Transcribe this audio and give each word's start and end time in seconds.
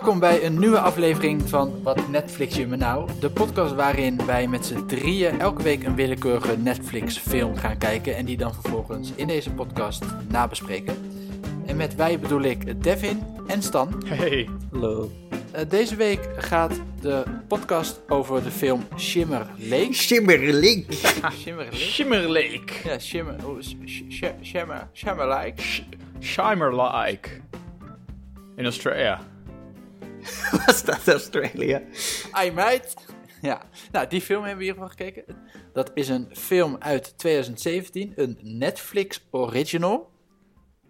Welkom 0.00 0.20
bij 0.20 0.44
een 0.44 0.58
nieuwe 0.58 0.80
aflevering 0.80 1.48
van 1.48 1.82
Wat 1.82 2.08
Netflix 2.08 2.56
je 2.56 2.66
me 2.66 2.76
nou? 2.76 3.10
De 3.20 3.30
podcast 3.30 3.74
waarin 3.74 4.26
wij 4.26 4.46
met 4.46 4.66
z'n 4.66 4.86
drieën 4.86 5.40
elke 5.40 5.62
week 5.62 5.84
een 5.84 5.94
willekeurige 5.94 6.56
Netflix 6.56 7.18
film 7.18 7.56
gaan 7.56 7.78
kijken 7.78 8.16
en 8.16 8.24
die 8.24 8.36
dan 8.36 8.54
vervolgens 8.54 9.12
in 9.14 9.26
deze 9.26 9.50
podcast 9.50 10.04
nabespreken. 10.28 10.96
En 11.66 11.76
met 11.76 11.94
wij 11.94 12.18
bedoel 12.18 12.40
ik 12.42 12.82
Devin 12.82 13.22
en 13.46 13.62
Stan. 13.62 14.02
Hey. 14.06 14.48
Hallo. 14.72 15.10
Uh, 15.54 15.60
deze 15.68 15.96
week 15.96 16.28
gaat 16.36 16.80
de 17.00 17.22
podcast 17.48 18.00
over 18.08 18.42
de 18.42 18.50
film 18.50 18.84
Shimmer 18.96 19.46
Lake. 19.56 19.92
Shimmer 19.92 20.52
Lake? 20.52 20.84
Shimmer 21.72 22.28
Lake. 22.28 22.72
Ja, 22.84 22.98
Shimmer, 22.98 23.34
oh, 23.44 23.60
sh- 23.60 23.74
sh- 24.08 24.32
Shimmer, 24.42 24.88
Shimmer 24.92 25.26
Lake. 25.26 25.62
Shimmer 26.20 26.74
Lake. 26.74 27.28
In 28.56 28.64
Australia. 28.64 29.20
Was 30.66 30.84
dat 30.84 31.08
Australia? 31.08 31.82
Ai 32.30 32.52
meid. 32.52 32.94
Ja, 33.42 33.62
nou 33.92 34.06
die 34.06 34.20
film 34.20 34.44
hebben 34.44 34.58
we 34.58 34.64
in 34.64 34.76
ieder 34.76 34.88
geval 34.88 35.06
gekeken. 35.06 35.36
Dat 35.72 35.90
is 35.94 36.08
een 36.08 36.28
film 36.32 36.76
uit 36.78 37.18
2017, 37.18 38.12
een 38.16 38.38
Netflix 38.42 39.26
original. 39.30 40.10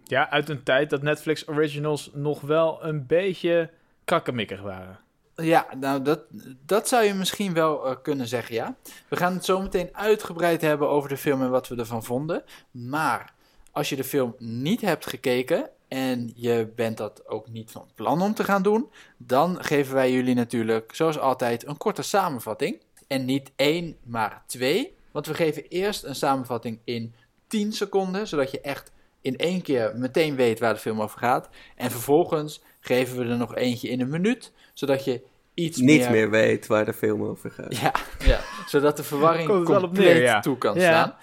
Ja, 0.03 0.29
uit 0.29 0.49
een 0.49 0.63
tijd 0.63 0.89
dat 0.89 1.01
Netflix 1.01 1.47
originals 1.47 2.09
nog 2.13 2.41
wel 2.41 2.83
een 2.83 3.05
beetje 3.07 3.69
kakkemikkig 4.05 4.61
waren. 4.61 4.99
Ja, 5.35 5.67
nou 5.79 6.01
dat, 6.01 6.19
dat 6.65 6.87
zou 6.87 7.03
je 7.03 7.13
misschien 7.13 7.53
wel 7.53 7.87
uh, 7.87 7.95
kunnen 8.01 8.27
zeggen, 8.27 8.55
ja. 8.55 8.75
We 9.07 9.15
gaan 9.15 9.33
het 9.33 9.45
zo 9.45 9.61
meteen 9.61 9.89
uitgebreid 9.91 10.61
hebben 10.61 10.89
over 10.89 11.09
de 11.09 11.17
film 11.17 11.41
en 11.41 11.49
wat 11.49 11.67
we 11.67 11.75
ervan 11.75 12.03
vonden. 12.03 12.43
Maar 12.71 13.33
als 13.71 13.89
je 13.89 13.95
de 13.95 14.03
film 14.03 14.35
niet 14.37 14.81
hebt 14.81 15.05
gekeken 15.05 15.69
en 15.91 16.31
je 16.35 16.71
bent 16.75 16.97
dat 16.97 17.27
ook 17.27 17.47
niet 17.47 17.71
van 17.71 17.87
plan 17.95 18.21
om 18.21 18.33
te 18.33 18.43
gaan 18.43 18.63
doen, 18.63 18.89
dan 19.17 19.63
geven 19.63 19.93
wij 19.93 20.11
jullie 20.11 20.35
natuurlijk, 20.35 20.95
zoals 20.95 21.19
altijd, 21.19 21.67
een 21.67 21.77
korte 21.77 22.01
samenvatting. 22.01 22.81
En 23.07 23.25
niet 23.25 23.51
één, 23.55 23.97
maar 24.03 24.43
twee. 24.47 24.95
Want 25.11 25.25
we 25.25 25.33
geven 25.33 25.67
eerst 25.67 26.03
een 26.03 26.15
samenvatting 26.15 26.79
in 26.83 27.13
10 27.47 27.73
seconden, 27.73 28.27
zodat 28.27 28.51
je 28.51 28.61
echt 28.61 28.91
in 29.21 29.37
één 29.37 29.61
keer 29.61 29.93
meteen 29.95 30.35
weet 30.35 30.59
waar 30.59 30.73
de 30.73 30.79
film 30.79 31.01
over 31.01 31.19
gaat. 31.19 31.49
En 31.75 31.91
vervolgens 31.91 32.61
geven 32.79 33.17
we 33.17 33.25
er 33.25 33.37
nog 33.37 33.55
eentje 33.55 33.89
in 33.89 34.01
een 34.01 34.09
minuut, 34.09 34.51
zodat 34.73 35.05
je 35.05 35.21
iets 35.65 35.77
Niet 35.79 35.99
meer... 35.99 36.11
meer 36.11 36.29
weet 36.29 36.67
waar 36.67 36.85
de 36.85 36.93
film 36.93 37.23
over 37.23 37.51
gaat. 37.51 37.77
Ja, 37.77 37.91
ja, 38.25 38.39
zodat 38.67 38.97
de 38.97 39.03
verwarring 39.03 39.47
compleet 39.65 39.91
neer, 39.91 40.21
ja. 40.21 40.39
toe 40.39 40.57
kan 40.57 40.75
Ja. 40.79 40.81
staan. 40.81 41.15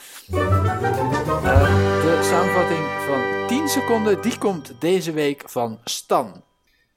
Eh, 1.45 2.03
de 2.03 2.19
samenvatting 2.23 2.81
van 3.07 3.47
10 3.47 3.69
seconden, 3.69 4.23
die 4.23 4.39
komt 4.39 4.75
deze 4.81 5.13
week 5.13 5.43
van 5.47 5.79
Stan. 5.85 6.43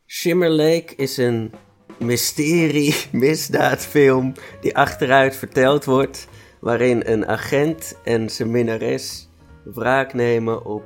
Shimmer 0.07 0.49
Lake 0.49 0.95
is 0.95 1.17
een 1.17 1.53
mysterie 1.99 2.95
misdaadfilm 3.11 4.33
die 4.61 4.77
achteruit 4.77 5.35
verteld 5.35 5.85
wordt, 5.85 6.27
waarin 6.59 7.01
een 7.05 7.27
agent 7.27 7.95
en 8.03 8.29
zijn 8.29 8.51
minnares 8.51 9.29
wraak 9.63 10.13
nemen 10.13 10.65
op 10.65 10.83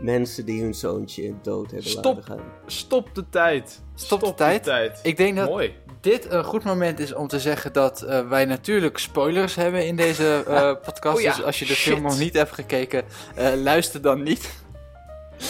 mensen 0.00 0.44
die 0.44 0.62
hun 0.62 0.74
zoontje 0.74 1.22
in 1.22 1.38
dood 1.42 1.70
hebben 1.70 1.90
Stop. 1.90 2.04
laten 2.04 2.24
gaan. 2.24 2.40
Stop 2.66 3.14
de 3.14 3.24
tijd. 3.30 3.82
Stop 3.94 4.20
de 4.20 4.34
tijd. 4.34 5.00
Ik 5.02 5.16
denk 5.16 5.36
dat 5.36 5.48
Mooi. 5.48 5.74
dit 6.00 6.30
een 6.32 6.44
goed 6.44 6.64
moment 6.64 6.98
is 6.98 7.14
om 7.14 7.26
te 7.28 7.40
zeggen 7.40 7.72
dat 7.72 8.02
eh, 8.02 8.28
wij 8.28 8.44
natuurlijk 8.44 8.98
spoilers 8.98 9.54
hebben 9.54 9.86
in 9.86 9.96
deze 9.96 10.44
eh, 10.46 10.72
podcast. 10.86 11.16
Oh 11.16 11.22
ja, 11.22 11.34
Dus 11.36 11.44
als 11.44 11.58
je 11.58 11.66
de 11.66 11.74
shit. 11.74 11.92
film 11.92 12.02
nog 12.02 12.18
niet 12.18 12.34
hebt 12.34 12.52
gekeken, 12.52 13.04
eh, 13.34 13.52
luister 13.54 14.00
dan 14.02 14.22
niet. 14.22 14.62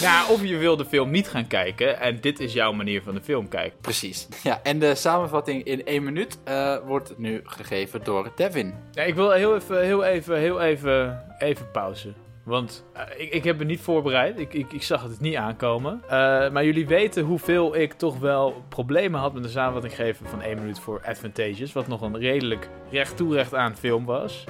Nou, 0.03 0.31
of 0.33 0.43
je 0.45 0.57
wil 0.57 0.77
de 0.77 0.85
film 0.85 1.11
niet 1.11 1.29
gaan 1.29 1.47
kijken 1.47 2.01
en 2.01 2.21
dit 2.21 2.41
is 2.41 2.53
jouw 2.53 2.73
manier 2.73 3.03
van 3.03 3.15
de 3.15 3.21
film 3.21 3.49
kijken. 3.49 3.79
Precies. 3.81 4.29
Ja, 4.43 4.61
en 4.63 4.79
de 4.79 4.95
samenvatting 4.95 5.65
in 5.65 5.85
één 5.87 6.03
minuut 6.05 6.39
eh, 6.45 6.77
wordt 6.87 7.19
nu 7.19 7.41
gegeven 7.45 8.05
door 8.05 8.33
Devin. 8.37 8.75
Ja, 8.93 9.03
ik 9.03 9.15
wil 9.15 9.31
heel 9.31 9.55
even, 9.57 9.83
heel 9.85 10.05
even, 10.05 10.39
heel 10.39 10.61
even, 10.61 11.25
even 11.39 11.71
pauze. 11.71 12.13
Want 12.45 12.85
eh, 12.93 13.03
ik, 13.17 13.33
ik 13.33 13.45
heb 13.45 13.59
me 13.59 13.65
niet 13.65 13.81
voorbereid. 13.81 14.39
Ik, 14.39 14.55
ik, 14.55 14.73
ik 14.73 14.83
zag 14.83 15.03
het 15.03 15.21
niet 15.21 15.37
aankomen. 15.37 16.03
Eh, 16.03 16.11
maar 16.51 16.65
jullie 16.65 16.87
weten 16.87 17.25
hoeveel 17.25 17.77
ik 17.77 17.93
toch 17.93 18.19
wel 18.19 18.65
problemen 18.69 19.21
had 19.21 19.33
met 19.35 19.43
de 19.43 19.49
samenvatting 19.49 19.95
geven 19.95 20.27
van 20.27 20.43
1 20.43 20.59
minuut 20.59 20.79
voor 20.79 21.03
Advantageous. 21.05 21.73
Wat 21.73 21.89
nog 21.89 22.01
een 22.01 22.19
redelijk 22.19 22.69
recht 22.91 23.17
toe 23.17 23.35
recht 23.35 23.55
aan 23.55 23.77
film 23.77 24.05
was. 24.05 24.45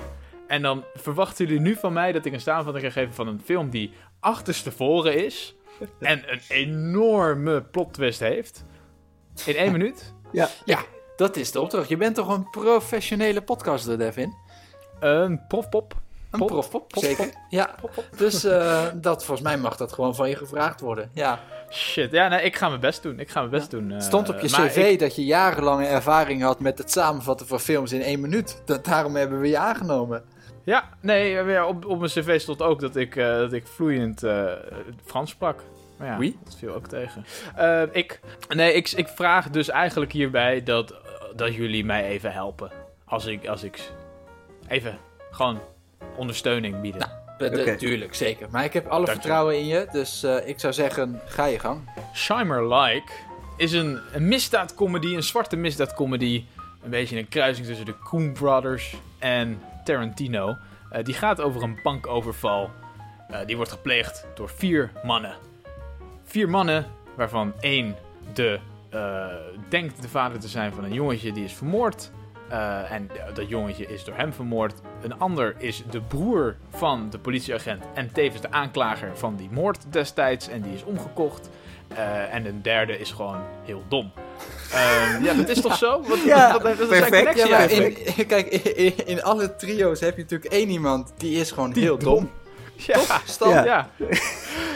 En 0.47 0.63
dan 0.63 0.85
verwachten 0.95 1.47
jullie 1.47 1.61
nu 1.61 1.75
van 1.75 1.93
mij 1.93 2.13
dat 2.13 2.25
ik 2.25 2.33
een 2.33 2.41
samenvatting 2.41 2.85
ga 2.85 3.01
geven 3.01 3.15
van 3.15 3.27
een 3.27 3.41
film 3.45 3.71
die 3.71 3.93
achterstevoren 4.21 5.25
is. 5.25 5.55
En 6.01 6.23
een 6.33 6.41
enorme 6.49 7.63
plot 7.63 7.93
twist 7.93 8.21
heeft. 8.21 8.65
In 9.47 9.57
één 9.57 9.73
minuut. 9.73 10.13
Ja, 10.33 10.49
Ja, 10.65 10.85
dat 11.17 11.37
is 11.37 11.53
de 11.53 11.61
opdracht. 11.61 11.89
Je 11.89 11.97
bent 11.97 12.15
toch 12.15 12.29
een 12.29 12.51
professionele 12.51 13.43
podcaster, 13.43 13.99
Devin? 13.99 14.35
Een 15.01 15.47
profpop. 15.47 16.03
Een 16.35 16.41
Pop, 16.41 16.49
profpop, 16.49 16.89
pop, 16.89 17.03
zeker. 17.05 17.25
pop. 17.27 17.35
Ja, 17.49 17.75
dus 18.17 18.45
eh, 18.45 18.83
dat, 18.95 19.25
volgens 19.25 19.47
mij 19.49 19.57
mag 19.59 19.77
dat 19.77 19.93
gewoon 19.93 20.15
van 20.15 20.29
je 20.29 20.37
gevraagd 20.37 20.81
worden. 20.81 21.11
Ja. 21.13 21.41
Shit, 21.71 22.11
ja, 22.13 22.29
nee, 22.29 22.43
ik 22.43 22.57
ga 22.57 22.69
mijn 22.69 22.81
best 22.81 23.03
doen. 23.03 23.19
Ik 23.19 23.31
ga 23.31 23.39
mijn 23.39 23.51
best 23.51 23.71
doen. 23.71 23.91
eh, 23.93 24.01
Stond 24.01 24.29
op 24.29 24.41
je 24.41 24.47
cv 24.47 24.77
ik- 24.77 24.99
dat 24.99 25.17
je 25.17 25.25
jarenlange 25.25 25.87
ervaring 25.87 26.43
had 26.43 26.61
met 26.61 26.79
het 26.79 26.91
samenvatten 26.91 27.47
van 27.47 27.61
films 27.61 27.93
in 27.93 28.03
één 28.03 28.21
minuut. 28.21 28.63
Dat, 28.65 28.85
daarom 28.85 29.17
hebben 29.17 29.41
we 29.41 29.49
je 29.49 29.59
aangenomen. 29.59 30.25
Ja, 30.65 30.89
nee, 31.01 31.31
ja, 31.31 31.67
op, 31.67 31.85
op 31.85 31.99
mijn 31.99 32.11
cv 32.11 32.41
stond 32.41 32.63
ook 32.63 32.81
dat 32.81 32.97
ik, 32.97 33.17
eh, 33.17 33.27
dat 33.27 33.53
ik 33.53 33.67
vloeiend 33.67 34.23
eh, 34.23 34.45
Frans 35.05 35.31
sprak. 35.31 35.61
Maar 35.99 36.09
ja, 36.09 36.19
Wie? 36.19 36.39
dat 36.45 36.57
viel 36.59 36.75
ook 36.75 36.87
tegen. 36.87 37.25
Eh, 37.57 37.83
ik, 37.93 38.21
nee, 38.49 38.73
ik, 38.73 38.91
ik 38.91 39.09
vraag 39.09 39.51
dus 39.51 39.69
eigenlijk 39.69 40.13
hierbij 40.13 40.63
dat, 40.63 40.95
dat 41.37 41.55
jullie 41.55 41.85
mij 41.85 42.05
even 42.05 42.33
helpen. 42.33 42.71
Als 43.05 43.27
ik, 43.27 43.47
als 43.49 43.63
ik 43.63 43.91
even 44.69 44.99
gewoon 45.31 45.59
ondersteuning 46.17 46.81
bieden. 46.81 47.11
Uh, 47.39 47.61
Oké. 47.61 47.77
Tuurlijk, 47.77 48.15
zeker. 48.15 48.49
Maar 48.51 48.65
ik 48.65 48.73
heb 48.73 48.87
alle 48.87 49.05
Dank 49.05 49.07
je. 49.07 49.15
vertrouwen 49.15 49.59
in 49.59 49.67
je. 49.67 49.87
Dus 49.93 50.23
eh, 50.23 50.49
ik 50.49 50.61
zou 50.61 50.73
zeggen, 50.73 51.21
ga 51.27 51.45
je 51.45 51.59
gang. 51.59 51.81
Shimer 52.15 52.75
Like 52.75 53.13
is 53.57 53.73
een, 53.73 53.99
een 54.13 54.29
misdaadcomedy, 54.29 55.15
een 55.15 55.23
zwarte 55.23 55.57
misdaadcomedy. 55.57 56.45
Een 56.83 56.91
beetje 56.91 57.19
een 57.19 57.29
kruising 57.29 57.67
tussen 57.67 57.87
de 57.87 57.99
Coen 57.99 58.33
Brothers 58.33 58.97
en 59.19 59.61
Tarantino. 59.85 60.57
Eh, 60.91 61.05
die 61.05 61.15
gaat 61.15 61.41
over 61.41 61.63
een 61.63 61.79
bankoverval. 61.83 62.71
Eh, 63.29 63.39
die 63.47 63.57
wordt 63.57 63.71
gepleegd 63.71 64.27
door 64.35 64.49
vier 64.49 64.93
mannen. 65.05 65.35
Vier 66.25 66.49
mannen, 66.49 66.87
waarvan 67.17 67.53
één 67.61 67.97
de, 68.33 68.59
eh, 68.91 69.27
denkt 69.69 70.03
de 70.03 70.09
vader 70.09 70.39
te 70.41 70.49
zijn 70.49 70.73
van 70.73 70.85
een 70.85 70.93
jongetje 70.93 71.33
die 71.33 71.45
is 71.45 71.53
vermoord. 71.53 72.11
Eh, 72.55 72.91
en 72.93 73.11
dat 73.35 73.49
jongetje 73.49 73.87
is 73.87 74.05
door 74.05 74.15
hem 74.17 74.33
vermoord. 74.33 74.75
Een 75.03 75.19
ander 75.19 75.55
is 75.59 75.83
de 75.91 76.01
broer 76.01 76.57
van 76.71 77.11
de 77.11 77.19
politieagent 77.19 77.85
en 77.95 78.11
tevens 78.13 78.41
de 78.41 78.51
aanklager 78.51 79.11
van 79.15 79.37
die 79.37 79.49
moord 79.53 79.79
destijds. 79.91 80.49
En 80.49 80.63
die 80.63 80.75
is 80.75 80.85
omgekocht. 80.85 81.49
Eh, 81.89 82.35
en 82.35 82.47
een 82.47 82.63
derde 82.63 82.99
is 82.99 83.11
gewoon 83.13 83.41
heel 83.65 83.83
dom. 83.89 84.13
Ehm, 84.73 85.25
ja, 85.25 85.35
dat 85.35 85.49
is 85.49 85.61
toch 85.61 85.77
zo? 85.77 86.03
Wat, 86.03 86.23
Ja, 86.25 86.53
wat, 86.53 86.63
wat, 86.77 86.89
perfect. 86.89 87.49
Ja, 87.49 87.59
in, 87.59 87.97
kijk, 88.27 88.47
in, 88.47 88.77
in- 88.97 89.07
in 89.07 89.23
alle 89.23 89.57
trio's 89.57 90.01
heb 90.01 90.17
je 90.17 90.23
natuurlijk 90.23 90.53
één 90.53 90.69
iemand 90.69 91.13
die 91.17 91.41
is 91.41 91.51
gewoon 91.51 91.73
heel 91.73 91.99
dom. 91.99 92.31
Ja, 92.77 92.99
Stan? 93.25 93.49
Ja. 93.51 93.65
ja. 93.65 93.89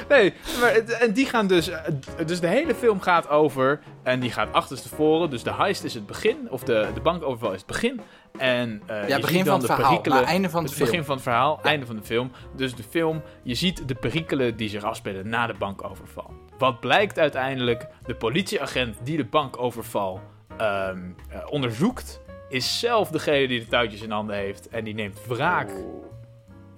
Nee, 0.09 0.34
maar, 0.60 0.70
en 0.75 1.12
die 1.12 1.26
gaan 1.26 1.47
dus... 1.47 1.69
eh, 1.69 1.78
Dus 2.26 2.41
de 2.41 2.47
hele 2.47 2.75
film 2.75 3.00
gaat 3.00 3.28
over... 3.28 3.81
En 4.03 4.20
die 4.20 4.31
gaat 4.31 4.53
achterstevoren. 4.53 5.31
Dus 5.31 5.42
de 5.42 5.53
heist 5.54 5.84
is 5.84 5.94
het 5.94 6.06
begin. 6.06 6.36
Of 6.50 6.62
de, 6.62 6.88
de 6.94 7.00
bankoverval 7.00 7.53
is 7.53 7.59
het 7.59 7.66
begin. 7.66 8.00
En 8.38 8.82
eh, 8.86 9.03
je 9.03 9.09
Ja, 9.09 9.14
ziet 9.14 9.20
begin 9.20 9.44
dan 9.44 9.47
van 9.47 9.54
het 9.59 9.60
de 9.60 9.66
verhaal, 9.66 9.88
perikelen... 9.91 10.19
maar 10.19 10.26
einde 10.28 10.50
van 10.50 10.62
het 10.64 10.72
film. 10.75 10.88
begin 10.88 11.04
van 11.04 11.14
het 11.14 11.22
verhaal, 11.22 11.59
einde 11.62 11.86
van 11.86 11.97
de 11.97 12.03
film. 12.03 12.30
Dus 12.56 12.74
de 12.74 12.83
film, 12.83 13.22
je 13.42 13.54
ziet 13.54 13.89
de 13.89 13.95
perikelen 13.95 14.56
die 14.56 14.68
zich 14.68 14.83
afspelen 14.83 15.28
na 15.28 15.47
de 15.47 15.54
bankoverval. 15.59 16.33
Wat 16.59 16.80
blijkt 16.80 17.18
uiteindelijk, 17.18 17.86
de 18.06 18.15
politieagent 18.15 18.97
die 19.03 19.16
de 19.16 19.24
bankoverval 19.24 20.21
ehm, 20.56 20.98
eh, 21.30 21.39
onderzoekt, 21.51 22.21
is 22.48 22.78
zelf 22.78 23.09
degene 23.09 23.48
die 23.48 23.60
de 23.60 23.66
touwtjes 23.68 24.01
in 24.03 24.10
handen 24.10 24.36
heeft 24.36 24.68
en 24.68 24.84
die 24.84 24.94
neemt 24.94 25.18
wraak. 25.27 25.71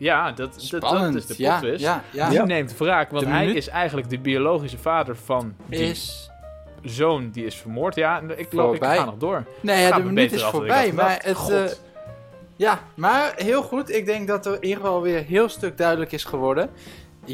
Ja, 0.00 0.26
dat, 0.26 0.36
dat, 0.36 0.56
is 0.62 0.68
de 0.68 0.78
plot 0.78 1.36
ja, 1.36 1.58
twist. 1.58 1.80
ja, 1.80 2.02
ja. 2.10 2.28
Die 2.28 2.38
Ja. 2.38 2.44
neemt 2.44 2.76
wraak, 2.76 3.10
want 3.10 3.24
De 3.24 3.30
hij 3.30 3.40
minuut- 3.40 3.56
is 3.56 3.68
eigenlijk 3.68 4.10
de 4.10 4.18
biologische 4.18 4.78
vader 4.78 5.16
van 5.16 5.54
die 5.66 5.78
Is... 5.80 6.30
zoon 6.82 7.30
die 7.30 7.44
is 7.44 7.54
vermoord. 7.54 7.94
Ja, 7.94 8.22
ik 8.36 8.46
geloof, 8.50 8.74
ik 8.74 8.84
ga 8.84 9.04
nog 9.04 9.16
door. 9.18 9.44
Nee, 9.60 9.82
ja, 9.82 9.96
de 9.96 10.02
minuut 10.02 10.32
is 10.32 10.42
voorbij. 10.42 10.92
Maar 10.92 11.20
het... 11.24 11.50
Eh, 11.50 11.64
ja, 12.56 12.78
maar 12.94 13.32
heel 13.36 13.62
goed. 13.62 13.90
Ik 13.90 14.06
denk 14.06 14.28
dat 14.28 14.46
er 14.46 14.54
in 14.54 14.64
ieder 14.64 14.80
geval 14.84 15.02
weer 15.02 15.18
een 15.18 15.24
heel 15.24 15.48
stuk 15.48 15.78
duidelijk 15.78 16.12
is 16.12 16.24
geworden. 16.24 16.70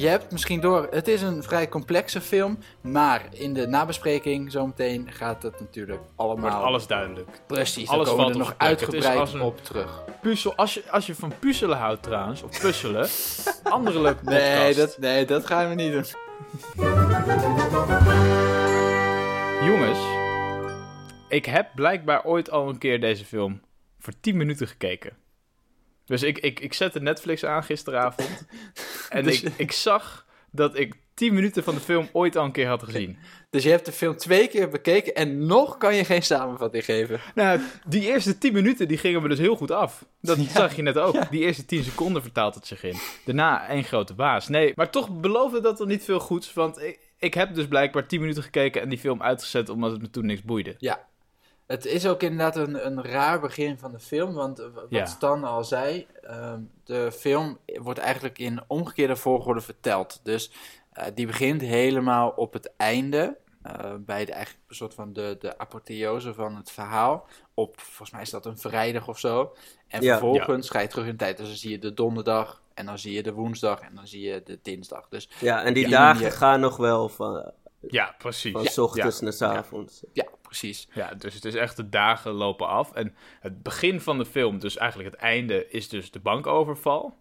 Je 0.01 0.09
hebt 0.09 0.33
misschien 0.33 0.61
door, 0.61 0.87
het 0.91 1.09
is 1.09 1.23
een 1.23 1.43
vrij 1.43 1.69
complexe 1.69 2.21
film, 2.21 2.59
maar 2.81 3.23
in 3.33 3.55
de 3.55 3.67
nabespreking 3.67 4.53
zometeen 4.53 5.13
gaat 5.13 5.43
het 5.43 5.61
natuurlijk 5.61 6.01
allemaal 6.17 6.51
Wordt 6.51 6.65
alles 6.67 6.87
duidelijk. 6.87 7.29
precies. 7.47 7.89
alles 7.89 8.09
komen 8.09 8.25
we 8.27 8.33
er 8.33 8.39
nog 8.39 8.55
uitgebreid 8.57 9.33
een- 9.33 9.41
op 9.41 9.65
terug. 9.65 10.03
Puzzel, 10.21 10.55
als, 10.57 10.75
je, 10.75 10.83
als 10.91 11.07
je 11.07 11.15
van 11.15 11.33
puzzelen 11.39 11.77
houdt 11.79 12.03
trouwens, 12.03 12.43
of 12.43 12.61
puzzelen, 12.61 13.09
andere 13.63 14.01
leuke. 14.01 14.25
Nee 14.25 14.75
dat, 14.75 14.99
nee, 14.99 15.25
dat 15.25 15.47
gaan 15.47 15.69
we 15.69 15.75
niet 15.75 15.93
doen. 15.93 16.05
Jongens, 19.69 19.99
ik 21.29 21.45
heb 21.47 21.69
blijkbaar 21.75 22.25
ooit 22.25 22.51
al 22.51 22.69
een 22.69 22.79
keer 22.79 23.01
deze 23.01 23.25
film 23.25 23.61
voor 23.99 24.13
10 24.21 24.37
minuten 24.37 24.67
gekeken. 24.69 25.17
Dus 26.07 26.23
ik, 26.23 26.39
ik, 26.39 26.61
ik 26.61 26.73
zette 26.73 27.01
Netflix 27.01 27.45
aan 27.45 27.63
gisteravond. 27.65 28.47
en 29.09 29.25
Dus- 29.25 29.43
ik, 29.43 29.53
ik 29.57 29.73
zag 29.73 30.27
dat 30.51 30.79
ik 30.79 30.95
10 31.15 31.35
minuten 31.35 31.63
van 31.65 31.75
de 31.75 31.81
film 31.81 32.09
ooit 32.13 32.37
al 32.37 32.45
een 32.45 32.53
keer 32.53 32.69
had 32.69 32.83
gezien. 32.83 33.17
Dus 33.51 33.65
je 33.65 33.71
hebt 33.71 33.87
de 33.87 33.93
film 33.93 34.17
twee 34.17 34.49
keer 34.49 34.69
bekeken 34.69 35.15
en 35.15 35.47
nog 35.47 35.77
kan 35.77 35.95
je 35.95 36.05
geen 36.05 36.23
samenvatting 36.23 36.85
geven. 36.85 37.21
Nou, 37.35 37.61
die 37.87 38.03
eerste 38.07 38.39
10 38.39 38.53
minuten 38.53 38.89
die 38.89 38.99
gingen 38.99 39.23
me 39.23 39.29
dus 39.29 39.39
heel 39.39 39.57
goed 39.57 39.71
af. 39.71 40.05
Dat 40.21 40.37
Ja. 40.43 40.49
zag 40.49 40.77
je 40.77 40.83
net 40.83 40.99
ook. 40.99 41.15
Ja. 41.15 41.27
Die 41.31 41.41
eerste 41.41 41.65
10 41.65 41.83
seconden 41.85 42.23
vertaalt 42.23 42.55
het 42.55 42.67
zich 42.67 42.83
in. 42.83 42.97
Daarna 43.25 43.69
één 43.69 43.85
grote 43.85 44.15
baas. 44.15 44.49
Nee, 44.49 44.73
maar 44.75 44.91
toch 44.91 45.21
beloofde 45.21 45.61
dat 45.61 45.81
er 45.81 45.87
niet 45.87 46.05
veel 46.05 46.19
goeds. 46.21 46.53
Want 46.53 46.83
ik, 46.83 46.99
ik 47.19 47.35
heb 47.35 47.55
dus 47.55 47.67
blijkbaar 47.67 48.07
10 48.07 48.21
minuten 48.21 48.43
gekeken 48.43 48.83
en 48.83 48.89
die 48.89 48.99
film 48.99 49.23
uitgezet 49.23 49.69
omdat 49.69 49.91
het 49.93 50.01
me 50.01 50.11
toen 50.11 50.27
niks 50.27 50.43
boeide. 50.43 50.75
Ja. 50.79 51.07
Het 51.67 51.85
is 51.85 52.07
ook 52.07 52.23
inderdaad 52.23 52.57
een, 52.57 52.87
een 52.87 53.03
raar 53.05 53.41
begin 53.41 53.79
van 53.79 53.93
de 53.93 53.99
film, 54.01 54.35
want 54.35 54.59
eh, 54.59 54.67
wat 54.75 54.87
Ja. 54.89 55.07
Stan 55.07 55.45
al 55.45 55.65
zei, 55.65 56.07
ehm, 56.23 56.61
de 56.85 57.13
film 57.13 57.59
wordt 57.67 57.99
eigenlijk 57.99 58.39
in 58.39 58.61
omgekeerde 58.67 59.17
volgorde 59.17 59.61
verteld. 59.61 60.21
Dus 60.23 60.53
eh, 60.93 61.07
die 61.15 61.27
begint 61.27 61.61
helemaal 61.61 62.29
op 62.31 62.53
het 62.53 62.73
einde, 62.77 63.37
eh, 63.63 63.95
bij 63.99 64.25
de, 64.25 64.33
eigenlijk 64.33 64.65
een 64.69 64.75
soort 64.77 64.95
van 64.95 65.13
de, 65.13 65.37
de 65.41 65.59
apotheose 65.59 66.35
van 66.35 66.57
het 66.57 66.71
verhaal. 66.71 67.27
Op, 67.55 67.81
volgens 67.81 68.11
mij 68.11 68.23
is 68.23 68.31
dat 68.31 68.47
een 68.47 68.59
vrijdag 68.59 69.09
of 69.09 69.19
zo. 69.19 69.57
En 69.89 70.03
Ja. 70.03 70.11
vervolgens 70.19 70.71
ga 70.71 70.81
je 70.81 70.89
terug 70.89 71.05
in 71.05 71.11
de 71.11 71.17
tijd, 71.17 71.37
dus 71.37 71.47
dan 71.47 71.57
zie 71.57 71.71
je 71.71 71.79
de 71.79 71.95
donderdag, 71.95 72.63
en 72.75 72.87
dan 72.87 72.99
zie 72.99 73.13
je 73.13 73.23
de 73.23 73.33
woensdag, 73.33 73.81
en 73.81 73.95
dan 73.95 74.07
zie 74.07 74.21
je 74.29 74.43
de 74.45 74.59
dinsdag. 74.63 75.09
Dus 75.09 75.29
Ja, 75.41 75.63
en 75.65 75.75
die 75.75 75.89
Ja. 75.89 75.91
dagen 75.91 76.25
Ja. 76.25 76.31
gaan 76.31 76.61
nog 76.61 76.77
wel 76.77 77.09
van, 77.09 77.53
Ja, 77.81 78.15
precies. 78.19 78.53
van 78.53 78.65
s 78.67 78.79
ochtends 78.79 79.19
Ja. 79.19 79.25
naar 79.25 79.33
s 79.33 79.43
avonds. 79.43 80.05
ja, 80.13 80.27
precies. 80.43 80.89
Ja, 80.93 81.15
dus 81.15 81.35
het 81.35 81.45
is 81.45 81.55
echt 81.55 81.77
de 81.77 81.89
dagen 81.89 82.33
lopen 82.33 82.69
af. 82.69 82.93
En 82.93 83.15
het 83.41 83.63
begin 83.63 84.01
van 84.01 84.19
de 84.19 84.25
film, 84.27 84.59
dus 84.59 84.77
eigenlijk 84.77 85.11
het 85.11 85.21
einde, 85.21 85.69
is 85.69 85.89
dus 85.89 86.11
de 86.11 86.19
bankoverval. 86.21 87.19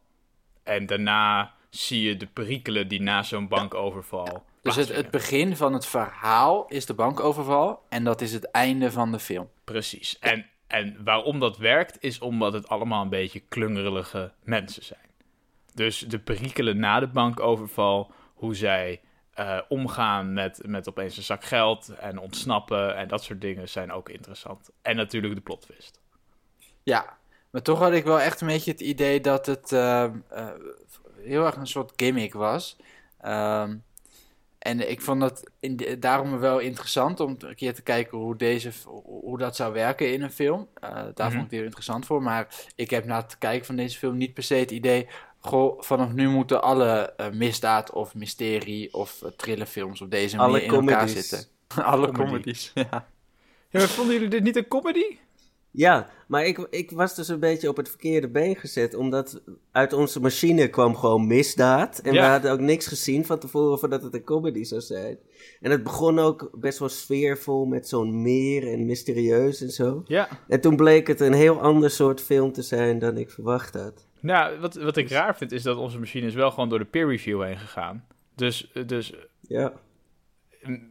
En 0.64 0.86
daarna 0.86 1.54
zie 1.70 2.02
je 2.02 2.18
de 2.18 2.26
perikelen 2.26 2.88
die 2.88 3.02
na 3.02 3.24
zo'n 3.24 3.48
bankoverval. 3.48 4.44
Dus 4.62 4.76
het, 4.76 4.96
het 4.96 5.12
begin 5.12 5.56
van 5.56 5.74
het 5.74 5.86
verhaal 5.86 6.66
is 6.68 6.86
de 6.86 6.94
bankoverval, 6.94 7.86
en 7.90 8.04
dat 8.04 8.22
is 8.22 8.34
het 8.34 8.52
einde 8.52 8.92
van 8.92 9.12
de 9.12 9.20
film. 9.20 9.50
Precies. 9.64 10.20
En, 10.20 10.46
en 10.68 11.04
waarom 11.04 11.40
dat 11.40 11.58
werkt, 11.58 11.98
is 12.00 12.20
omdat 12.20 12.54
het 12.54 12.68
allemaal 12.68 13.02
een 13.02 13.10
beetje 13.10 13.40
klungerelige 13.40 14.34
mensen 14.44 14.84
zijn. 14.84 15.00
Dus 15.74 16.00
de 16.00 16.20
perikelen 16.20 16.78
na 16.80 17.00
de 17.00 17.08
bankoverval, 17.08 18.12
hoe 18.34 18.56
zij 18.56 19.02
eh, 19.36 19.60
omgaan 19.68 20.34
met, 20.34 20.60
met 20.66 20.90
opeens 20.90 21.18
een 21.18 21.24
zak 21.24 21.44
geld 21.44 21.90
en 21.90 22.18
ontsnappen 22.20 22.96
en 22.96 23.08
dat 23.08 23.24
soort 23.24 23.42
dingen 23.42 23.70
zijn 23.70 23.92
ook 23.92 24.10
interessant. 24.10 24.70
En 24.82 24.96
natuurlijk 24.96 25.36
de 25.36 25.42
plot 25.42 25.62
twist. 25.62 26.00
Ja, 26.84 27.18
maar 27.50 27.62
toch 27.62 27.80
had 27.80 27.92
ik 27.94 28.04
wel 28.04 28.20
echt 28.20 28.42
een 28.42 28.48
beetje 28.48 28.72
het 28.72 28.82
idee 28.82 29.22
dat 29.22 29.46
het 29.46 29.72
ehm, 29.72 30.16
eh, 30.30 30.48
heel 31.22 31.46
erg 31.46 31.56
een 31.56 31.68
soort 31.68 31.94
gimmick 31.96 32.34
was. 32.34 32.78
Ehm, 33.22 33.76
en 34.60 34.90
ik 34.90 35.02
vond 35.02 35.22
dat 35.22 35.44
in 35.60 35.76
de- 35.78 36.00
daarom 36.00 36.40
wel 36.40 36.60
interessant 36.60 37.20
om 37.20 37.36
een 37.40 37.56
keer 37.56 37.74
te 37.74 37.82
kijken 37.82 38.18
hoe, 38.18 38.36
deze, 38.36 38.72
hoe 39.04 39.38
dat 39.38 39.56
zou 39.56 39.74
werken 39.74 40.14
in 40.14 40.22
een 40.22 40.32
film. 40.32 40.68
Eh, 40.74 40.90
daar 40.90 41.04
Mhm. 41.14 41.24
vond 41.24 41.34
ik 41.36 41.42
het 41.42 41.52
heel 41.52 41.64
interessant 41.64 42.06
voor. 42.06 42.22
Maar 42.22 42.48
ik 42.76 42.90
heb 42.90 43.06
na 43.06 43.22
het 43.22 43.38
kijken 43.38 43.66
van 43.66 43.76
deze 43.76 43.98
film 43.98 44.18
niet 44.18 44.34
per 44.34 44.44
se 44.44 44.56
het 44.56 44.72
idee... 44.72 45.08
Goh, 45.46 45.82
vanaf 45.82 46.14
nu 46.14 46.30
moeten 46.30 46.62
alle 46.64 47.14
eh, 47.18 47.32
misdaad 47.32 47.92
of 47.92 48.16
mysterie 48.16 48.94
of 48.94 49.22
uh, 49.24 49.30
thrillerfilms 49.30 50.02
op 50.02 50.12
deze 50.12 50.38
Alle 50.38 50.52
manier 50.52 50.66
in 50.68 50.74
elkaar 50.74 50.98
comedies. 51.00 51.30
zitten. 51.30 51.50
alle 51.84 52.06
Comedy. 52.12 52.24
comedies, 52.26 52.72
ja. 52.74 52.88
Ja, 53.70 53.80
maar 53.80 53.90
vonden 53.90 54.14
jullie 54.14 54.30
dit 54.30 54.44
niet 54.44 54.56
een 54.56 54.68
comedy? 54.68 55.18
Ja, 55.72 56.10
maar 56.28 56.46
ik, 56.46 56.68
ik 56.70 56.92
was 56.92 57.16
dus 57.16 57.28
een 57.28 57.40
beetje 57.40 57.70
op 57.70 57.78
het 57.78 57.90
verkeerde 57.90 58.30
been 58.30 58.56
gezet, 58.56 58.94
omdat 58.96 59.42
uit 59.72 59.94
onze 59.94 60.20
machine 60.20 60.68
kwam 60.68 60.96
gewoon 60.96 61.28
misdaad. 61.28 62.00
En 62.00 62.14
Ja. 62.14 62.22
we 62.22 62.28
hadden 62.32 62.52
ook 62.52 62.60
niks 62.60 62.88
gezien 62.88 63.26
van 63.26 63.40
tevoren 63.40 63.80
voordat 63.80 64.04
het 64.04 64.14
een 64.14 64.24
comedy 64.24 64.64
zou 64.64 64.82
zijn. 64.82 65.18
En 65.62 65.72
het 65.72 65.84
begon 65.84 66.20
ook 66.20 66.50
best 66.54 66.80
wel 66.80 66.90
sfeervol 66.90 67.66
met 67.66 67.88
zo'n 67.88 68.22
meer 68.22 68.72
en 68.72 68.86
mysterieus 68.86 69.62
en 69.62 69.72
zo. 69.72 70.04
Ja. 70.06 70.28
En 70.48 70.62
toen 70.62 70.76
bleek 70.76 71.08
het 71.08 71.20
een 71.20 71.34
heel 71.34 71.62
ander 71.62 71.90
soort 71.90 72.22
film 72.22 72.52
te 72.52 72.62
zijn 72.62 73.00
dan 73.00 73.18
ik 73.18 73.30
verwacht 73.32 73.74
had. 73.74 74.06
Nou, 74.26 74.60
wat, 74.60 74.76
wat 74.76 74.98
ik 74.98 75.10
raar 75.10 75.38
vind 75.38 75.52
is 75.52 75.64
dat 75.64 75.78
onze 75.78 76.00
machine 76.00 76.28
is 76.28 76.34
wel 76.34 76.52
gewoon 76.52 76.70
door 76.70 76.80
de 76.80 76.86
peer 76.86 77.08
review 77.08 77.44
heen 77.44 77.58
gegaan. 77.58 78.06
Dus, 78.36 78.72
dus 78.86 79.14
Ja, 79.42 79.74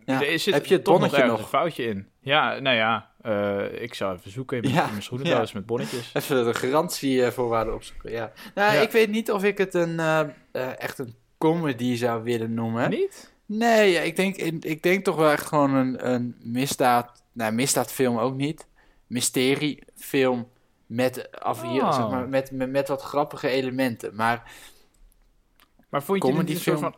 Ja, 0.05 0.39
zit 0.39 0.55
heb 0.55 0.67
je 0.67 0.75
het 0.75 0.85
toch 0.85 1.01
nog 1.01 1.11
bonnetje 1.11 1.17
ergens 1.17 1.31
nog? 1.31 1.41
een 1.41 1.59
foutje 1.59 1.85
in. 1.85 2.09
Ja, 2.21 2.59
nou 2.59 2.77
ja, 2.77 3.11
eh, 3.23 3.83
ik 3.83 3.95
zou 3.95 4.17
even 4.17 4.31
zoeken 4.31 4.57
in 4.57 4.63
mijn, 4.63 4.75
Ja, 4.75 4.91
mijn 4.91 5.03
schoenendoos 5.03 5.53
met 5.53 5.67
bonnetjes. 5.67 6.11
Even 6.15 6.45
de 6.45 6.55
garantievoorwaarden 6.55 7.75
opzoeken, 7.75 8.11
ja. 8.11 8.33
Nou, 8.55 8.75
Ja. 8.75 8.81
ik 8.81 8.91
weet 8.91 9.11
niet 9.11 9.31
of 9.31 9.45
ik 9.45 9.59
het 9.59 9.75
een, 9.75 10.01
eh, 10.01 10.21
eh, 10.21 10.81
echt 10.81 10.99
een 10.99 11.15
comedy 11.39 11.97
zou 11.97 12.23
willen 12.23 12.55
noemen. 12.55 12.91
Niet? 12.91 13.33
Nee, 13.47 13.91
ja, 13.93 14.01
ik, 14.01 14.17
denk, 14.17 14.37
ik 14.65 14.83
denk 14.83 15.05
toch 15.05 15.17
wel 15.17 15.31
echt 15.31 15.47
gewoon 15.47 15.75
een, 15.75 16.13
een 16.13 16.37
misdaad... 16.43 17.23
Nou, 17.33 17.53
misdaadfilm 17.53 18.19
ook 18.19 18.35
niet. 18.35 18.67
Mysteriefilm 19.07 20.49
met, 20.87 21.31
af 21.41 21.63
hier, 21.63 21.83
Oh. 21.83 21.95
zeg 21.95 22.11
maar, 22.11 22.29
met, 22.29 22.51
met, 22.51 22.71
met 22.71 22.89
wat 22.89 23.03
grappige 23.03 23.49
elementen. 23.49 24.15
Maar 24.15 24.53
Maar 25.89 26.03
vond 26.03 26.23
je 26.23 26.33
het 26.33 26.47
niet 26.47 26.57
een 26.57 26.63
soort 26.63 26.81
van 26.81 26.95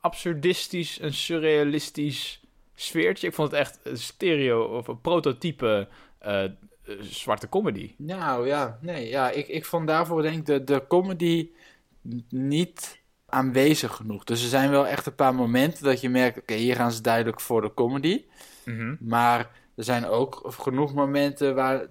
absurdistisch 0.00 0.98
en 0.98 1.14
surrealistisch 1.14 2.42
sfeertje? 2.74 3.26
Ik 3.26 3.34
vond 3.34 3.50
het 3.50 3.60
echt 3.60 3.78
een 3.82 3.98
stereo 3.98 4.64
of 4.64 4.88
een 4.88 5.00
prototype 5.00 5.88
eh, 6.18 6.44
zwarte 7.00 7.48
comedy. 7.48 7.94
nou 7.96 8.46
ja, 8.46 8.78
nee, 8.80 9.08
ja, 9.08 9.30
ik, 9.30 9.48
ik 9.48 9.64
vond 9.64 9.86
daarvoor 9.86 10.22
denk 10.22 10.36
ik 10.38 10.46
de, 10.46 10.64
de 10.64 10.84
comedy 10.88 11.50
niet 12.28 13.02
aanwezig 13.26 13.92
genoeg. 13.94 14.24
Dus 14.24 14.42
er 14.42 14.48
zijn 14.48 14.70
wel 14.70 14.86
echt 14.86 15.06
een 15.06 15.14
paar 15.14 15.34
momenten 15.34 15.84
dat 15.84 16.00
je 16.00 16.08
merkt... 16.08 16.38
Oké, 16.38 16.54
hier 16.54 16.76
gaan 16.76 16.92
ze 16.92 17.00
duidelijk 17.02 17.40
voor 17.40 17.60
de 17.60 17.74
comedy. 17.74 18.24
Mhm. 18.64 18.94
Maar 19.00 19.38
er 19.76 19.84
zijn 19.84 20.06
ook 20.06 20.40
genoeg 20.44 20.94
momenten 20.94 21.54
waar 21.54 21.86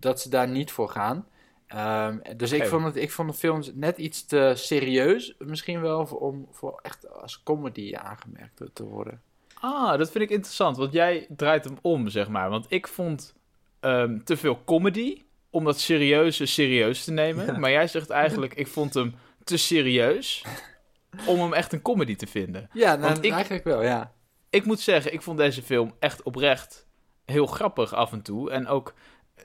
dat 0.00 0.20
ze 0.20 0.28
daar 0.28 0.48
niet 0.48 0.70
voor 0.70 0.88
gaan. 0.88 1.26
Ehm, 1.66 2.18
dus 2.36 2.52
ik, 2.52 2.66
vond 2.66 2.84
het, 2.84 2.96
ik 2.96 3.10
vond 3.10 3.30
de 3.30 3.36
films 3.36 3.70
net 3.74 3.98
iets 3.98 4.26
te 4.26 4.52
serieus, 4.56 5.34
misschien 5.38 5.80
wel, 5.80 6.04
om 6.04 6.46
voor 6.50 6.78
echt 6.82 7.10
als 7.12 7.42
comedy 7.42 7.94
aangemerkt 7.96 8.62
te- 8.72 8.84
worden. 8.84 9.20
Ah, 9.60 9.98
dat 9.98 10.10
vind 10.10 10.24
ik 10.24 10.30
interessant, 10.30 10.76
want 10.76 10.92
jij 10.92 11.26
draait 11.36 11.64
hem 11.64 11.78
om, 11.82 12.08
zeg 12.08 12.28
maar. 12.28 12.50
Want 12.50 12.66
ik 12.68 12.88
vond 12.88 13.34
ehm, 13.80 14.18
te 14.24 14.36
veel 14.36 14.64
comedy 14.64 15.22
om 15.50 15.64
dat 15.64 15.78
serieuze 15.80 16.46
serieus 16.46 17.04
te 17.04 17.12
nemen. 17.12 17.46
Ja. 17.46 17.58
Maar 17.58 17.70
jij 17.70 17.86
zegt 17.86 18.10
eigenlijk, 18.10 18.54
ik 18.54 18.66
vond 18.66 18.94
hem 18.94 19.14
te 19.44 19.56
serieus 19.56 20.44
om 21.26 21.40
hem 21.40 21.52
echt 21.52 21.72
een 21.72 21.82
comedy 21.82 22.16
te 22.16 22.26
vinden. 22.26 22.68
Ja, 22.72 22.94
nou, 22.96 23.12
Want 23.12 23.24
ik- 23.24 23.32
eigenlijk 23.32 23.64
wel, 23.64 23.82
ja. 23.82 24.12
Ik 24.50 24.64
moet 24.64 24.80
zeggen, 24.80 25.12
ik 25.12 25.22
vond 25.22 25.38
deze 25.38 25.62
film 25.62 25.94
echt 25.98 26.22
oprecht 26.22 26.86
heel 27.24 27.46
grappig 27.46 27.94
af 27.94 28.12
en 28.12 28.22
toe. 28.22 28.50
En 28.50 28.66
ook, 28.68 28.94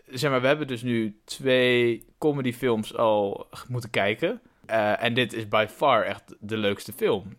zeg 0.09 0.31
maar, 0.31 0.41
we 0.41 0.47
hebben 0.47 0.67
dus 0.67 0.81
nu 0.81 1.19
twee 1.25 2.05
comedyfilms 2.17 2.95
al 2.95 3.47
moeten 3.67 3.89
kijken. 3.89 4.41
Eh, 4.65 5.03
en 5.03 5.13
dit 5.13 5.33
is 5.33 5.47
by 5.47 5.65
far 5.69 6.03
echt 6.03 6.35
de 6.39 6.57
leukste 6.57 6.93
film. 6.93 7.37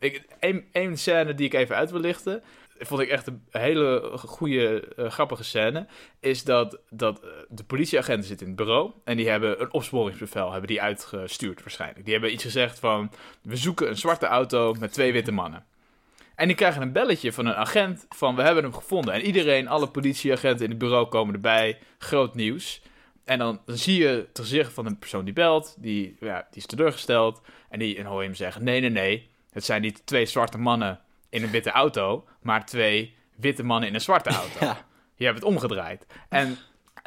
Één 0.73 0.99
scène 0.99 1.35
die 1.35 1.47
ik 1.47 1.55
even 1.55 1.77
uit 1.77 1.91
wil 1.91 2.01
lichten, 2.01 2.43
vond 2.79 3.01
ik 3.01 3.09
echt 3.09 3.27
een 3.27 3.43
hele 3.51 4.13
goede, 4.17 4.95
eh, 4.97 5.11
grappige 5.11 5.45
scène, 5.45 5.87
is 6.21 6.45
dat, 6.45 6.79
dat 6.91 7.21
eh, 7.25 7.31
de 7.49 7.65
politieagenten 7.65 8.27
zitten 8.27 8.47
in 8.47 8.53
het 8.53 8.63
bureau 8.63 8.93
en 9.05 9.17
die 9.17 9.29
hebben 9.29 9.61
een 9.61 9.73
opsporingsbevel, 9.73 10.51
hebben 10.51 10.69
die 10.69 10.83
uitgestuurd 10.83 11.63
waarschijnlijk. 11.63 12.05
Die 12.05 12.13
hebben 12.13 12.33
iets 12.33 12.45
gezegd 12.45 12.79
van, 12.79 13.11
we 13.43 13.57
zoeken 13.57 13.89
een 13.89 13.97
zwarte 13.97 14.27
auto 14.27 14.75
met 14.79 14.93
twee 14.93 15.13
witte 15.13 15.33
mannen. 15.33 15.65
En 16.37 16.47
die 16.47 16.57
krijgen 16.57 16.83
een 16.83 16.93
belletje 16.93 17.33
van 17.33 17.47
een 17.47 17.55
agent 17.55 18.07
van 18.09 18.37
we 18.37 18.43
hebben 18.43 18.63
hem 18.63 18.73
gevonden. 18.73 19.15
En 19.15 19.21
iedereen, 19.21 19.69
alle 19.69 19.89
politieagenten 19.89 20.65
in 20.65 20.71
het 20.71 20.79
bureau 20.79 21.09
komen 21.09 21.35
erbij. 21.35 21.79
Groot 21.99 22.35
nieuws. 22.35 22.83
En 23.25 23.39
dan, 23.39 23.61
dan 23.65 23.77
zie 23.77 23.99
je 23.99 24.09
het 24.09 24.39
gezicht 24.39 24.73
van 24.73 24.87
een 24.87 24.99
persoon 24.99 25.25
die 25.25 25.35
belt. 25.35 25.77
Die, 25.79 26.17
ja, 26.21 26.47
die 26.51 26.59
is 26.59 26.67
teleurgesteld. 26.67 27.43
En, 27.69 27.79
die, 27.79 27.99
en 27.99 28.05
hoor 28.05 28.21
je 28.21 28.27
hem 28.27 28.37
zeggen, 28.37 28.65
nee, 28.65 28.81
nee, 28.81 28.91
nee. 28.91 29.31
Het 29.51 29.65
zijn 29.65 29.83
niet 29.83 30.07
twee 30.07 30.27
zwarte 30.27 30.59
mannen 30.59 31.01
in 31.29 31.43
een 31.43 31.51
witte 31.51 31.71
auto. 31.71 32.25
Maar 32.41 32.67
twee 32.67 33.15
witte 33.37 33.63
mannen 33.63 33.89
in 33.89 33.95
een 33.95 34.01
zwarte 34.01 34.31
auto. 34.41 34.59
Ja. 34.61 34.85
Je 35.15 35.25
hebt 35.25 35.37
het 35.37 35.47
omgedraaid. 35.49 36.07
En 36.29 36.59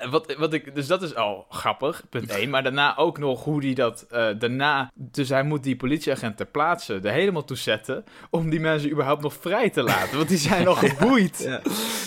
wat, 0.10 0.36
wat 0.36 0.54
ik, 0.54 0.76
dus 0.76 0.88
dat 0.88 1.02
is 1.02 1.16
al 1.16 1.46
grappig, 1.50 2.04
punt 2.10 2.30
1. 2.30 2.50
Maar 2.50 2.64
daarna 2.64 2.98
ook 2.98 3.18
nog 3.18 3.44
hoe 3.44 3.62
die 3.62 3.76
dat 3.76 4.02
eh, 4.10 4.28
daarna. 4.40 4.92
Dus 4.94 5.30
hij 5.30 5.44
moet 5.44 5.64
die 5.64 5.76
politieagent 5.76 6.38
ter 6.38 6.46
plaatse 6.46 7.00
er 7.04 7.12
helemaal 7.12 7.44
toe 7.44 7.58
zetten. 7.58 8.04
Om 8.30 8.50
die 8.50 8.60
mensen 8.60 8.92
überhaupt 8.92 9.22
nog 9.22 9.34
vrij 9.34 9.70
te 9.70 9.84
laten. 9.84 10.18
Want 10.18 10.30
die 10.30 10.38
zijn 10.38 10.68
al 10.68 10.76
geboeid. 10.86 11.40
ja. 11.44 11.60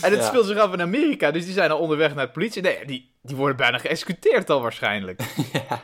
En 0.03 0.11
het 0.11 0.21
Ja. 0.21 0.27
speelt 0.27 0.47
zich 0.47 0.57
af 0.59 0.73
in 0.73 0.81
Amerika. 0.81 1.31
Dus 1.31 1.45
die 1.45 1.53
zijn 1.55 1.71
al 1.71 1.79
onderweg 1.79 2.15
naar 2.15 2.27
de 2.27 2.33
politie. 2.33 2.63
Nee, 2.63 2.85
die, 2.87 3.11
die 3.23 3.37
worden 3.37 3.57
bijna 3.57 3.79
geëxecuteerd 3.79 4.51
al 4.51 4.61
waarschijnlijk. 4.63 5.21
ja. 5.53 5.81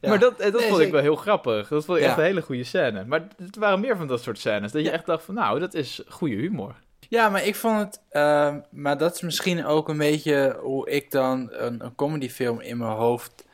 Ja. 0.00 0.08
Maar 0.08 0.18
dat, 0.18 0.40
eh, 0.40 0.52
dat 0.52 0.60
Nee, 0.60 0.68
vond 0.70 0.80
ik 0.80 0.90
wel 0.90 1.00
heel 1.00 1.16
grappig. 1.16 1.68
Dat 1.68 1.84
vond 1.84 1.98
ik 1.98 2.02
Ja. 2.04 2.08
echt 2.10 2.18
een 2.18 2.24
hele 2.24 2.42
goede 2.42 2.64
scène. 2.64 3.04
Maar 3.04 3.26
het 3.36 3.56
waren 3.56 3.80
meer 3.80 3.96
van 3.96 4.06
dat 4.06 4.22
soort 4.22 4.38
scènes. 4.38 4.72
Dat 4.72 4.82
je 4.82 4.90
echt 4.90 5.06
dacht 5.06 5.24
van, 5.24 5.34
nou, 5.34 5.58
dat 5.60 5.74
is 5.74 6.02
goede 6.08 6.34
humor. 6.34 6.74
Ja, 7.08 7.28
maar 7.28 7.44
ik 7.44 7.54
vond 7.54 7.78
het. 7.78 8.00
ehm, 8.10 8.60
maar 8.70 8.98
dat 8.98 9.14
is 9.14 9.20
misschien 9.20 9.64
ook 9.64 9.88
een 9.88 9.98
beetje 9.98 10.58
hoe 10.62 10.90
ik 10.90 11.10
dan 11.10 11.48
een, 11.52 11.84
een 11.84 11.94
comedyfilm 11.94 12.60
in 12.60 12.76
mijn 12.76 12.90
hoofd 12.90 13.44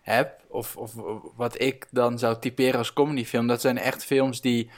heb. 0.00 0.40
Of, 0.48 0.76
of 0.76 0.92
wat 1.36 1.60
ik 1.60 1.86
dan 1.90 2.18
zou 2.18 2.38
typeren 2.38 2.78
als 2.78 2.92
comedyfilm. 2.92 3.46
Dat 3.46 3.60
zijn 3.60 3.78
echt 3.78 4.04
films 4.04 4.40
die. 4.40 4.70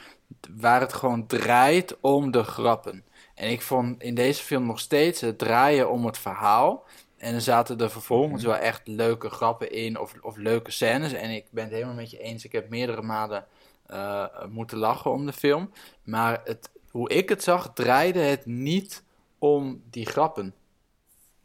waar 0.57 0.81
het 0.81 0.93
gewoon 0.93 1.27
draait 1.27 1.97
om 2.01 2.31
de 2.31 2.43
grappen. 2.43 3.05
En 3.35 3.51
ik 3.51 3.63
vond 3.63 4.03
in 4.03 4.15
deze 4.15 4.43
film 4.43 4.67
nog 4.67 4.81
steeds 4.81 5.21
het 5.21 5.39
draaien 5.39 5.91
om 5.91 6.07
het 6.07 6.19
verhaal. 6.19 6.85
En 7.17 7.35
er 7.35 7.41
zaten 7.41 7.79
er 7.79 7.91
vervolgens 7.91 8.45
wel 8.45 8.57
echt 8.57 8.81
leuke 8.85 9.31
grappen 9.31 9.73
in. 9.73 9.99
Of, 9.99 10.15
of 10.23 10.37
leuke 10.37 10.71
scènes. 10.71 11.13
En 11.13 11.31
ik 11.31 11.47
ben 11.51 11.65
het 11.65 11.73
helemaal 11.73 11.95
met 11.95 12.11
je 12.11 12.19
eens. 12.19 12.45
Ik 12.45 12.53
heb 12.53 12.69
meerdere 12.69 13.03
malen 13.03 13.47
eh, 13.87 14.25
moeten 14.49 14.79
lachen 14.79 15.11
om 15.11 15.27
de 15.27 15.33
film. 15.33 15.71
Maar 16.03 16.41
het, 16.45 16.71
hoe 16.93 17.09
ik 17.11 17.29
het 17.29 17.43
zag, 17.43 17.73
draaide 17.75 18.19
het 18.19 18.47
niet 18.47 19.03
om 19.39 19.83
die 19.91 20.07
grappen. 20.07 20.55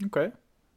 Oké. 0.06 0.32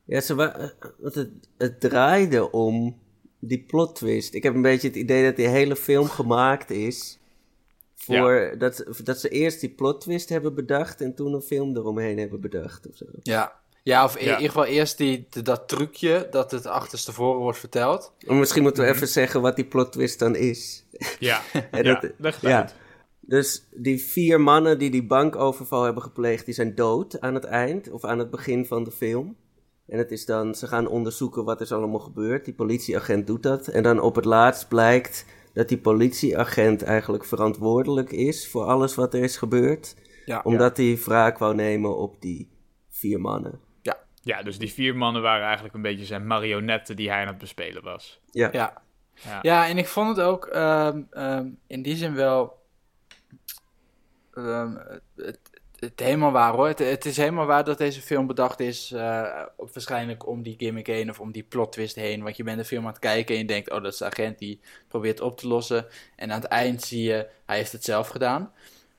Ja, 0.05 0.21
ze 0.21 0.35
wa- 0.35 0.57
eh, 0.59 0.69
het, 1.03 1.29
het 1.59 1.81
draaide 1.81 2.50
om 2.50 2.99
die 3.39 3.59
plot 3.67 3.97
twist. 3.97 4.35
Ik 4.35 4.43
heb 4.43 4.55
een 4.55 4.62
beetje 4.62 4.89
het 4.89 4.97
idee 4.97 5.25
dat 5.25 5.37
die 5.37 5.47
hele 5.49 5.77
film 5.77 6.07
gemaakt 6.09 6.71
is. 6.71 7.19
Voor 7.95 8.55
dat, 8.59 8.85
dat 9.05 9.21
ze 9.21 9.29
eerst 9.29 9.61
die 9.61 9.69
plot 9.71 10.00
twist 10.00 10.29
hebben 10.29 10.55
bedacht 10.55 11.00
en 11.00 11.15
toen 11.15 11.33
een 11.33 11.41
film 11.43 11.77
eromheen 11.77 12.19
hebben 12.19 12.41
bedacht. 12.41 12.89
Of 12.89 12.97
zo. 12.97 13.05
Ja, 13.23 13.53
ja 13.83 14.05
of 14.05 14.17
in 14.17 14.25
ieder 14.25 14.39
geval 14.47 14.65
eerst 14.65 14.99
die, 14.99 15.27
de- 15.31 15.43
dat 15.43 15.69
trucje 15.69 16.29
dat 16.31 16.50
het 16.50 16.67
achterstevoren 16.67 17.41
wordt 17.41 17.59
verteld. 17.59 18.12
Maar 18.27 18.37
misschien 18.37 18.62
moeten 18.62 18.85
we 18.85 18.91
even 18.91 19.09
zeggen 19.09 19.41
wat 19.41 19.57
die 19.57 19.65
plot 19.65 19.93
twist 19.93 20.19
dan 20.19 20.37
is. 20.37 20.85
Ja, 21.19 21.41
ja 21.73 21.83
dat- 21.83 22.11
leg 22.17 22.35
het 22.41 22.50
ja. 22.50 22.61
uit. 22.61 22.75
Dus 23.30 23.68
die 23.70 24.00
vier 24.00 24.40
mannen 24.40 24.78
die 24.78 24.90
die 24.90 25.06
bankoverval 25.06 25.82
hebben 25.82 26.02
gepleegd, 26.02 26.44
die 26.44 26.54
zijn 26.54 26.75
dood 26.75 27.20
aan 27.20 27.34
het 27.34 27.44
eind 27.44 27.90
of 27.90 28.04
aan 28.04 28.18
het 28.18 28.30
begin 28.30 28.66
van 28.66 28.84
de 28.84 28.90
film. 28.90 29.37
En 29.87 29.99
het 29.99 30.10
is 30.10 30.26
dan, 30.26 30.54
ze 30.54 30.66
gaan 30.66 30.88
onderzoeken 30.88 31.44
wat 31.44 31.60
er 31.60 31.75
allemaal 31.75 32.00
gebeurt. 32.00 32.44
Die 32.44 32.54
politieagent 32.54 33.26
doet 33.26 33.42
dat. 33.42 33.68
En 33.68 33.82
dan 33.82 34.00
op 34.00 34.14
het 34.14 34.25
laatst 34.25 34.68
blijkt 34.68 35.26
dat 35.52 35.68
die 35.68 35.78
politieagent 35.78 36.82
eigenlijk 36.82 37.25
verantwoordelijk 37.25 38.12
is 38.12 38.49
voor 38.49 38.64
alles 38.64 38.94
wat 38.94 39.14
er 39.14 39.22
is 39.22 39.37
gebeurd. 39.37 39.96
Ja, 40.25 40.40
Omdat 40.44 40.76
hij 40.76 40.99
wraak 41.04 41.38
wou 41.38 41.54
nemen 41.54 41.96
op 41.96 42.20
die 42.20 42.49
vier 42.88 43.20
mannen. 43.20 43.60
Ja, 44.22 44.42
dus 44.42 44.58
die 44.58 44.72
vier 44.72 44.96
mannen 44.96 45.22
waren 45.22 45.44
eigenlijk 45.44 45.75
een 45.75 45.82
beetje 45.82 46.04
zijn 46.04 46.26
marionetten 46.26 46.96
die 46.96 47.10
hij 47.10 47.20
aan 47.20 47.26
het 47.26 47.38
bespelen 47.38 47.82
was. 47.82 48.20
Ja, 48.30 48.49
ja. 48.52 48.82
Ja. 49.25 49.38
Ja, 49.42 49.68
en 49.68 49.78
ik 49.78 49.87
vond 49.87 50.16
het 50.16 50.26
ook 50.26 50.46
ehm, 50.46 51.02
ehm, 51.10 51.49
in 51.66 51.82
die 51.82 51.96
zin 51.96 52.14
wel 52.14 52.60
ehm, 54.34 54.75
het, 55.16 55.38
het 55.78 56.00
helemaal 56.00 56.32
waar 56.32 56.52
hoor. 56.52 56.66
Het, 56.68 56.78
het 56.78 57.04
is 57.06 57.16
helemaal 57.16 57.46
waar 57.46 57.64
dat 57.64 57.78
deze 57.78 58.00
film 58.00 58.26
bedacht 58.26 58.60
is, 58.60 58.92
op- 59.56 59.70
waarschijnlijk 59.72 60.26
om 60.26 60.42
die 60.42 60.54
gimmick 60.58 60.87
heen 60.87 61.10
of 61.10 61.20
om 61.20 61.32
die 61.32 61.42
plot 61.42 61.72
twist 61.72 61.94
heen. 61.96 62.22
Want 62.22 62.37
je 62.37 62.42
bent 62.44 62.58
de 62.58 62.64
film 62.64 62.82
aan 62.84 62.90
het 62.90 62.99
kijken 62.99 63.34
en 63.34 63.40
je 63.40 63.46
denkt, 63.46 63.70
oh 63.70 63.82
dat 63.82 63.92
is 63.92 63.99
de 63.99 64.04
agent 64.04 64.38
die 64.38 64.60
probeert 64.88 65.20
op 65.20 65.38
te 65.38 65.49
lossen. 65.49 65.87
En 66.16 66.32
aan 66.32 66.40
het 66.40 66.49
eind 66.50 66.82
zie 66.82 67.02
je, 67.02 67.26
hij 67.46 67.56
heeft 67.56 67.72
het 67.72 67.84
zelf 67.84 68.08
gedaan. 68.08 68.52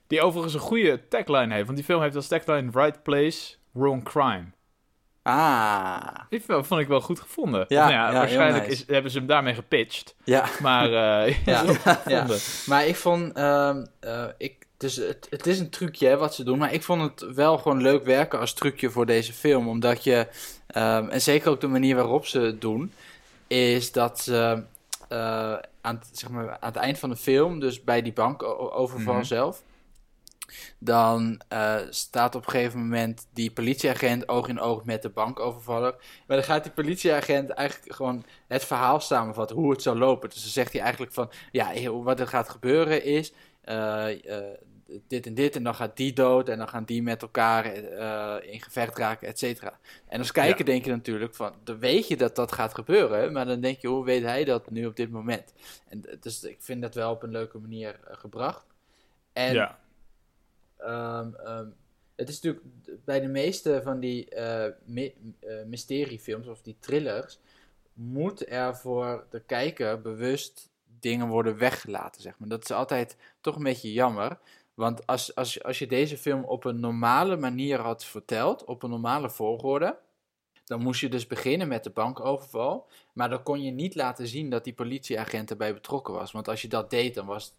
Die 0.07 0.21
overigens 0.21 0.53
een 0.53 0.59
goede 0.59 1.07
tagline 1.07 1.53
heeft, 1.53 1.65
want 1.65 1.77
die 1.77 1.85
film 1.85 2.01
heeft 2.01 2.15
als 2.15 2.27
tagline 2.27 2.69
Right 2.73 3.03
Place, 3.03 3.55
Wrong 3.71 4.03
Crime. 4.03 4.45
Ah, 5.23 6.07
Die 6.29 6.41
film 6.41 6.65
vond 6.65 6.81
ik 6.81 6.87
wel 6.87 7.01
goed 7.01 7.19
gevonden. 7.19 7.65
Ja, 7.67 7.81
nou 7.89 7.91
ja, 7.91 8.13
waarschijnlijk 8.13 8.67
nice. 8.67 8.81
is, 8.81 8.87
hebben 8.87 9.11
ze 9.11 9.17
hem 9.17 9.27
daarmee 9.27 9.53
gepitcht. 9.53 10.15
ja. 10.23 10.45
Maar 10.61 10.93
eh 11.25 11.45
Ja. 12.07 12.25
Maar 12.65 12.85
ik 12.87 12.95
vond, 12.95 13.33
ehm, 13.33 13.85
eh, 13.99 14.25
ik, 14.37 14.60
dus 14.81 14.95
het, 14.95 15.27
het 15.29 15.47
is 15.47 15.59
een 15.59 15.69
trucje 15.69 16.07
hè, 16.07 16.17
wat 16.17 16.35
ze 16.35 16.43
doen, 16.43 16.57
maar 16.57 16.73
ik 16.73 16.83
vond 16.83 17.01
het 17.01 17.33
wel 17.33 17.57
gewoon 17.57 17.81
leuk 17.81 18.03
werken 18.03 18.39
als 18.39 18.53
trucje 18.53 18.89
voor 18.89 19.05
deze 19.05 19.33
film. 19.33 19.67
Omdat 19.67 20.03
je, 20.03 20.27
ehm, 20.67 21.07
en 21.07 21.21
zeker 21.21 21.49
ook 21.49 21.61
de 21.61 21.67
manier 21.67 21.95
waarop 21.95 22.25
ze 22.25 22.39
het 22.39 22.61
doen, 22.61 22.93
is 23.47 23.91
dat 23.91 24.19
ze 24.19 24.63
eh, 25.07 25.57
aan, 25.81 25.95
het, 25.95 26.09
zeg 26.11 26.29
maar, 26.29 26.49
aan 26.49 26.69
het 26.69 26.75
eind 26.75 26.99
van 26.99 27.09
de 27.09 27.15
film, 27.15 27.59
dus 27.59 27.83
bij 27.83 28.01
die 28.01 28.13
bankoverval 28.13 29.13
Mhm. 29.13 29.23
zelf, 29.23 29.63
dan 30.77 31.41
eh, 31.47 31.75
staat 31.89 32.35
op 32.35 32.45
een 32.45 32.51
gegeven 32.51 32.79
moment 32.79 33.27
die 33.33 33.51
politieagent 33.51 34.29
oog 34.29 34.47
in 34.47 34.59
oog 34.59 34.85
met 34.85 35.01
de 35.01 35.09
bankovervaller. 35.09 35.95
Maar 36.27 36.37
dan 36.37 36.45
gaat 36.45 36.63
die 36.63 36.71
politieagent 36.71 37.49
eigenlijk 37.49 37.95
gewoon 37.95 38.25
het 38.47 38.65
verhaal 38.65 38.99
samenvatten, 38.99 39.55
hoe 39.55 39.71
het 39.71 39.81
zou 39.81 39.97
lopen. 39.97 40.29
Dus 40.29 40.41
dan 40.41 40.51
zegt 40.51 40.71
hij 40.71 40.81
eigenlijk 40.81 41.13
van, 41.13 41.31
ja, 41.51 41.91
wat 41.91 42.19
er 42.19 42.27
gaat 42.27 42.49
gebeuren 42.49 43.03
is 43.03 43.33
eh, 43.61 44.05
dit 45.07 45.25
en 45.25 45.33
dit 45.33 45.55
en 45.55 45.63
dan 45.63 45.75
gaat 45.75 45.97
die 45.97 46.13
dood 46.13 46.49
en 46.49 46.57
dan 46.57 46.67
gaan 46.67 46.83
die 46.83 47.03
met 47.03 47.21
elkaar 47.21 47.65
eh, 47.65 48.53
in 48.53 48.61
gevecht 48.61 48.97
raken, 48.97 49.27
et 49.27 49.39
cetera. 49.39 49.79
En 50.07 50.19
als 50.19 50.31
kijker 50.31 50.59
Ja. 50.59 50.65
denk 50.71 50.85
je 50.85 50.91
natuurlijk 50.91 51.35
van, 51.35 51.53
dan 51.63 51.79
weet 51.79 52.07
je 52.07 52.17
dat 52.17 52.35
dat 52.35 52.51
gaat 52.51 52.73
gebeuren, 52.73 53.31
maar 53.31 53.45
dan 53.45 53.61
denk 53.61 53.79
je, 53.79 53.87
hoe 53.87 54.05
weet 54.05 54.23
hij 54.23 54.43
dat 54.43 54.69
nu 54.69 54.85
op 54.85 54.95
dit 54.95 55.11
moment? 55.11 55.53
En 55.89 56.03
dus 56.19 56.43
ik 56.43 56.61
vind 56.61 56.81
dat 56.81 56.95
wel 56.95 57.11
op 57.11 57.23
een 57.23 57.31
leuke 57.31 57.57
manier 57.57 57.99
eh, 58.07 58.17
gebracht. 58.17 58.65
En 59.33 59.53
ja. 59.53 59.79
Ehm, 60.77 61.33
ehm, 61.35 61.67
het 62.15 62.29
is 62.29 62.41
natuurlijk 62.41 62.65
bij 63.05 63.19
de 63.19 63.27
meeste 63.27 63.81
van 63.83 63.99
die 63.99 64.27
my- 64.85 65.13
eh, 65.39 65.63
mysteriefilms 65.65 66.47
of 66.47 66.61
die 66.61 66.75
thrillers, 66.79 67.39
moet 67.93 68.49
er 68.49 68.75
voor 68.77 69.25
de 69.29 69.41
kijker 69.45 70.01
bewust 70.01 70.69
dingen 70.99 71.27
worden 71.27 71.57
weggelaten, 71.57 72.21
zeg 72.21 72.33
maar. 72.37 72.49
Dat 72.49 72.63
is 72.63 72.71
altijd 72.71 73.17
toch 73.41 73.55
een 73.55 73.63
beetje 73.63 73.93
jammer. 73.93 74.37
Want 74.73 75.07
als, 75.07 75.35
als, 75.35 75.63
als 75.63 75.79
je 75.79 75.87
deze 75.87 76.17
film 76.17 76.43
op 76.43 76.63
een 76.63 76.79
normale 76.79 77.37
manier 77.37 77.79
had 77.79 78.05
verteld, 78.05 78.63
op 78.65 78.83
een 78.83 78.89
normale 78.89 79.29
volgorde, 79.29 79.97
dan 80.65 80.81
moest 80.81 81.01
je 81.01 81.09
dus 81.09 81.27
beginnen 81.27 81.67
met 81.67 81.83
de 81.83 81.89
bankoverval. 81.89 82.87
Maar 83.13 83.29
dan 83.29 83.43
kon 83.43 83.61
je 83.63 83.71
niet 83.71 83.95
laten 83.95 84.27
zien 84.27 84.49
dat 84.49 84.63
die 84.63 84.73
politieagent 84.73 85.49
erbij 85.49 85.73
betrokken 85.73 86.13
was. 86.13 86.31
Want 86.31 86.47
als 86.47 86.61
je 86.61 86.67
dat 86.67 86.89
deed, 86.89 87.15
dan 87.15 87.25
was, 87.25 87.53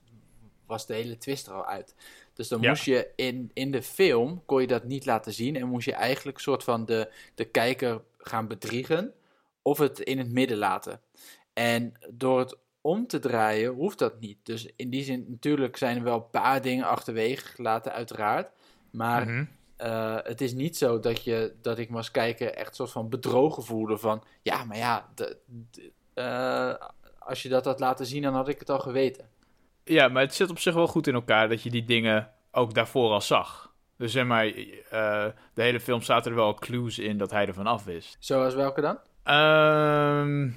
was 0.67 0.87
de 0.87 0.95
hele 0.95 1.19
twist 1.19 1.47
er 1.47 1.53
al 1.53 1.67
uit. 1.67 1.95
Dus 2.35 2.49
dan 2.49 2.61
Ja. 2.61 2.69
moest 2.69 2.85
je 2.85 3.11
in, 3.17 3.51
in 3.55 3.71
de 3.71 3.83
film, 3.83 4.43
kon 4.47 4.61
je 4.61 4.67
dat 4.67 4.85
niet 4.85 5.07
laten 5.07 5.33
zien. 5.33 5.57
En 5.57 5.69
moest 5.69 5.85
je 5.87 5.93
eigenlijk 5.95 6.39
soort 6.39 6.65
van 6.65 6.85
de, 6.85 7.13
de 7.35 7.45
kijker 7.45 8.03
gaan 8.19 8.49
bedriegen. 8.49 9.15
Of 9.63 9.79
het 9.79 10.01
in 10.01 10.19
het 10.19 10.31
midden 10.33 10.59
laten. 10.59 11.01
En 11.53 11.95
door 12.11 12.39
het 12.39 12.57
om 12.83 13.07
te 13.07 13.19
draaien, 13.19 13.73
hoeft 13.73 13.99
dat 13.99 14.21
niet. 14.21 14.39
Dus 14.43 14.69
in 14.77 14.91
die 14.91 15.05
zin, 15.05 15.25
natuurlijk 15.29 15.77
zijn 15.77 15.97
er 15.97 16.03
wel 16.03 16.15
een 16.15 16.31
paar 16.31 16.63
dingen 16.63 16.85
achterwege 16.87 17.45
gelaten, 17.47 17.93
uiteraard. 17.93 18.51
Maar 18.91 19.27
Mhm. 19.29 19.45
eh, 19.77 20.17
het 20.23 20.41
is 20.41 20.53
niet 20.53 20.77
zo 20.77 21.01
dat, 21.01 21.25
je, 21.25 21.55
dat 21.63 21.79
ik 21.79 21.91
me 21.91 21.97
als 21.97 22.11
kijker 22.11 22.55
echt 22.55 22.75
soort 22.77 22.91
van 22.91 23.09
bedrogen 23.09 23.63
voelde 23.63 23.99
van... 23.99 24.23
Ja, 24.43 24.65
maar 24.65 24.77
ja, 24.77 25.09
eh, 26.15 26.75
als 27.19 27.43
je 27.43 27.49
dat 27.49 27.65
had 27.65 27.81
laten 27.81 28.07
zien, 28.07 28.23
dan 28.23 28.35
had 28.35 28.49
ik 28.49 28.59
het 28.59 28.71
al 28.71 28.79
geweten. 28.79 29.29
Ja, 29.85 30.09
maar 30.09 30.23
het 30.23 30.35
zit 30.35 30.51
op 30.51 30.59
zich 30.59 30.75
wel 30.75 30.87
goed 30.87 31.07
in 31.07 31.15
elkaar 31.15 31.49
dat 31.49 31.63
je 31.63 31.71
die 31.71 31.85
dingen 31.85 32.31
ook 32.51 32.75
daarvoor 32.75 33.11
al 33.13 33.21
zag. 33.21 33.73
Dus 33.97 34.13
zeg 34.13 34.25
maar, 34.27 34.47
eh, 34.47 35.27
de 35.55 35.63
hele 35.63 35.81
film 35.81 36.03
zaten 36.03 36.31
er 36.31 36.37
wel 36.37 36.55
clues 36.55 36.99
in 36.99 37.19
dat 37.19 37.31
hij 37.31 37.47
ervan 37.47 37.67
af 37.67 37.85
wist. 37.85 38.17
Zoals 38.19 38.55
welke 38.55 38.81
dan? 38.81 38.99
Ehm, 39.23 40.51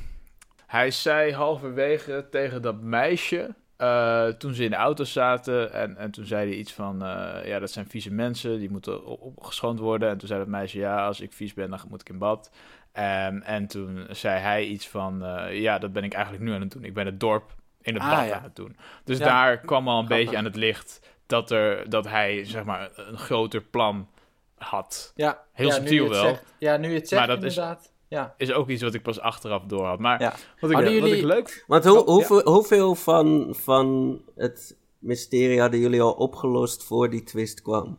hij 0.76 0.92
zei 0.92 1.34
halverwege 1.34 2.28
tegen 2.32 2.62
dat 2.62 2.82
meisje, 2.82 3.54
eh, 3.78 4.28
toen 4.28 4.54
ze 4.54 4.64
in 4.64 4.70
de 4.70 4.76
auto 4.76 5.04
zaten, 5.04 5.74
en, 5.74 5.98
en 5.98 6.12
toen 6.12 6.26
zei 6.26 6.48
hij 6.50 6.58
iets 6.58 6.74
van, 6.74 7.04
eh, 7.06 7.46
ja, 7.48 7.60
dat 7.60 7.72
zijn 7.72 7.88
vieze 7.90 8.12
mensen, 8.12 8.60
die 8.60 8.70
moeten 8.70 9.06
op- 9.06 9.22
opgeschoond 9.22 9.80
worden. 9.80 10.10
En 10.10 10.18
toen 10.18 10.28
zei 10.28 10.40
dat 10.40 10.48
meisje, 10.50 10.80
ja, 10.80 11.06
als 11.06 11.22
ik 11.22 11.34
vies 11.34 11.54
ben, 11.54 11.70
dan 11.70 11.80
moet 11.90 12.02
ik 12.02 12.10
in 12.10 12.18
bad. 12.18 12.52
Ehm, 12.92 13.38
en 13.42 13.68
toen 13.68 14.06
zei 14.10 14.40
hij 14.40 14.66
iets 14.66 14.88
van, 14.88 15.26
eh, 15.26 15.62
ja, 15.62 15.78
dat 15.80 15.94
ben 15.94 16.04
ik 16.04 16.14
eigenlijk 16.14 16.44
nu 16.44 16.54
aan 16.54 16.62
het 16.62 16.72
doen. 16.72 16.84
Ik 16.84 16.94
ben 16.94 17.06
het 17.06 17.20
dorp 17.20 17.54
in 17.82 17.94
het 17.94 18.04
Ah, 18.04 18.10
bad 18.18 18.28
ja. 18.28 18.36
aan 18.36 18.44
het 18.44 18.56
doen. 18.56 18.78
Dus 19.04 19.18
Ja. 19.18 19.26
daar 19.26 19.58
kwam 19.58 19.88
al 19.88 20.00
een 20.00 20.06
Grappig. 20.06 20.24
beetje 20.26 20.38
aan 20.40 20.46
het 20.46 20.56
licht 20.56 21.00
dat, 21.26 21.52
er, 21.52 21.90
dat 21.90 22.08
hij, 22.08 22.46
zeg 22.46 22.64
maar, 22.64 22.90
een 22.96 23.18
groter 23.18 23.62
plan 23.62 24.10
had. 24.58 25.12
Ja, 25.16 25.40
Heel 25.52 25.68
ja, 25.68 25.74
subtiel 25.74 26.10
wel. 26.10 26.24
Zegt, 26.24 26.44
ja, 26.58 26.78
nu 26.78 26.90
je 26.90 26.96
het 26.96 27.08
zegt, 27.08 27.28
Maar 27.28 27.36
dat 27.36 27.44
is- 27.46 27.56
inderdaad. 27.56 27.92
Ja. 28.08 28.34
Is 28.38 28.52
ook 28.52 28.70
iets 28.70 28.82
wat 28.82 28.94
ik 28.94 29.02
pas 29.04 29.20
achteraf 29.20 29.64
door 29.64 29.86
had. 29.86 30.00
Maar 30.00 30.22
Ja. 30.22 30.30
wat, 30.30 30.40
ik, 30.40 30.46
Hadden 30.60 30.80
wat 30.80 30.84
ik 31.04 31.10
jullie- 31.10 31.26
leuk 31.26 31.64
Want 31.68 31.86
hoe, 31.86 31.98
Oh, 32.00 32.06
ja. 32.08 32.12
hoeveel, 32.14 32.42
hoeveel 32.54 32.96
van, 32.96 33.56
van 33.58 34.20
het 34.36 34.78
mysterie 35.00 35.62
hadden 35.62 35.80
jullie 35.80 36.02
al 36.02 36.12
opgelost 36.14 36.84
voor 36.84 37.10
die 37.10 37.24
twist 37.24 37.62
kwam? 37.62 37.98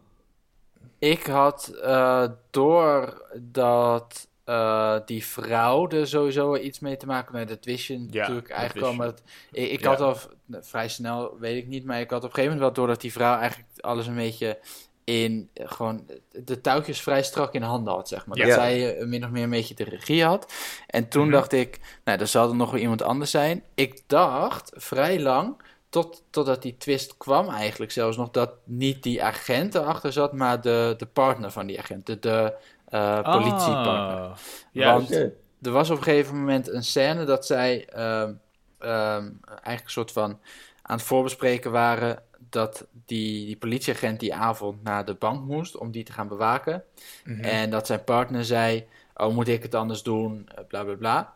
Ik 0.99 1.23
had 1.27 1.69
eh 1.83 2.27
doordat 2.51 4.29
eh 4.45 4.97
die 5.07 5.25
vrouw 5.27 5.89
er 5.89 6.07
sowieso 6.07 6.57
iets 6.57 6.79
mee 6.81 6.97
te 6.97 7.07
maken 7.07 7.33
met 7.35 7.49
dat 7.49 7.65
wist 7.65 7.87
je 7.87 7.99
natuurlijk 7.99 8.49
dat 8.49 8.57
eigenlijk 8.57 8.87
al. 8.87 8.95
Maar 8.95 9.07
het- 9.07 9.23
ik, 9.53 9.71
ik 9.71 9.81
Ja. 9.81 9.89
had 9.89 10.01
al 10.01 10.17
vrij 10.49 10.89
snel, 10.89 11.39
weet 11.39 11.57
ik 11.63 11.67
niet, 11.69 11.85
maar 11.85 12.01
ik 12.01 12.11
had 12.11 12.19
op 12.25 12.29
een 12.29 12.35
gegeven 12.35 12.57
moment 12.57 12.61
wel 12.77 12.85
door 12.85 12.95
dat 12.95 13.01
die 13.03 13.13
vrouw 13.13 13.39
eigenlijk 13.39 13.71
alles 13.81 14.07
een 14.07 14.15
beetje 14.15 14.59
in 15.07 15.51
eh, 15.55 15.65
gewoon 15.69 16.07
de 16.33 16.61
touwtjes 16.61 17.01
vrij 17.01 17.23
strak 17.23 17.55
in 17.55 17.63
handen 17.63 17.93
had, 17.95 18.09
zeg 18.09 18.27
maar. 18.27 18.37
Ja. 18.37 18.43
Dat 18.45 18.53
Ja. 18.55 18.61
zij 18.61 18.97
eh, 18.99 19.07
min 19.07 19.25
of 19.25 19.31
meer 19.31 19.43
een 19.43 19.51
beetje 19.51 19.75
de 19.75 19.85
regie 19.85 20.25
had. 20.25 20.53
En 20.87 21.09
toen 21.09 21.23
Mhm. 21.23 21.33
dacht 21.33 21.53
ik, 21.53 21.81
nou, 22.05 22.19
er 22.21 22.27
zal 22.27 22.49
er 22.49 22.57
nog 22.57 22.71
wel 22.71 22.81
iemand 22.81 23.03
anders 23.03 23.31
zijn. 23.31 23.63
Ik 23.75 24.01
dacht 24.07 24.71
vrij 24.75 25.21
lang 25.21 25.57
tot, 25.89 26.23
totdat 26.31 26.63
die 26.63 26.77
twist 26.79 27.17
kwam 27.17 27.49
eigenlijk 27.49 27.93
zelfs 27.93 28.17
nog 28.17 28.31
dat 28.31 28.51
niet 28.65 29.03
die 29.03 29.23
agent 29.23 29.75
erachter 29.75 30.13
zat, 30.13 30.33
maar 30.33 30.61
de, 30.61 30.95
de 30.99 31.07
partner 31.07 31.51
van 31.51 31.67
die 31.67 31.79
agent, 31.79 32.07
de, 32.07 32.19
de 32.19 32.53
uh, 32.91 33.23
politiepartner. 33.35 34.21
Oh, 34.25 34.33
juist. 34.73 35.09
Want 35.11 35.31
er 35.63 35.71
was 35.73 35.91
op 35.91 35.97
een 35.97 36.03
gegeven 36.03 36.37
moment 36.39 36.69
een 36.73 36.85
scène 36.85 37.25
dat 37.25 37.47
zij 37.47 37.87
ehm, 37.89 38.33
ehm, 38.79 39.31
eigenlijk 39.45 39.85
een 39.85 39.91
soort 39.91 40.13
van 40.13 40.39
aan 40.83 40.97
het 40.97 41.07
voorbespreken 41.07 41.71
waren 41.71 42.23
dat 42.51 42.87
die, 43.07 43.47
die 43.47 43.57
politieagent 43.57 44.21
die 44.21 44.35
avond 44.35 44.83
naar 44.83 45.05
de 45.05 45.15
bank 45.15 45.45
moest 45.45 45.77
om 45.77 45.91
die 45.91 46.05
te 46.05 46.13
gaan 46.13 46.29
bewaken. 46.29 46.83
Mhm. 47.25 47.41
En 47.45 47.71
dat 47.71 47.87
zijn 47.87 48.05
partner 48.05 48.45
zei, 48.45 48.87
oh 49.15 49.35
moet 49.35 49.49
ik 49.49 49.63
het 49.63 49.75
anders 49.75 50.03
doen, 50.03 50.49
Eh, 50.55 50.65
bla 50.69 50.85
bla 50.85 50.95
bla. 50.95 51.35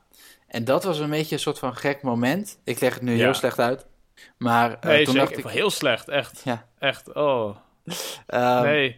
En 0.48 0.64
dat 0.64 0.84
was 0.84 0.98
een 0.98 1.10
beetje 1.10 1.34
een 1.34 1.40
soort 1.40 1.58
van 1.58 1.76
gek 1.76 2.02
moment. 2.02 2.58
Ik 2.64 2.80
leg 2.80 2.94
het 2.94 3.02
nu 3.02 3.12
Ja. 3.16 3.24
heel 3.24 3.34
slecht 3.34 3.58
uit. 3.58 3.86
Maar 4.36 4.72
eh, 4.80 4.90
Nee, 4.90 5.04
toen 5.04 5.14
dacht 5.14 5.38
ik, 5.38 5.44
Heel 5.46 5.70
slecht, 5.70 6.08
echt. 6.08 6.40
Ja. 6.44 6.66
Echt, 6.78 7.14
oh. 7.14 7.56
ehm, 8.26 8.62
nee. 8.62 8.96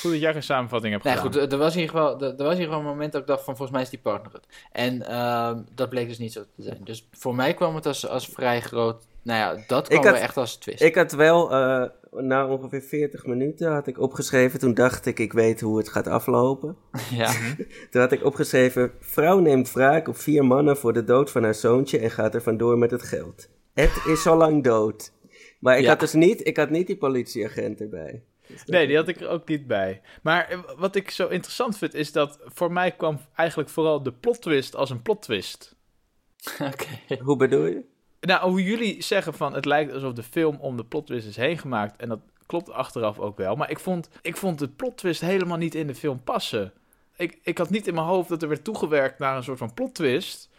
Goed 0.00 0.10
dat 0.10 0.20
jij 0.20 0.32
geen 0.32 0.42
samenvatting 0.42 0.92
hebt 0.92 1.04
Nee, 1.04 1.16
gedaan. 1.16 1.32
goed, 1.42 1.52
er 1.52 1.58
was, 1.58 1.74
ieder 1.76 1.90
geval, 1.90 2.20
er, 2.20 2.28
er 2.30 2.44
was 2.44 2.52
ieder 2.52 2.64
geval 2.66 2.78
een 2.80 2.84
moment 2.86 3.12
dat 3.12 3.20
ik 3.20 3.26
dacht 3.26 3.44
van 3.44 3.56
volgens 3.56 3.70
mij 3.76 3.82
is 3.82 3.90
die 3.90 3.98
partner 3.98 4.32
het. 4.32 4.46
En 4.72 5.06
ehm, 5.08 5.60
dat 5.74 5.88
bleek 5.88 6.08
dus 6.08 6.18
niet 6.18 6.32
zo 6.32 6.42
te 6.56 6.62
zijn. 6.62 6.78
Dus 6.84 7.08
voor 7.12 7.34
mij 7.34 7.54
kwam 7.54 7.74
het 7.74 7.86
als, 7.86 8.08
als 8.08 8.26
vrij 8.26 8.60
groot, 8.60 9.04
nou 9.22 9.38
ja, 9.38 9.64
dat 9.66 9.88
kwam 9.88 10.02
had- 10.02 10.12
wel 10.12 10.22
echt 10.22 10.36
als 10.36 10.56
twist. 10.56 10.82
Ik 10.82 10.94
had 10.94 11.12
wel, 11.12 11.52
eh, 11.52 11.84
na 12.10 12.46
ongeveer 12.46 12.80
40 12.82 13.26
minuten 13.26 13.72
had 13.72 13.86
ik 13.86 13.98
opgeschreven, 13.98 14.58
toen 14.58 14.74
dacht 14.74 15.06
ik, 15.06 15.18
ik 15.18 15.32
weet 15.32 15.60
hoe 15.60 15.78
het 15.78 15.88
gaat 15.88 16.06
aflopen. 16.06 16.76
ja. 17.10 17.32
Toen 17.90 18.00
had 18.00 18.12
ik 18.12 18.24
opgeschreven, 18.24 18.92
vrouw 19.00 19.38
neemt 19.38 19.72
wraak 19.72 20.08
op 20.08 20.16
vier 20.16 20.44
mannen 20.44 20.76
voor 20.76 20.92
de 20.92 21.04
dood 21.04 21.30
van 21.30 21.42
haar 21.42 21.54
zoontje 21.54 21.98
en 21.98 22.10
gaat 22.10 22.34
er 22.34 22.42
vandoor 22.42 22.78
met 22.78 22.90
het 22.90 23.02
geld. 23.02 23.48
Het 23.74 24.02
is 24.06 24.26
al 24.26 24.36
lang 24.36 24.64
dood. 24.64 25.12
Maar 25.60 25.76
ik 25.76 25.82
Ja. 25.82 25.88
had 25.88 26.00
dus 26.00 26.12
niet, 26.12 26.46
ik 26.46 26.56
had 26.56 26.70
niet 26.70 26.86
die 26.86 26.96
politieagent 26.96 27.80
erbij. 27.80 28.22
Dus 28.46 28.64
Nee, 28.64 28.86
die 28.86 28.96
had 28.96 29.08
ik 29.08 29.20
er 29.20 29.28
ook 29.28 29.48
niet 29.48 29.66
bij. 29.66 30.00
Maar 30.22 30.48
eh, 30.48 30.58
wat 30.76 30.96
ik 30.96 31.10
zo 31.10 31.28
interessant 31.28 31.78
vind, 31.78 31.94
is 31.94 32.12
dat 32.12 32.38
voor 32.44 32.72
mij 32.72 32.90
kwam 32.90 33.18
eigenlijk 33.34 33.68
vooral 33.68 34.02
de 34.02 34.12
plot 34.12 34.42
twist 34.42 34.76
als 34.76 34.90
een 34.90 35.02
plot 35.02 35.22
twist. 35.22 35.74
Oké. 36.72 37.18
Hoe 37.22 37.36
bedoel 37.36 37.66
je? 37.66 37.82
Nou, 38.26 38.50
hoe 38.50 38.62
jullie 38.62 39.02
zeggen 39.02 39.34
van 39.34 39.54
het 39.54 39.64
lijkt 39.64 39.92
alsof 39.92 40.12
de 40.12 40.22
film 40.22 40.56
om 40.60 40.76
de 40.76 40.84
plot 40.84 41.06
twist 41.06 41.26
is 41.26 41.36
heen 41.36 41.58
gemaakt. 41.58 41.96
En 42.00 42.08
dat 42.08 42.20
klopt 42.46 42.70
achteraf 42.70 43.18
ook 43.18 43.36
wel. 43.36 43.56
Maar 43.56 43.70
ik 43.70 43.78
vond, 43.78 44.08
ik 44.22 44.36
vond 44.36 44.58
de 44.58 44.68
plot 44.68 44.96
twist 44.96 45.20
helemaal 45.20 45.56
niet 45.56 45.74
in 45.74 45.86
de 45.86 45.94
film 45.94 46.22
passen. 46.24 46.72
Ik, 47.16 47.38
ik 47.42 47.58
had 47.58 47.70
niet 47.70 47.86
in 47.86 47.94
mijn 47.94 48.06
hoofd 48.06 48.28
dat 48.28 48.42
er 48.42 48.48
werd 48.48 48.64
toegewerkt 48.64 49.18
naar 49.18 49.36
een 49.36 49.42
soort 49.44 49.58
van 49.58 49.74
plot 49.74 49.94
twist. 49.94 50.50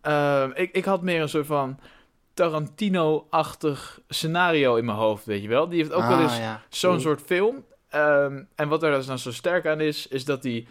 Ehm, 0.00 0.50
ik, 0.54 0.72
ik 0.72 0.84
had 0.84 1.02
meer 1.02 1.20
een 1.22 1.28
soort 1.28 1.46
van 1.46 1.78
Tarantino-achtig 2.34 4.00
scenario 4.08 4.76
in 4.76 4.84
mijn 4.84 4.98
hoofd, 4.98 5.24
weet 5.24 5.42
je 5.42 5.48
wel. 5.48 5.68
Die 5.68 5.78
heeft 5.78 5.92
ook 5.92 6.06
wel 6.06 6.16
Ah, 6.16 6.22
eens 6.22 6.36
ja. 6.38 6.62
zo'n 6.68 6.94
Mm. 6.94 7.00
soort 7.00 7.20
film. 7.22 7.64
Ehm, 7.88 8.42
en 8.54 8.68
wat 8.68 8.82
er 8.82 8.90
dus 8.94 9.06
dan 9.06 9.18
zo 9.18 9.32
sterk 9.32 9.66
aan 9.66 9.80
is, 9.80 10.06
is 10.06 10.24
dat 10.24 10.42
die... 10.42 10.68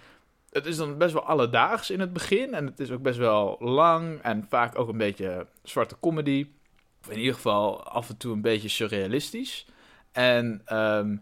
Het 0.55 0.65
is 0.65 0.77
dan 0.77 0.97
best 0.97 1.13
wel 1.13 1.25
alledaags 1.25 1.89
in 1.89 1.99
het 1.99 2.13
begin. 2.13 2.53
En 2.53 2.65
het 2.65 2.79
is 2.79 2.91
ook 2.91 3.01
best 3.01 3.17
wel 3.17 3.55
lang. 3.59 4.21
En 4.21 4.45
vaak 4.49 4.79
ook 4.79 4.89
een 4.89 4.97
beetje 4.97 5.47
zwarte 5.63 5.95
comedy. 5.99 6.47
In 7.09 7.17
ieder 7.17 7.33
geval 7.33 7.83
af 7.83 8.09
en 8.09 8.17
toe 8.17 8.33
een 8.33 8.41
beetje 8.41 8.67
surrealistisch. 8.67 9.65
En, 10.11 10.61
ehm, 10.65 11.17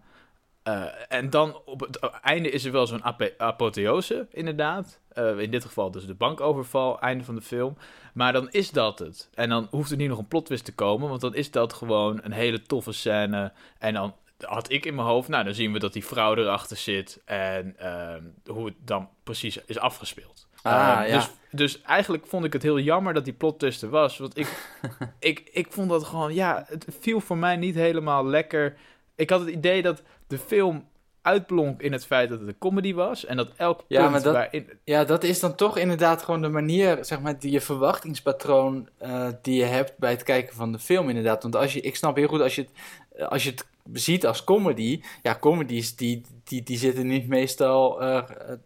eh, 0.64 0.86
en 1.10 1.30
dan 1.30 1.62
op 1.66 1.80
het 1.80 2.00
einde 2.22 2.50
is 2.50 2.66
er 2.66 2.72
wel 2.72 2.88
zo'n 2.88 3.04
apotheose, 3.38 4.28
inderdaad. 4.32 5.00
Eh, 5.10 5.40
in 5.40 5.52
dit 5.52 5.66
geval 5.66 5.92
dus 5.92 6.06
de 6.06 6.14
bankoverval, 6.14 7.00
einde 7.00 7.24
van 7.24 7.36
de 7.36 7.42
film. 7.42 7.78
Maar 8.14 8.34
dan 8.34 8.52
is 8.52 8.72
dat 8.72 9.00
het. 9.00 9.30
En 9.34 9.50
dan 9.50 9.68
hoeft 9.70 9.92
er 9.92 9.98
niet 9.98 10.10
nog 10.10 10.18
een 10.18 10.28
plot 10.28 10.46
twist 10.46 10.66
te 10.66 10.76
komen, 10.76 11.10
want 11.10 11.22
dan 11.22 11.36
is 11.36 11.52
dat 11.52 11.74
gewoon 11.74 12.20
een 12.24 12.32
hele 12.32 12.62
toffe 12.62 12.92
scène. 12.92 13.52
En 13.80 13.94
dan 13.94 14.16
had 14.44 14.72
ik 14.72 14.86
in 14.86 14.96
mijn 14.96 15.08
hoofd, 15.08 15.28
nou 15.30 15.44
dan 15.44 15.54
zien 15.54 15.74
we 15.74 15.80
dat 15.80 15.94
die 15.94 16.06
vrouw 16.06 16.36
erachter 16.36 16.78
zit 16.78 17.22
en 17.26 17.76
ehm, 17.78 18.24
hoe 18.46 18.66
het 18.66 18.76
dan 18.80 19.10
precies 19.24 19.58
is 19.66 19.78
afgespeeld. 19.80 20.48
Ah, 20.62 20.74
Ehm, 21.00 21.08
ja. 21.10 21.16
dus, 21.18 21.30
dus 21.52 21.82
eigenlijk 21.82 22.26
vond 22.26 22.46
ik 22.46 22.54
het 22.54 22.62
heel 22.64 22.80
jammer 22.80 23.14
dat 23.14 23.24
die 23.26 23.34
plot 23.34 23.60
twist 23.60 23.82
er 23.82 23.90
was, 23.90 24.18
want 24.18 24.38
ik, 24.38 24.48
ik, 25.20 25.50
ik 25.52 25.68
vond 25.70 25.90
dat 25.90 26.04
gewoon, 26.04 26.34
ja, 26.34 26.66
het 26.68 26.86
viel 27.00 27.20
voor 27.20 27.38
mij 27.38 27.56
niet 27.56 27.76
helemaal 27.76 28.26
lekker. 28.26 28.76
Ik 29.16 29.30
had 29.30 29.40
het 29.40 29.50
idee 29.50 29.82
dat 29.82 30.02
de 30.28 30.38
film 30.38 30.88
uitblonk 31.22 31.82
in 31.82 31.92
het 31.92 32.06
feit 32.06 32.30
dat 32.30 32.40
het 32.40 32.48
een 32.48 32.58
comedy 32.58 32.94
was 32.94 33.26
en 33.26 33.38
dat 33.38 33.50
elk 33.58 33.84
Ja, 33.88 34.00
punt 34.00 34.12
maar 34.12 34.22
dat- 34.22 34.34
waarin... 34.34 34.70
Ja, 34.84 35.04
dat 35.04 35.24
is 35.24 35.40
dan 35.40 35.56
toch 35.56 35.78
inderdaad 35.78 36.24
gewoon 36.24 36.42
de 36.42 36.48
manier, 36.50 37.06
zeg 37.06 37.20
maar, 37.22 37.40
die 37.40 37.52
je 37.52 37.62
verwachtingspatroon 37.62 38.90
eh, 38.98 39.28
die 39.42 39.56
je 39.56 39.64
hebt 39.66 39.98
bij 39.98 40.12
het 40.12 40.24
kijken 40.24 40.56
van 40.56 40.72
de 40.72 40.80
film 40.80 41.10
inderdaad. 41.10 41.44
Want 41.44 41.56
als 41.56 41.74
je, 41.74 41.82
ik 41.82 41.96
snap 41.96 42.16
heel 42.16 42.28
goed, 42.28 42.42
als 42.42 42.56
je 42.56 42.62
het, 42.62 42.72
eh, 43.16 43.28
als 43.28 43.44
je 43.44 43.50
het 43.50 43.66
ziet 43.94 44.26
als 44.26 44.44
comedy, 44.44 45.02
ja, 45.22 45.38
comedies 45.40 45.96
die, 45.96 46.22
die, 46.44 46.64
die 46.64 46.78
zitten 46.78 47.08
niet 47.08 47.28
meestal, 47.28 48.02
eh, 48.02 48.18
eh, 48.18 48.26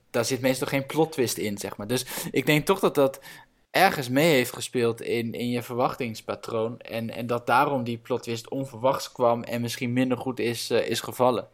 daar 0.09 0.25
zit 0.25 0.41
meestal 0.41 0.67
geen 0.67 0.85
plot 0.85 1.11
twist 1.11 1.37
in, 1.37 1.57
zeg 1.57 1.77
maar. 1.77 1.87
Dus 1.87 2.05
ik 2.31 2.45
denk 2.45 2.65
toch 2.65 2.79
dat 2.79 2.95
dat 2.95 3.19
ergens 3.71 4.09
mee 4.09 4.33
heeft 4.33 4.53
gespeeld 4.53 5.01
in, 5.01 5.33
in 5.33 5.49
je 5.49 5.61
verwachtingspatroon 5.61 6.79
en, 6.79 7.09
en 7.09 7.27
dat 7.27 7.47
daarom 7.47 7.83
die 7.83 7.97
plot 7.97 8.23
twist 8.23 8.49
onverwachts 8.49 9.11
kwam 9.11 9.43
en 9.43 9.61
misschien 9.61 9.93
minder 9.93 10.17
goed 10.17 10.39
is, 10.39 10.69
eh, 10.69 10.89
is 10.89 11.01
gevallen. 11.01 11.47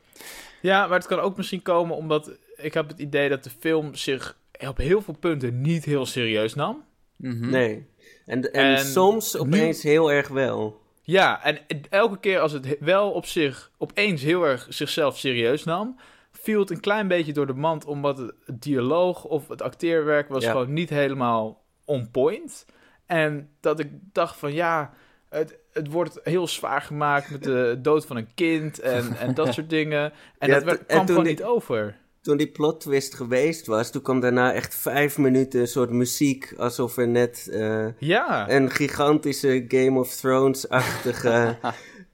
Ja, 0.62 0.88
maar 0.88 0.98
het 0.98 1.08
kan 1.08 1.20
ook 1.20 1.38
misschien 1.38 1.62
komen 1.62 1.96
omdat 1.96 2.32
ik 2.56 2.74
heb 2.74 2.88
het 2.88 3.00
idee 3.00 3.30
dat 3.30 3.44
de 3.44 3.52
film 3.60 3.96
zich 3.96 4.38
op 4.68 4.78
heel 4.78 5.02
veel 5.02 5.16
punten 5.20 5.62
niet 5.62 5.86
heel 5.86 6.06
serieus 6.06 6.54
nam. 6.54 6.84
Mhm. 7.16 7.50
Nee. 7.50 7.86
En, 8.26 8.54
en, 8.54 8.76
En 8.76 8.86
soms 8.86 9.38
opeens 9.38 9.84
heel 9.84 10.12
erg 10.12 10.28
wel. 10.28 10.82
Ja, 11.06 11.44
en 11.44 11.58
elke 11.90 12.20
keer 12.20 12.40
als 12.40 12.52
het 12.52 12.66
he- 12.66 12.76
wel 12.80 13.12
op 13.12 13.26
zich 13.26 13.72
opeens 13.78 14.22
heel 14.22 14.44
erg 14.44 14.66
zichzelf 14.70 15.18
serieus 15.18 15.64
nam, 15.64 16.00
viel 16.32 16.60
het 16.60 16.70
een 16.70 16.80
klein 16.80 17.08
beetje 17.08 17.34
door 17.34 17.48
de 17.48 17.54
mand, 17.54 17.86
omdat 17.86 18.18
het 18.18 18.34
dialoog 18.46 19.24
of 19.24 19.48
het 19.48 19.62
acteerwerk 19.62 20.30
was 20.30 20.44
Ja. 20.44 20.52
gewoon 20.52 20.74
niet 20.74 20.90
helemaal 20.90 21.62
on 21.86 22.12
point. 22.12 22.66
En 23.06 23.50
dat 23.60 23.80
ik 23.80 23.90
dacht 24.14 24.38
van 24.38 24.54
ja, 24.54 24.94
het, 25.30 25.58
het 25.72 25.88
wordt 25.92 26.20
heel 26.24 26.48
zwaar 26.48 26.82
gemaakt 26.82 27.32
met 27.32 27.44
de 27.44 27.78
dood 27.82 28.06
van 28.06 28.18
een 28.18 28.34
kind 28.34 28.80
en, 28.80 29.18
en 29.18 29.34
dat 29.34 29.54
soort 29.54 29.70
dingen. 29.70 30.14
En 30.38 30.50
Ja, 30.50 30.60
dat 30.60 30.86
kwam 30.86 31.06
gewoon 31.08 31.24
niet 31.24 31.44
over. 31.44 31.96
Toen 32.24 32.38
die 32.38 32.52
plot 32.52 32.80
twist 32.82 33.14
geweest 33.16 33.68
was, 33.68 33.92
toen 33.92 34.02
kwam 34.02 34.20
daarna 34.20 34.54
echt 34.54 34.76
vijf 34.76 35.18
minuten 35.18 35.60
een 35.60 35.68
soort 35.68 35.90
muziek, 35.90 36.54
alsof 36.58 36.98
er 36.98 37.08
net 37.08 37.48
eh, 37.52 37.88
Ja, 38.00 38.50
een 38.50 38.70
gigantische 38.70 39.66
Game 39.68 40.00
of 40.00 40.16
Thrones-achtige 40.16 41.58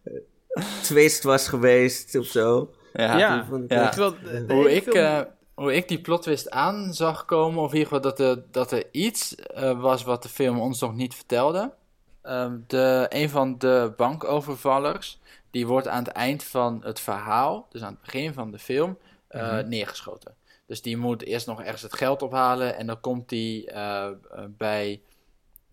twist 0.83 1.23
was 1.23 1.47
geweest 1.47 2.15
of 2.15 2.25
zo. 2.25 2.73
Ja. 2.93 3.17
ja. 3.17 3.37
toen 3.37 3.47
vond 3.47 3.63
ik 3.63 3.71
Ja. 3.71 3.89
de 3.91 4.45
Hoe 4.53 4.71
ik, 4.75 4.83
film- 4.83 4.95
eh, 4.95 5.21
hoe 5.53 5.73
ik 5.75 5.87
die 5.87 6.01
plot 6.01 6.21
twist 6.21 6.49
aan 6.49 6.93
zag 6.93 7.25
komen, 7.25 7.63
of 7.63 7.71
in 7.73 7.77
ieder 7.77 7.93
geval 7.93 8.01
dat 8.15 8.19
er, 8.19 8.43
dat 8.51 8.71
er 8.71 8.83
iets 8.91 9.35
eh, 9.35 9.81
was 9.81 10.03
wat 10.03 10.23
de 10.23 10.29
film 10.29 10.59
ons 10.59 10.79
nog 10.79 10.95
niet 10.95 11.15
vertelde. 11.15 11.73
Ehm, 12.21 12.57
de, 12.67 13.05
een 13.09 13.29
van 13.29 13.57
de 13.57 13.93
bankovervallers, 13.97 15.19
die 15.51 15.67
wordt 15.67 15.87
aan 15.87 16.03
het 16.03 16.13
eind 16.13 16.43
van 16.43 16.81
het 16.83 16.99
verhaal, 16.99 17.67
dus 17.71 17.81
aan 17.81 17.91
het 17.93 18.01
begin 18.01 18.33
van 18.33 18.51
de 18.51 18.59
film, 18.59 18.97
eh, 19.29 19.51
Mhm. 19.51 19.67
neergeschoten. 19.67 20.35
Dus 20.65 20.81
die 20.81 20.97
moet 20.97 21.23
eerst 21.23 21.47
nog 21.47 21.61
ergens 21.61 21.81
het 21.81 21.93
geld 21.95 22.21
ophalen 22.21 22.75
en 22.75 22.87
dan 22.87 22.99
komt 22.99 23.29
die 23.29 23.71
eh, 23.71 24.05
eh, 24.07 24.13
bij 24.47 25.01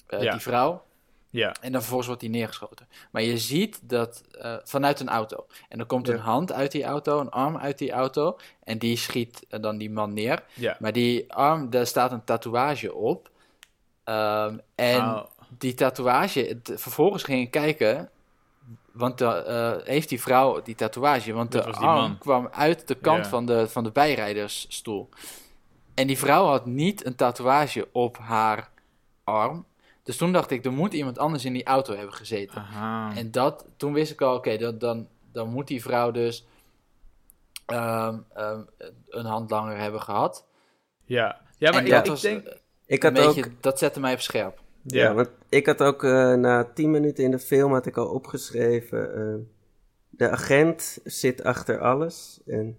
Ja. 0.09 0.31
die 0.33 0.41
vrouw. 0.41 0.85
ja. 1.31 1.55
En 1.61 1.71
dan 1.73 1.81
vervolgens 1.81 2.07
wordt 2.09 2.23
hij 2.23 2.31
neergeschoten. 2.31 2.89
Maar 3.11 3.23
je 3.23 3.39
ziet 3.39 3.81
dat 3.89 4.23
vanuit 4.65 5.01
een 5.01 5.09
auto. 5.09 5.47
En 5.69 5.79
dan 5.79 5.87
komt 5.87 6.07
Ja. 6.07 6.13
een 6.13 6.19
hand 6.21 6.53
uit 6.53 6.73
die 6.73 6.85
auto, 6.85 7.21
een 7.21 7.31
arm 7.31 7.57
uit 7.57 7.79
die 7.79 7.93
auto. 7.93 8.39
En 8.65 8.79
die 8.79 8.97
schiet 8.97 9.47
dan 9.49 9.79
die 9.79 9.91
man 9.91 10.13
neer. 10.13 10.43
ja. 10.55 10.77
Maar 10.81 10.93
die 10.93 11.33
arm, 11.33 11.71
daar 11.71 11.87
staat 11.87 12.13
een 12.13 12.25
tatoeage 12.25 12.95
op. 12.95 13.31
Ehm, 14.05 14.59
en 14.75 15.01
Oh, 15.01 15.25
die 15.59 15.75
tatoeage, 15.75 16.41
het- 16.41 16.73
vervolgens 16.81 17.23
ging 17.23 17.43
ik 17.43 17.51
kijken. 17.51 18.11
Want 18.97 19.19
de, 19.19 19.25
eh, 19.27 19.73
heeft 19.87 20.09
die 20.09 20.21
vrouw 20.21 20.63
die 20.63 20.75
tatoeage? 20.75 21.33
Want 21.33 21.53
Dat 21.53 21.65
de 21.65 21.71
arm 21.73 22.01
man. 22.01 22.19
kwam 22.19 22.49
uit 22.53 22.89
de 22.89 22.95
kant 22.95 23.25
Ja. 23.25 23.29
van, 23.31 23.47
de, 23.47 23.69
van 23.69 23.85
de 23.85 23.91
bijrijdersstoel. 23.91 25.09
En 25.95 26.07
die 26.07 26.19
vrouw 26.19 26.47
had 26.47 26.67
niet 26.67 27.07
een 27.07 27.15
tatoeage 27.15 27.89
op 27.93 28.19
haar 28.19 28.71
arm. 29.25 29.65
Dus 30.03 30.17
toen 30.17 30.33
dacht 30.33 30.51
ik, 30.51 30.65
er 30.65 30.73
moet 30.73 30.93
iemand 30.95 31.19
anders 31.19 31.45
in 31.45 31.53
die 31.53 31.65
auto 31.65 31.95
hebben 31.97 32.15
gezeten. 32.15 32.61
aha. 32.61 33.15
En 33.17 33.31
dat, 33.31 33.65
toen 33.77 33.93
wist 33.93 34.13
ik 34.13 34.21
al, 34.21 34.35
oké, 34.37 34.57
dan, 34.57 34.79
dan, 34.79 35.09
dan 35.33 35.49
moet 35.49 35.67
die 35.69 35.83
vrouw 35.83 36.11
dus 36.11 36.47
ehm, 37.67 38.19
ehm, 38.35 38.61
een 39.09 39.25
handlanger 39.25 39.77
hebben 39.79 40.03
gehad. 40.03 40.45
ja. 41.05 41.41
ja, 41.59 41.71
maar 41.71 41.81
en 41.81 41.87
ik, 41.87 41.93
dat 41.93 42.05
ik 42.05 42.11
was 42.11 42.21
denk... 42.21 42.45
eh, 42.47 42.57
Ik 42.87 43.03
een 43.05 43.17
had 43.17 43.27
beetje, 43.27 43.45
ook, 43.45 43.63
dat 43.63 43.79
zette 43.79 44.01
mij 44.01 44.13
op 44.13 44.21
scherp. 44.21 44.61
Ja. 44.87 45.03
Ja, 45.03 45.15
want 45.15 45.29
ik 45.49 45.67
had 45.67 45.83
ook 45.83 46.05
eh, 46.05 46.35
na 46.35 46.65
tien 46.75 46.91
minuten 46.91 47.25
in 47.25 47.31
de 47.31 47.39
film 47.39 47.73
had 47.73 47.87
ik 47.87 47.97
al 47.97 48.07
opgeschreven, 48.07 49.15
eh, 49.15 49.35
de 50.11 50.31
agent 50.31 50.99
zit 51.05 51.43
achter 51.43 51.79
alles. 51.79 52.41
En, 52.47 52.79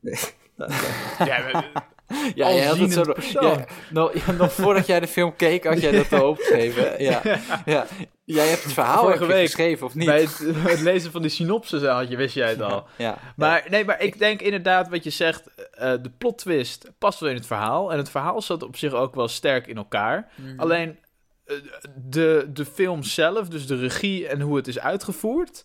ja, 1.18 1.64
Ja, 2.34 2.52
jij 2.52 2.64
had 2.64 2.78
het 2.78 2.92
zo... 2.92 3.04
Ja, 3.40 3.64
nog, 3.90 4.26
ja, 4.26 4.32
nog 4.32 4.52
voordat 4.52 4.86
jij 4.86 5.00
de 5.00 5.06
film 5.06 5.36
keek, 5.36 5.64
had 5.64 5.80
jij 5.80 5.92
dat 5.92 6.12
al 6.12 6.28
opgeschreven. 6.32 7.02
Ja, 7.02 7.22
ja. 7.64 7.86
Jij 8.24 8.48
hebt 8.48 8.62
het 8.62 8.72
verhaal 8.72 9.02
Vorige 9.02 9.26
week 9.26 9.44
geschreven, 9.44 9.86
of 9.86 9.94
niet? 9.94 10.06
Bij 10.06 10.20
het, 10.20 10.38
het 10.54 10.80
lezen 10.80 11.10
van 11.10 11.22
de 11.22 11.28
synopsis 11.28 11.82
had 11.82 12.08
je, 12.08 12.16
wist 12.16 12.34
jij 12.34 12.48
het 12.48 12.62
al. 12.62 12.86
Ja, 12.96 13.18
Maar 13.36 13.66
nee, 13.68 13.84
maar 13.84 14.00
ik 14.00 14.18
denk 14.18 14.40
inderdaad 14.40 14.88
wat 14.88 15.04
je 15.04 15.10
zegt, 15.10 15.70
eh, 15.70 15.92
de 16.02 16.10
plot 16.18 16.38
twist 16.38 16.90
past 16.98 17.20
wel 17.20 17.28
in 17.28 17.36
het 17.36 17.46
verhaal. 17.46 17.92
En 17.92 17.98
het 17.98 18.10
verhaal 18.10 18.42
zat 18.42 18.62
op 18.62 18.76
zich 18.76 18.92
ook 18.92 19.14
wel 19.14 19.28
sterk 19.28 19.66
in 19.66 19.76
elkaar. 19.76 20.30
Mhm. 20.34 20.60
Alleen 20.60 20.98
de, 21.94 22.50
de 22.52 22.64
film 22.64 23.02
zelf, 23.02 23.48
dus 23.48 23.66
de 23.66 23.76
regie 23.76 24.28
en 24.28 24.40
hoe 24.40 24.56
het 24.56 24.66
is 24.66 24.78
uitgevoerd, 24.78 25.64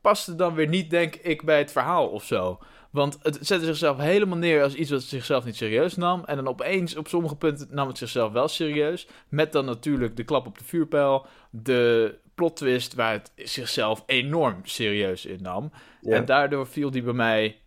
paste 0.00 0.34
dan 0.34 0.54
weer 0.54 0.68
niet, 0.68 0.90
denk 0.90 1.14
ik, 1.14 1.44
bij 1.44 1.58
het 1.58 1.72
verhaal 1.72 2.08
of 2.08 2.24
zo. 2.24 2.58
Want 2.90 3.18
het 3.22 3.38
zette 3.40 3.64
zichzelf 3.64 3.96
helemaal 3.96 4.38
neer 4.38 4.62
als 4.62 4.74
iets 4.74 4.90
wat 4.90 5.02
zichzelf 5.02 5.44
niet 5.44 5.56
serieus 5.56 5.96
nam. 5.96 6.24
En 6.24 6.36
dan 6.36 6.48
opeens, 6.48 6.96
op 6.96 7.08
sommige 7.08 7.36
punten, 7.36 7.68
nam 7.70 7.88
het 7.88 7.98
zichzelf 7.98 8.32
wel 8.32 8.48
serieus. 8.48 9.08
Met 9.28 9.52
dan 9.52 9.64
natuurlijk 9.64 10.16
de 10.16 10.24
klap 10.24 10.46
op 10.46 10.58
de 10.58 10.64
vuurpijl, 10.64 11.26
de 11.50 12.14
plot 12.34 12.56
twist 12.56 12.94
waar 12.94 13.12
het 13.12 13.32
zichzelf 13.36 14.02
enorm 14.06 14.60
serieus 14.62 15.26
in 15.26 15.42
nam. 15.42 15.72
Ja. 16.00 16.16
En 16.16 16.24
daardoor 16.24 16.66
viel 16.66 16.90
die 16.90 17.02
bij 17.02 17.12
mij 17.12 17.60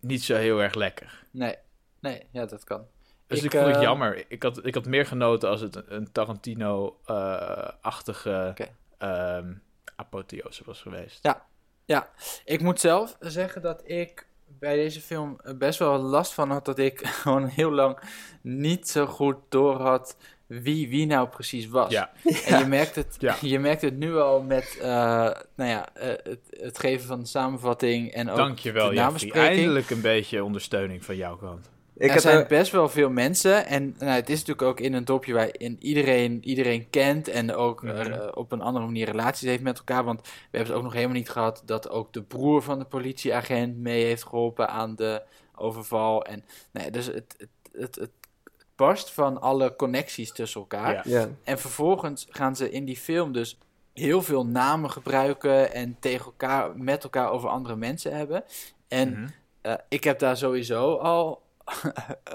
niet 0.00 0.22
zo 0.22 0.34
heel 0.34 0.62
erg 0.62 0.74
lekker. 0.74 1.24
Nee, 1.30 1.54
nee, 2.00 2.22
ja, 2.32 2.46
dat 2.46 2.64
kan. 2.64 2.86
Dus 3.28 3.38
ik, 3.38 3.44
Ik, 3.44 3.50
vond 3.52 3.66
het 3.66 3.76
eh, 3.76 3.82
jammer. 3.82 4.24
Ik 4.28 4.42
had, 4.42 4.66
ik 4.66 4.74
had 4.74 4.86
meer 4.86 5.06
genoten 5.06 5.48
als 5.48 5.60
het 5.60 5.82
een, 5.88 6.12
Tarantino-achtige 6.12 8.46
Oké. 8.50 8.66
ehm, 8.98 9.52
apotheose 9.96 10.62
was 10.66 10.80
geweest. 10.82 11.28
Ja, 11.84 12.08
ik 12.44 12.60
moet 12.60 12.80
zelf 12.80 13.16
zeggen 13.20 13.62
dat 13.62 13.82
ik 13.84 14.26
bij 14.58 14.74
deze 14.76 15.00
film 15.00 15.36
best 15.58 15.78
wel 15.78 15.98
last 15.98 16.32
van 16.34 16.50
had 16.50 16.64
dat 16.64 16.78
ik 16.78 17.06
gewoon 17.22 17.46
heel 17.46 17.70
lang 17.70 17.98
niet 18.42 18.88
zo 18.88 19.06
goed 19.06 19.36
door 19.48 19.80
had 19.80 20.16
wie 20.46 20.88
wie 20.88 21.06
nou 21.06 21.28
precies 21.28 21.68
was. 21.68 21.90
Ja, 21.90 22.10
En 22.46 22.58
je 22.58 22.66
merkt 22.78 22.94
het, 22.94 23.16
Ja. 23.18 23.36
je 23.40 23.58
merkt 23.58 23.82
het 23.82 23.96
nu 23.96 24.16
al 24.16 24.42
met 24.42 24.76
uh, 24.80 24.84
nou 24.84 25.70
ja, 25.70 25.88
uh, 25.96 26.02
het, 26.02 26.40
het, 26.50 26.78
geven 26.78 27.06
van 27.06 27.20
de 27.20 27.26
samenvatting 27.26 28.12
en 28.12 28.30
ook 28.30 28.36
dankjewel 28.36 28.88
de 28.88 28.94
Jeffrey. 28.94 29.04
namenspreking. 29.04 29.56
Eindelijk 29.58 29.90
een 29.90 30.00
beetje 30.00 30.44
ondersteuning 30.44 31.04
van 31.04 31.16
jouw 31.16 31.36
kant. 31.36 31.70
Ik 31.98 32.10
er 32.14 32.20
zijn 32.20 32.38
er- 32.38 32.46
best 32.46 32.72
wel 32.72 32.88
veel 32.88 33.10
mensen 33.10 33.66
en 33.66 33.94
nou, 33.98 34.10
het 34.10 34.28
is 34.28 34.38
natuurlijk 34.38 34.68
ook 34.68 34.80
in 34.80 34.92
een 34.92 35.04
dorpje 35.04 35.32
waarin 35.34 35.76
iedereen 35.80 36.44
iedereen 36.44 36.90
kent 36.90 37.28
en 37.28 37.54
ook 37.54 37.82
Mhm. 37.82 38.10
uh, 38.12 38.28
op 38.34 38.52
een 38.52 38.60
andere 38.60 38.84
manier 38.84 39.06
relaties 39.06 39.48
heeft 39.48 39.62
met 39.62 39.78
elkaar. 39.78 40.04
Want 40.04 40.20
we 40.22 40.28
hebben 40.50 40.68
het 40.68 40.76
ook 40.78 40.82
nog 40.84 40.92
helemaal 40.92 41.16
niet 41.16 41.30
gehad 41.30 41.62
dat 41.64 41.88
ook 41.90 42.12
de 42.12 42.22
broer 42.22 42.62
van 42.62 42.78
de 42.78 42.84
politieagent 42.84 43.76
mee 43.76 44.04
heeft 44.04 44.22
geholpen 44.24 44.68
aan 44.68 44.96
de 44.96 45.22
overval. 45.54 46.24
En 46.24 46.44
nee, 46.72 46.90
dus 46.90 47.06
het, 47.06 47.34
het, 47.38 47.48
het, 47.72 47.94
het 47.94 48.10
barst 48.76 49.10
van 49.12 49.40
alle 49.40 49.76
connecties 49.76 50.32
tussen 50.32 50.60
elkaar. 50.60 50.92
Ja. 50.94 51.02
Ja. 51.20 51.28
En 51.44 51.58
vervolgens 51.58 52.26
gaan 52.30 52.56
ze 52.56 52.70
in 52.70 52.84
die 52.84 52.96
film 52.96 53.32
dus 53.32 53.58
heel 53.94 54.22
veel 54.22 54.46
namen 54.46 54.90
gebruiken 54.90 55.72
en 55.72 55.96
tegen 56.00 56.24
elkaar, 56.24 56.76
met 56.76 57.02
elkaar 57.04 57.30
over 57.30 57.48
andere 57.48 57.76
mensen 57.76 58.16
hebben. 58.16 58.44
En 58.88 59.10
Mhm. 59.12 59.28
uh, 59.62 59.74
ik 59.88 60.04
heb 60.04 60.18
daar 60.18 60.36
sowieso 60.36 60.94
al 60.96 61.46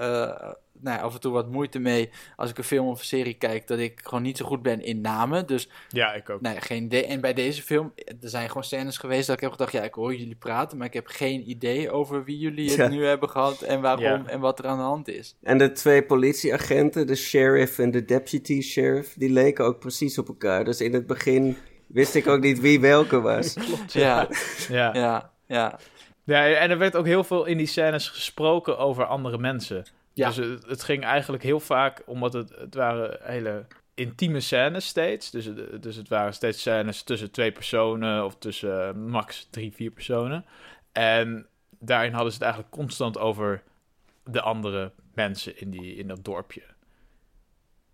nou 0.84 0.96
ja, 0.98 1.02
af 1.02 1.14
en 1.14 1.20
toe 1.20 1.32
wat 1.32 1.50
moeite 1.50 1.78
mee 1.78 2.10
als 2.36 2.50
ik 2.50 2.58
een 2.58 2.64
film 2.64 2.86
of 2.88 2.98
een 2.98 3.04
serie 3.04 3.34
kijk, 3.34 3.66
dat 3.66 3.78
ik 3.78 4.00
gewoon 4.02 4.22
niet 4.22 4.36
zo 4.36 4.44
goed 4.44 4.62
ben 4.62 4.82
in 4.84 5.00
namen. 5.00 5.46
Dus 5.46 5.68
Ja, 5.88 6.12
ik 6.14 6.30
ook. 6.30 6.40
nou 6.40 6.54
ja, 6.54 6.60
geen 6.60 6.84
idee. 6.84 7.06
En 7.06 7.20
bij 7.20 7.34
deze 7.34 7.62
film, 7.62 7.92
er 8.20 8.28
zijn 8.28 8.48
gewoon 8.48 8.64
scènes 8.64 8.98
geweest 8.98 9.26
dat 9.26 9.36
ik 9.36 9.42
heb 9.42 9.50
gedacht, 9.50 9.72
ja, 9.72 9.82
ik 9.82 9.94
hoor 9.94 10.14
jullie 10.14 10.34
praten, 10.34 10.78
maar 10.78 10.86
ik 10.86 10.92
heb 10.92 11.06
geen 11.06 11.50
idee 11.50 11.90
over 11.90 12.24
wie 12.24 12.38
jullie 12.38 12.66
het 12.68 12.76
Ja. 12.76 12.88
nu 12.88 13.04
hebben 13.06 13.28
gehad 13.30 13.60
en 13.62 13.80
waarom 13.80 14.04
Ja. 14.04 14.22
en 14.26 14.40
wat 14.40 14.58
er 14.58 14.66
aan 14.66 14.78
de 14.78 14.82
hand 14.84 15.08
is. 15.08 15.36
En 15.42 15.58
de 15.58 15.72
twee 15.72 16.04
politieagenten, 16.04 17.06
de 17.06 17.14
sheriff 17.16 17.78
en 17.78 17.90
de 17.90 18.04
deputy 18.04 18.60
sheriff, 18.60 19.14
die 19.16 19.30
leken 19.30 19.64
ook 19.64 19.78
precies 19.78 20.18
op 20.18 20.28
elkaar. 20.28 20.64
Dus 20.64 20.80
in 20.80 20.94
het 20.94 21.06
begin 21.06 21.56
wist 21.86 22.14
ik 22.14 22.26
ook 22.26 22.40
niet 22.40 22.60
wie 22.60 22.80
welke 22.80 23.20
was. 23.20 23.52
Klopt, 23.66 23.92
Ja, 23.92 24.28
ja. 24.68 24.94
ja, 24.94 25.32
ja. 25.46 25.78
Ja, 26.24 26.46
en 26.54 26.70
er 26.70 26.78
werd 26.78 26.96
ook 26.96 27.06
heel 27.06 27.24
veel 27.24 27.44
in 27.44 27.56
die 27.56 27.66
scènes 27.66 28.08
gesproken 28.08 28.78
over 28.78 29.04
andere 29.06 29.38
mensen. 29.38 29.84
Ja. 30.12 30.26
Dus 30.26 30.36
het, 30.36 30.66
het 30.66 30.82
ging 30.82 31.04
eigenlijk 31.04 31.42
heel 31.42 31.60
vaak, 31.60 32.02
omdat 32.06 32.32
het, 32.32 32.50
het 32.56 32.74
waren 32.74 33.18
hele 33.22 33.66
intieme 33.94 34.40
scènes 34.40 34.86
steeds. 34.86 35.30
Dus, 35.30 35.44
het- 35.44 35.82
dus 35.82 35.96
het 35.96 36.08
waren 36.08 36.34
steeds 36.34 36.60
scènes 36.60 37.02
tussen 37.02 37.30
twee 37.30 37.52
personen 37.52 38.24
of 38.24 38.36
tussen 38.38 38.88
eh, 38.88 38.94
max 38.94 39.46
drie, 39.50 39.72
vier 39.72 39.90
personen. 39.90 40.44
En 40.92 41.46
daarin 41.78 42.12
hadden 42.12 42.30
ze 42.32 42.36
het 42.36 42.44
eigenlijk 42.46 42.74
constant 42.74 43.18
over 43.18 43.62
de 44.24 44.40
andere 44.40 44.92
mensen 45.14 45.58
in, 45.60 45.70
die, 45.70 45.94
in 45.94 46.08
dat 46.08 46.24
dorpje. 46.24 46.62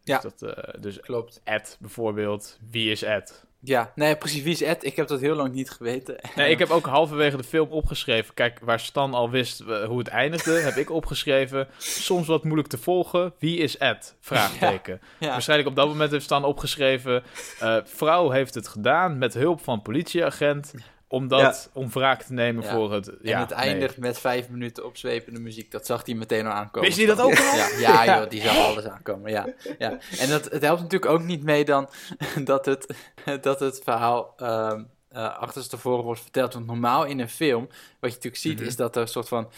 Ja. 0.02 0.18
Dus, 0.18 0.32
dat, 0.38 0.54
eh, 0.56 0.80
dus 0.82 1.00
Klopt. 1.00 1.40
Ed 1.44 1.76
bijvoorbeeld, 1.80 2.58
wie 2.70 2.90
is 2.90 3.02
Ed? 3.02 3.44
Ja, 3.62 3.92
nee, 3.94 4.16
precies. 4.16 4.42
Wie 4.42 4.52
is 4.52 4.62
Ed? 4.62 4.84
Ik 4.84 4.96
heb 4.96 5.08
dat 5.08 5.20
heel 5.20 5.34
lang 5.34 5.54
niet 5.54 5.70
geweten. 5.70 6.16
Nee, 6.36 6.50
ik 6.50 6.58
heb 6.58 6.70
ook 6.70 6.86
halverwege 6.86 7.36
de 7.36 7.44
film 7.44 7.68
opgeschreven. 7.70 8.34
Kijk, 8.34 8.58
waar 8.62 8.80
Stan 8.80 9.14
al 9.14 9.30
wist 9.30 9.60
eh, 9.60 9.84
hoe 9.84 9.98
het 9.98 10.08
eindigde, 10.08 10.52
heb 10.52 10.76
ik 10.76 10.90
opgeschreven. 10.90 11.68
Soms 11.78 12.26
wat 12.26 12.44
moeilijk 12.44 12.68
te 12.68 12.78
volgen. 12.78 13.32
Wie 13.38 13.58
is 13.58 13.78
Ed? 13.78 14.16
Vraagteken. 14.20 15.00
Ja. 15.18 15.28
Waarschijnlijk 15.28 15.68
op 15.68 15.76
dat 15.76 15.86
moment 15.88 16.10
heeft 16.10 16.24
Stan 16.24 16.44
opgeschreven. 16.44 17.22
eh, 17.60 17.76
vrouw 17.84 18.30
heeft 18.30 18.54
het 18.54 18.68
gedaan 18.68 19.18
met 19.18 19.34
hulp 19.34 19.60
van 19.62 19.82
politieagent. 19.82 20.74
Om, 21.12 21.28
dat, 21.28 21.70
om 21.72 21.90
wraak 21.90 22.22
te 22.22 22.32
nemen 22.32 22.62
Ja. 22.64 22.70
voor 22.74 22.92
het. 22.92 23.08
En 23.08 23.18
Ja, 23.22 23.38
het 23.40 23.48
nee. 23.48 23.58
eindigt 23.58 23.96
met 23.96 24.18
vijf 24.18 24.48
minuten 24.48 24.84
opzwepende 24.86 25.40
muziek. 25.40 25.70
Dat 25.70 25.86
zag 25.86 26.06
hij 26.06 26.14
meteen 26.14 26.46
al 26.46 26.52
aankomen. 26.52 26.88
Wist 26.88 26.98
hij 26.98 27.06
dat 27.06 27.20
ook 27.20 27.38
al? 27.38 27.56
Ja, 27.56 27.68
ja, 27.78 28.04
joh, 28.20 28.30
die 28.30 28.40
zag 28.42 28.56
alles 28.56 28.84
aankomen. 28.84 29.30
Ja, 29.30 29.46
ja. 29.78 29.98
En 30.18 30.28
dat, 30.28 30.44
het 30.44 30.62
helpt 30.62 30.82
natuurlijk 30.82 31.10
ook 31.12 31.22
niet 31.22 31.42
mee 31.42 31.64
dan 31.64 31.88
dat 32.44 32.64
het, 32.66 32.94
dat 33.40 33.60
het 33.60 33.80
verhaal 33.84 34.34
ehm 34.36 34.82
uh, 35.12 35.38
achterstevoren 35.38 36.04
wordt 36.04 36.20
verteld. 36.20 36.52
Want 36.54 36.66
normaal 36.66 37.04
in 37.04 37.20
een 37.20 37.28
film, 37.28 37.66
wat 38.00 38.10
je 38.10 38.16
natuurlijk 38.16 38.36
ziet, 38.36 38.58
Mhm. 38.58 38.66
is 38.66 38.76
dat 38.76 38.96
er 38.96 39.02
een 39.02 39.08
soort 39.08 39.28
van 39.28 39.50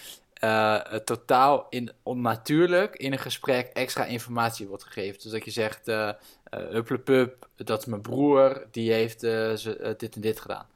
uh, 0.45 0.75
totaal 0.81 1.67
in, 1.71 1.91
onnatuurlijk 2.03 2.97
in 2.97 3.12
een 3.12 3.19
gesprek 3.19 3.71
extra 3.73 4.05
informatie 4.05 4.67
wordt 4.67 4.85
gegeven. 4.85 5.21
Dus 5.23 5.33
dat 5.33 5.45
je 5.45 5.51
zegt, 5.51 5.88
uh, 5.88 5.97
uh, 5.97 6.12
hupplepup, 6.51 7.49
dat 7.57 7.79
is 7.79 7.85
mijn 7.87 8.01
broer, 8.03 8.67
die 8.71 8.93
heeft 8.93 9.25
uh, 9.25 9.51
dit 9.97 10.15
en 10.15 10.21
dit 10.21 10.41
gedaan. 10.41 10.67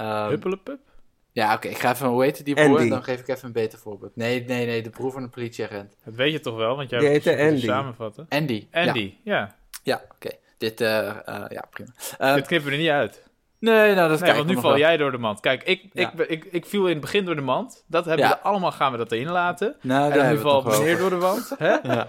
Um, 0.00 0.28
Huppelepup? 0.28 0.80
Ja, 1.32 1.46
oké. 1.46 1.54
Okay. 1.54 1.70
Ik 1.70 1.78
ga 1.78 1.90
even, 1.90 2.06
hoe 2.06 2.22
heet 2.22 2.44
die 2.44 2.54
broer? 2.54 2.88
Dan 2.88 3.02
geef 3.02 3.20
ik 3.20 3.28
even 3.28 3.46
een 3.46 3.52
beter 3.52 3.78
voorbeeld. 3.78 4.16
Nee, 4.16 4.44
nee, 4.44 4.66
nee. 4.66 4.82
De 4.82 4.90
broer 4.90 5.12
van 5.12 5.22
de 5.22 5.28
politieagent. 5.28 5.96
Dat 6.04 6.14
weet 6.14 6.32
je 6.32 6.40
toch 6.40 6.56
wel, 6.56 6.76
want 6.76 6.90
jij 6.90 7.12
hebt 7.12 7.24
het 7.24 7.60
samenvatten. 7.60 8.26
Andy. 8.28 8.66
Andy, 8.70 9.14
ja. 9.24 9.36
Ja, 9.36 9.56
ja 9.82 10.02
oké. 10.14 10.30
Dit, 10.58 10.80
uh, 10.80 10.88
uh, 10.88 11.44
ja, 11.48 11.64
prima. 11.70 11.90
Uh, 12.20 12.34
Dit 12.34 12.46
knippen 12.46 12.68
we 12.68 12.74
er 12.74 12.82
niet 12.82 12.90
uit. 12.90 13.22
Nee, 13.60 13.94
nou, 13.94 14.08
dat 14.08 14.20
nee, 14.20 14.32
want 14.34 14.46
nu 14.46 14.54
val 14.54 14.70
wel. 14.70 14.78
jij 14.78 14.96
door 14.96 15.10
de 15.10 15.18
mand. 15.18 15.40
Kijk, 15.40 15.62
ik, 15.62 15.82
Ja. 15.92 16.12
ik, 16.16 16.28
ik, 16.28 16.44
ik 16.44 16.66
viel 16.66 16.84
in 16.86 16.92
het 16.92 17.00
begin 17.00 17.24
door 17.24 17.34
de 17.34 17.40
mand. 17.40 17.84
Dat 17.86 18.04
hebben 18.04 18.26
Ja. 18.26 18.32
we 18.32 18.38
allemaal, 18.40 18.72
gaan 18.72 18.92
we 18.92 18.98
dat 18.98 19.12
erin 19.12 19.30
laten. 19.30 19.76
Nou, 19.82 20.12
en 20.12 20.30
nu 20.32 20.38
valt 20.38 20.64
meneer 20.64 20.98
door 20.98 21.10
de 21.10 21.16
wand. 21.16 21.52
Hè? 21.58 21.76
Ja. 21.82 22.06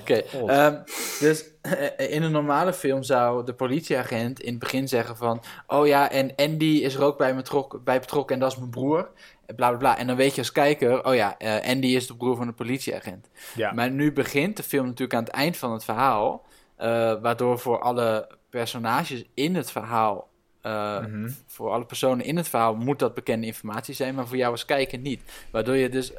Oké. 0.00 0.14
Ehm, 0.46 0.76
dus 1.20 1.44
eh, 1.62 2.10
in 2.14 2.22
een 2.22 2.32
normale 2.32 2.72
film 2.72 3.02
zou 3.02 3.44
de 3.44 3.52
politieagent 3.54 4.40
in 4.40 4.50
het 4.50 4.58
begin 4.58 4.88
zeggen 4.88 5.16
van... 5.16 5.42
Oh 5.66 5.86
ja, 5.86 6.10
en 6.10 6.32
Andy 6.36 6.64
is 6.82 6.94
er 6.94 7.02
ook 7.02 7.18
bij, 7.18 7.34
betrok 7.34 7.80
bij 7.84 8.00
betrokken 8.00 8.34
en 8.34 8.40
dat 8.40 8.52
is 8.52 8.58
mijn 8.58 8.70
broer. 8.70 9.10
En 9.46 9.54
Bla, 9.54 9.68
bla, 9.68 9.78
bla. 9.78 9.98
En 9.98 10.06
dan 10.06 10.16
weet 10.16 10.34
je 10.34 10.40
als 10.40 10.52
kijker... 10.52 11.04
Oh 11.06 11.14
ja, 11.14 11.38
eh, 11.38 11.70
Andy 11.70 11.86
is 11.86 12.06
de 12.06 12.16
broer 12.16 12.36
van 12.36 12.46
de 12.46 12.52
politieagent. 12.52 13.28
Ja. 13.54 13.72
Maar 13.72 13.90
nu 13.90 14.12
begint 14.12 14.56
de 14.56 14.62
film 14.62 14.84
natuurlijk 14.86 15.14
aan 15.18 15.24
het 15.24 15.32
eind 15.32 15.56
van 15.56 15.72
het 15.72 15.84
verhaal... 15.84 16.44
eh, 16.76 16.88
waardoor 17.22 17.58
voor 17.58 17.80
alle 17.80 18.28
personages 18.50 19.24
in 19.34 19.54
het 19.54 19.70
verhaal... 19.70 20.32
Uh, 20.66 21.00
Mhm. 21.00 21.30
Voor 21.46 21.70
alle 21.70 21.84
personen 21.84 22.24
in 22.24 22.36
het 22.36 22.48
verhaal 22.48 22.74
moet 22.74 22.98
dat 22.98 23.14
bekende 23.14 23.46
informatie 23.46 23.94
zijn, 23.94 24.14
maar 24.14 24.26
voor 24.26 24.36
jou 24.36 24.50
als 24.50 24.64
kijker 24.64 24.98
niet. 24.98 25.20
Waardoor 25.50 25.76
je 25.76 25.88
dus 25.88 26.12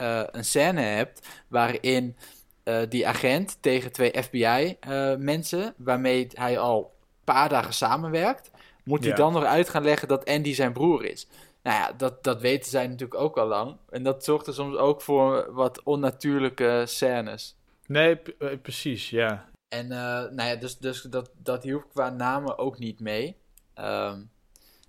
uh, 0.00 0.22
een 0.30 0.44
scène 0.44 0.80
hebt 0.80 1.28
waarin 1.48 2.16
uh, 2.64 2.78
die 2.88 3.06
agent 3.06 3.56
tegen 3.60 3.92
twee 3.92 4.22
FBI-mensen, 4.22 5.74
waarmee 5.76 6.28
hij 6.32 6.58
al 6.58 6.78
een 6.80 7.24
paar 7.24 7.48
dagen 7.48 7.74
samenwerkt, 7.74 8.50
moet 8.84 9.04
hij 9.04 9.14
dan 9.14 9.32
nog 9.32 9.44
uit 9.44 9.68
gaan 9.68 9.84
leggen 9.84 10.08
dat 10.08 10.24
Andy 10.28 10.54
zijn 10.54 10.72
broer 10.72 11.04
is. 11.04 11.28
Nou 11.62 11.76
ja, 11.76 11.92
dat, 11.92 12.24
dat 12.24 12.40
weten 12.40 12.70
zij 12.70 12.86
natuurlijk 12.86 13.20
ook 13.20 13.36
al 13.38 13.46
lang. 13.46 13.76
En 13.90 14.02
dat 14.02 14.24
zorgt 14.24 14.46
er 14.46 14.54
soms 14.54 14.76
ook 14.76 15.02
voor 15.02 15.52
wat 15.52 15.82
onnatuurlijke 15.82 16.82
scènes. 16.86 17.56
Nee, 17.86 18.20
eh, 18.38 18.48
precies, 18.62 19.10
ja. 19.10 19.48
En 19.68 19.88
nou 19.88 20.42
ja, 20.42 20.54
dus, 20.54 20.78
dus 20.78 21.02
dat, 21.02 21.30
dat 21.42 21.62
hielp 21.62 21.84
qua 21.92 22.10
namen 22.10 22.58
ook 22.58 22.78
niet 22.78 23.00
mee. 23.00 23.36
Um, 23.80 24.30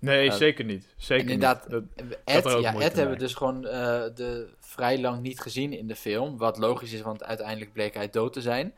Nee, 0.00 0.26
Uh, 0.26 0.32
zeker 0.32 0.64
niet. 0.64 0.86
Zeker 0.96 1.30
inderdaad, 1.30 1.68
niet. 1.68 1.70
Dat- 1.96 2.18
Ed, 2.24 2.60
ja, 2.60 2.74
Ed 2.74 2.96
hebben 2.96 3.14
we 3.14 3.20
dus 3.20 3.34
gewoon 3.34 3.64
uh, 3.64 3.70
de, 4.14 4.48
vrij 4.60 5.00
lang 5.00 5.22
niet 5.22 5.40
gezien 5.40 5.72
in 5.72 5.86
de 5.86 5.96
film. 5.96 6.36
Wat 6.38 6.58
logisch 6.58 6.92
is, 6.92 7.00
want 7.00 7.24
uiteindelijk 7.24 7.72
bleek 7.72 7.94
hij 7.94 8.10
dood 8.10 8.32
te 8.32 8.40
zijn. 8.40 8.74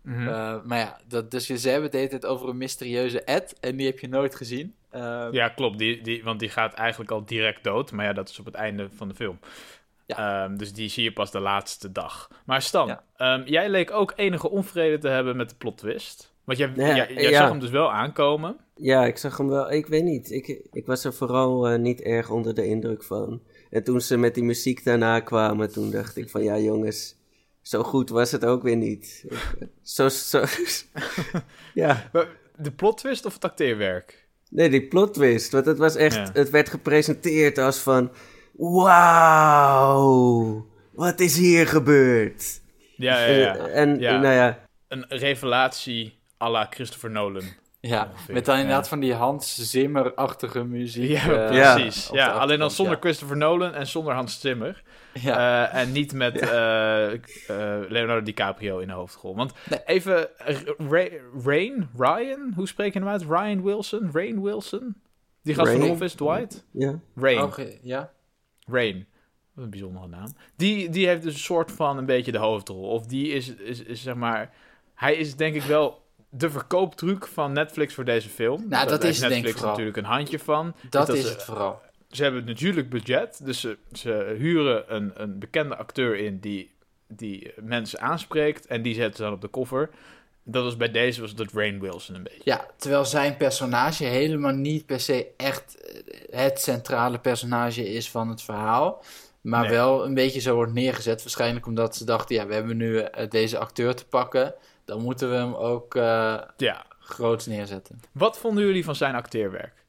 Mhm. 0.00 0.20
Uh, 0.28 0.62
maar 0.64 0.78
ja, 0.78 1.00
dat, 1.08 1.30
dus 1.30 1.46
je, 1.46 1.58
ze 1.58 1.68
hebben 1.68 1.90
het 1.90 2.10
tijd 2.10 2.26
over 2.26 2.48
een 2.48 2.56
mysterieuze 2.56 3.20
Ed. 3.22 3.56
En 3.60 3.76
die 3.76 3.86
heb 3.86 3.98
je 3.98 4.08
nooit 4.08 4.34
gezien. 4.34 4.74
Uh, 4.94 5.28
ja, 5.30 5.48
klopt. 5.48 5.78
Die, 5.78 6.02
die, 6.02 6.24
want 6.24 6.40
die 6.40 6.48
gaat 6.48 6.74
eigenlijk 6.74 7.10
al 7.10 7.24
direct 7.24 7.64
dood. 7.64 7.92
Maar 7.92 8.04
ja, 8.04 8.12
dat 8.12 8.28
is 8.28 8.38
op 8.38 8.44
het 8.44 8.54
einde 8.54 8.88
van 8.94 9.08
de 9.08 9.14
film. 9.14 9.38
Ehm, 10.06 10.56
dus 10.56 10.72
die 10.72 10.88
zie 10.88 11.04
je 11.04 11.12
pas 11.12 11.30
de 11.30 11.40
laatste 11.40 11.92
dag. 11.92 12.30
Maar 12.44 12.62
Stan, 12.62 12.86
Ja. 12.86 13.02
ehm, 13.16 13.42
jij 13.48 13.68
leek 13.68 13.90
ook 13.90 14.12
enige 14.16 14.50
onvrede 14.50 14.98
te 14.98 15.08
hebben 15.08 15.36
met 15.36 15.48
de 15.50 15.56
plot 15.56 15.78
twist. 15.78 16.34
Want 16.46 16.58
jij, 16.58 16.72
Ja, 16.76 16.96
jij, 16.96 17.12
jij 17.14 17.30
ja. 17.30 17.38
zag 17.38 17.48
hem 17.48 17.58
dus 17.60 17.70
wel 17.70 17.92
aankomen. 17.92 18.56
Ja, 18.76 19.04
ik 19.06 19.16
zag 19.18 19.36
hem 19.36 19.48
wel. 19.48 19.72
Ik 19.72 19.86
weet 19.86 20.04
niet. 20.04 20.30
Ik, 20.30 20.60
ik 20.72 20.86
was 20.86 21.04
er 21.04 21.14
vooral 21.14 21.68
eh, 21.68 21.78
niet 21.78 22.00
erg 22.00 22.30
onder 22.30 22.54
de 22.54 22.66
indruk 22.66 23.02
van. 23.02 23.42
En 23.70 23.84
toen 23.84 24.00
ze 24.00 24.16
met 24.16 24.34
die 24.34 24.44
muziek 24.44 24.84
daarna 24.84 25.20
kwamen, 25.20 25.72
toen 25.72 25.90
dacht 25.90 26.16
ik 26.16 26.30
van 26.30 26.42
ja 26.42 26.58
jongens, 26.58 27.16
zo 27.62 27.82
goed 27.82 28.08
was 28.10 28.32
het 28.32 28.44
ook 28.44 28.62
weer 28.62 28.76
niet. 28.76 29.24
zo, 29.82 30.08
zo, 30.08 30.44
ja, 31.74 32.10
De 32.58 32.70
plot 32.72 32.98
twist 32.98 33.24
of 33.26 33.34
het 33.34 33.44
acteerwerk? 33.44 34.24
nee, 34.50 34.70
die 34.70 34.86
plot 34.88 35.14
twist. 35.14 35.52
Want 35.52 35.66
het 35.66 35.78
was 35.78 35.96
echt, 35.96 36.14
Ja. 36.14 36.30
het 36.32 36.50
werd 36.50 36.68
gepresenteerd 36.68 37.58
als 37.58 37.78
van, 37.78 38.10
wauw, 39.46 40.66
wat 40.92 41.20
is 41.20 41.36
hier 41.36 41.66
gebeurd? 41.66 42.60
Ja, 42.96 43.26
ja, 43.26 43.36
ja. 43.36 43.56
En 43.56 43.98
Ja. 44.00 44.20
nou 44.20 44.34
ja, 44.34 44.64
Een 44.88 45.04
revelatie 45.08 46.15
à 46.44 46.50
la 46.50 46.66
Christopher 46.70 47.10
Nolan. 47.10 47.42
Ja, 47.80 48.08
Ongeveer, 48.12 48.34
met 48.34 48.44
dan 48.44 48.56
inderdaad 48.56 48.82
ja. 48.82 48.88
van 48.88 49.00
die 49.00 49.14
Hans 49.14 49.70
Zimmer-achtige 49.70 50.64
muziek. 50.64 51.10
Ja, 51.10 51.48
eh, 51.48 51.56
Ja. 51.56 51.74
precies. 51.74 52.08
Ja, 52.12 52.30
alleen 52.30 52.58
dan 52.58 52.70
zonder 52.70 52.94
ja. 52.94 53.00
Christopher 53.00 53.36
Nolan 53.36 53.72
en 53.74 53.86
zonder 53.86 54.14
Hans 54.14 54.40
Zimmer. 54.40 54.82
Ja. 55.12 55.68
Eh, 55.70 55.80
en 55.80 55.92
niet 55.92 56.12
met 56.12 56.38
eh, 56.40 57.12
eh, 57.12 57.20
Leonardo 57.88 58.22
DiCaprio 58.22 58.78
in 58.78 58.86
de 58.88 58.92
hoofdrol. 58.94 59.36
Want 59.36 59.52
Nee. 59.70 59.80
even, 59.84 60.28
Ra- 60.88 61.08
Rain, 61.44 61.88
Ryan, 61.96 62.52
hoe 62.56 62.68
spreek 62.68 62.92
je 62.92 62.98
hem 62.98 63.08
uit? 63.08 63.22
Ryan 63.22 63.62
Wilson? 63.62 64.10
Rain 64.12 64.42
Wilson? 64.42 64.94
Die 65.42 65.54
gast 65.54 65.70
van 65.70 65.80
Rain? 65.80 65.92
Office, 65.92 66.16
Dwight? 66.16 66.64
ja. 66.70 66.98
Rain. 67.16 67.42
Oké, 67.42 67.66
ja. 67.82 68.12
Rain. 68.66 69.06
Wat 69.54 69.64
een 69.64 69.70
bijzondere 69.70 70.06
naam. 70.08 70.28
Die, 70.56 70.88
die 70.88 71.06
heeft 71.06 71.22
dus 71.22 71.34
een 71.34 71.40
soort 71.40 71.72
van 71.72 71.98
een 71.98 72.06
beetje 72.06 72.32
de 72.32 72.38
hoofdrol. 72.38 72.88
Of 72.88 73.06
die 73.06 73.28
is, 73.32 73.54
is, 73.54 73.82
is 73.82 74.02
zeg 74.02 74.14
maar... 74.14 74.54
Hij 74.94 75.14
is 75.14 75.36
denk 75.36 75.54
ik 75.54 75.62
wel 75.62 76.04
de 76.38 76.50
verkooptruc 76.50 77.26
van 77.26 77.52
Netflix 77.52 77.94
voor 77.94 78.04
deze 78.04 78.28
film. 78.28 78.64
Nou, 78.68 78.88
dat 78.88 79.00
Daar 79.00 79.10
is 79.10 79.20
het 79.20 79.28
denk 79.28 79.30
ik 79.30 79.30
Netflix 79.30 79.52
vooral. 79.52 79.70
natuurlijk 79.70 79.96
een 79.96 80.12
handje 80.12 80.38
van. 80.38 80.74
Dat 80.90 81.06
Dat 81.06 81.16
is 81.16 81.24
ze- 81.24 81.28
het 81.32 81.42
vooral. 81.42 81.80
Ze 82.10 82.22
hebben 82.22 82.44
natuurlijk 82.44 82.88
budget. 82.90 83.40
Dus 83.44 83.60
ze, 83.60 83.76
ze 83.92 84.34
huren 84.38 84.94
een, 84.94 85.12
een 85.14 85.38
bekende 85.38 85.76
acteur 85.76 86.16
in 86.18 86.38
die, 86.38 86.70
die 87.08 87.52
mensen 87.60 88.00
aanspreekt. 88.00 88.66
En 88.66 88.82
die 88.82 88.94
zetten 88.94 89.16
ze 89.16 89.22
dan 89.22 89.32
op 89.32 89.40
de 89.40 89.50
cover. 89.50 89.90
Dat 90.42 90.64
was 90.64 90.76
bij 90.76 90.90
deze 90.90 91.20
was 91.20 91.34
dat 91.34 91.52
Rain 91.52 91.80
Wilson 91.80 92.14
een 92.14 92.22
beetje. 92.22 92.40
Ja, 92.44 92.66
terwijl 92.76 93.04
zijn 93.04 93.36
personage 93.36 94.04
helemaal 94.04 94.54
niet 94.54 94.86
per 94.86 95.00
se 95.00 95.26
echt 95.36 95.76
eh, 95.80 96.40
het 96.40 96.60
centrale 96.60 97.18
personage 97.18 97.88
is 97.92 98.10
van 98.10 98.28
het 98.28 98.42
verhaal. 98.42 99.04
Maar 99.40 99.62
Nee. 99.62 99.70
wel 99.70 100.04
een 100.04 100.14
beetje 100.14 100.40
zo 100.40 100.54
wordt 100.54 100.72
neergezet. 100.72 101.22
Waarschijnlijk 101.22 101.66
omdat 101.66 101.96
ze 101.96 102.04
dachten, 102.04 102.34
ja, 102.36 102.46
we 102.46 102.54
hebben 102.54 102.76
nu 102.76 102.98
eh, 102.98 103.30
deze 103.30 103.58
acteur 103.58 103.94
te 103.94 104.06
pakken. 104.06 104.54
Dan 104.86 105.02
moeten 105.02 105.30
we 105.30 105.36
hem 105.36 105.54
ook 105.54 105.94
eh 105.94 106.38
Ja. 106.56 106.86
groots 107.00 107.46
neerzetten. 107.46 108.00
Wat 108.12 108.38
vonden 108.38 108.64
jullie 108.64 108.84
van 108.84 108.96
zijn 108.96 109.14
acteerwerk? 109.14 109.84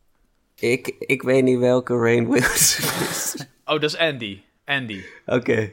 Ik, 0.55 0.95
ik 0.99 1.21
weet 1.21 1.43
niet 1.43 1.59
welke 1.59 1.97
Rain 1.97 2.29
Wilson 2.29 3.07
is. 3.09 3.35
Oh, 3.65 3.73
dat 3.81 3.83
is 3.83 3.97
Andy. 3.97 4.41
Andy. 4.65 5.03
Oké. 5.25 5.71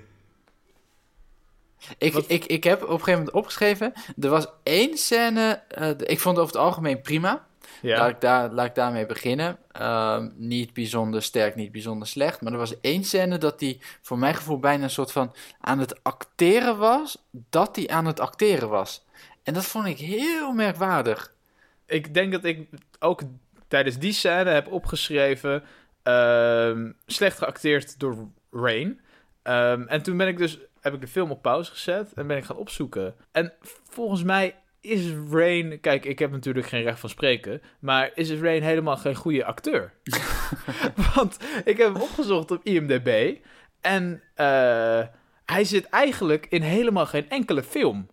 Ik, 1.99 2.13
Wat- 2.13 2.25
ik, 2.31 2.45
ik 2.45 2.65
heb 2.65 2.83
op 2.83 2.89
een 2.89 2.95
gegeven 2.99 3.13
moment 3.19 3.31
opgeschreven. 3.37 3.93
Er 4.21 4.29
was 4.29 4.47
één 4.63 4.97
scène. 4.99 5.63
eh, 5.69 5.89
ik 5.89 6.21
vond 6.21 6.37
het 6.37 6.45
over 6.45 6.57
het 6.57 6.57
algemeen 6.67 7.01
prima. 7.01 7.47
Ja. 7.83 7.99
Laat, 7.99 8.11
ik 8.11 8.21
daar, 8.21 8.51
laat 8.51 8.67
ik 8.67 8.75
daarmee 8.75 9.07
beginnen. 9.07 9.59
Ehm, 9.71 10.31
niet 10.35 10.73
bijzonder 10.73 11.23
sterk, 11.23 11.55
niet 11.55 11.73
bijzonder 11.73 12.09
slecht. 12.09 12.41
Maar 12.41 12.53
er 12.53 12.59
was 12.59 12.81
één 12.81 13.05
scène 13.05 13.39
dat 13.39 13.61
hij 13.61 13.81
voor 14.03 14.19
mijn 14.19 14.35
gevoel 14.35 14.59
bijna 14.59 14.83
een 14.85 14.91
soort 14.91 15.13
van 15.13 15.35
aan 15.61 15.79
het 15.79 16.03
acteren 16.03 16.79
was. 16.79 17.25
Dat 17.31 17.77
hij 17.77 17.89
aan 17.89 18.07
het 18.07 18.21
acteren 18.21 18.69
was. 18.69 19.05
En 19.43 19.55
dat 19.55 19.65
vond 19.65 19.87
ik 19.87 19.99
heel 19.99 20.53
merkwaardig. 20.53 21.35
Ik 21.87 22.15
denk 22.15 22.33
dat 22.33 22.45
ik 22.45 22.69
ook 22.99 23.21
tijdens 23.69 23.99
die 23.99 24.13
scène 24.13 24.51
heb 24.51 24.73
opgeschreven. 24.73 25.63
ehm, 26.03 26.93
slecht 27.07 27.39
geacteerd 27.39 27.99
door 27.99 28.29
Rain. 28.51 29.01
Ehm, 29.43 29.83
en 29.83 30.03
toen 30.03 30.17
ben 30.17 30.29
ik 30.29 30.39
dus, 30.39 30.59
heb 30.81 30.95
ik 30.95 31.01
de 31.01 31.07
film 31.09 31.31
op 31.31 31.43
pauze 31.43 31.71
gezet 31.71 32.13
en 32.13 32.27
ben 32.27 32.37
ik 32.37 32.45
gaan 32.45 32.57
opzoeken. 32.57 33.15
En 33.33 33.53
volgens 33.89 34.23
mij 34.23 34.55
is 34.85 35.13
Rain. 35.31 35.81
Kijk, 35.81 36.05
ik 36.05 36.19
heb 36.19 36.31
natuurlijk 36.31 36.67
geen 36.67 36.83
recht 36.83 37.01
van 37.01 37.09
spreken. 37.09 37.63
Maar 37.79 38.11
is 38.15 38.33
Rain 38.33 38.63
helemaal 38.63 38.97
geen 38.97 39.15
goede 39.15 39.45
acteur? 39.45 39.93
Want 41.15 41.39
ik 41.65 41.77
heb 41.77 41.93
hem 41.93 42.03
opgezocht 42.03 42.51
op 42.51 42.61
IMDb. 42.65 43.37
En 43.81 44.23
eh, 44.35 45.03
hij 45.47 45.65
zit 45.65 45.89
eigenlijk 45.89 46.47
in 46.49 46.63
helemaal 46.63 47.07
geen 47.07 47.29
enkele 47.29 47.63
film. 47.63 48.07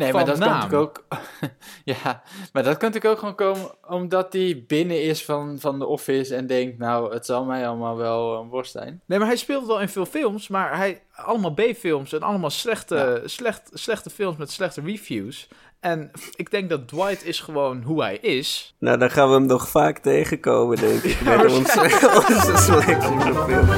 Nee, 0.00 0.10
Van 0.10 0.20
maar 0.20 0.30
dat 0.30 0.38
kan 0.38 0.48
naam. 0.48 0.60
natuurlijk 0.60 1.04
ook. 1.10 1.20
ja, 1.94 2.22
maar 2.52 2.62
dat 2.62 2.76
kan 2.76 2.90
natuurlijk 2.90 3.04
ook 3.14 3.18
gewoon 3.18 3.34
komen 3.34 3.70
omdat 3.88 4.32
hij 4.32 4.64
binnen 4.66 5.02
is 5.02 5.24
van, 5.24 5.56
van 5.60 5.78
de 5.78 5.86
office 5.86 6.34
en 6.34 6.46
denkt, 6.46 6.78
nou, 6.78 7.12
het 7.12 7.26
zal 7.26 7.44
mij 7.44 7.68
allemaal 7.68 7.96
wel 7.96 8.40
een 8.40 8.48
worst 8.48 8.72
zijn. 8.72 9.00
Nee, 9.06 9.18
maar 9.18 9.28
hij 9.28 9.36
speelt 9.36 9.66
wel 9.66 9.80
in 9.80 9.88
veel 9.88 10.06
films, 10.06 10.48
maar 10.48 10.76
hij 10.76 11.02
allemaal 11.14 11.54
B-films 11.54 12.12
en 12.12 12.20
allemaal 12.20 12.50
slechte, 12.50 13.22
slecht, 13.24 13.70
slechte 13.72 14.10
films 14.10 14.36
met 14.36 14.50
slechte 14.50 14.80
reviews. 14.80 15.48
En 15.80 16.10
ik 16.36 16.50
denk 16.50 16.70
dat 16.70 16.88
Dwight 16.88 17.24
is 17.24 17.40
gewoon 17.40 17.82
hoe 17.82 18.02
hij 18.02 18.16
is. 18.16 18.74
Nou, 18.78 18.98
dan 18.98 19.10
gaan 19.10 19.28
we 19.28 19.34
hem 19.34 19.46
nog 19.46 19.68
vaak 19.68 19.98
tegenkomen, 19.98 20.76
denk 20.76 21.02
ik. 21.02 21.20
met 21.24 21.52
onze, 21.52 21.80
onze 22.28 22.56
selectie 22.56 23.20
van 23.20 23.44
film. 23.48 23.68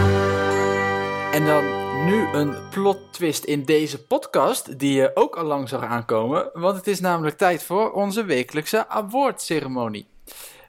En 1.32 1.46
dan 1.46 1.81
nu 2.04 2.26
een 2.32 2.68
plot 2.70 3.12
twist 3.12 3.44
in 3.44 3.64
deze 3.64 4.06
podcast, 4.06 4.78
die 4.78 4.92
je 4.92 5.10
ook 5.14 5.36
al 5.36 5.44
lang 5.44 5.68
zag 5.68 5.82
aankomen. 5.82 6.50
Want 6.52 6.76
het 6.76 6.86
is 6.86 7.00
namelijk 7.00 7.36
tijd 7.36 7.62
voor 7.62 7.92
onze 7.92 8.24
wekelijkse 8.24 8.88
awardceremonie. 8.88 10.06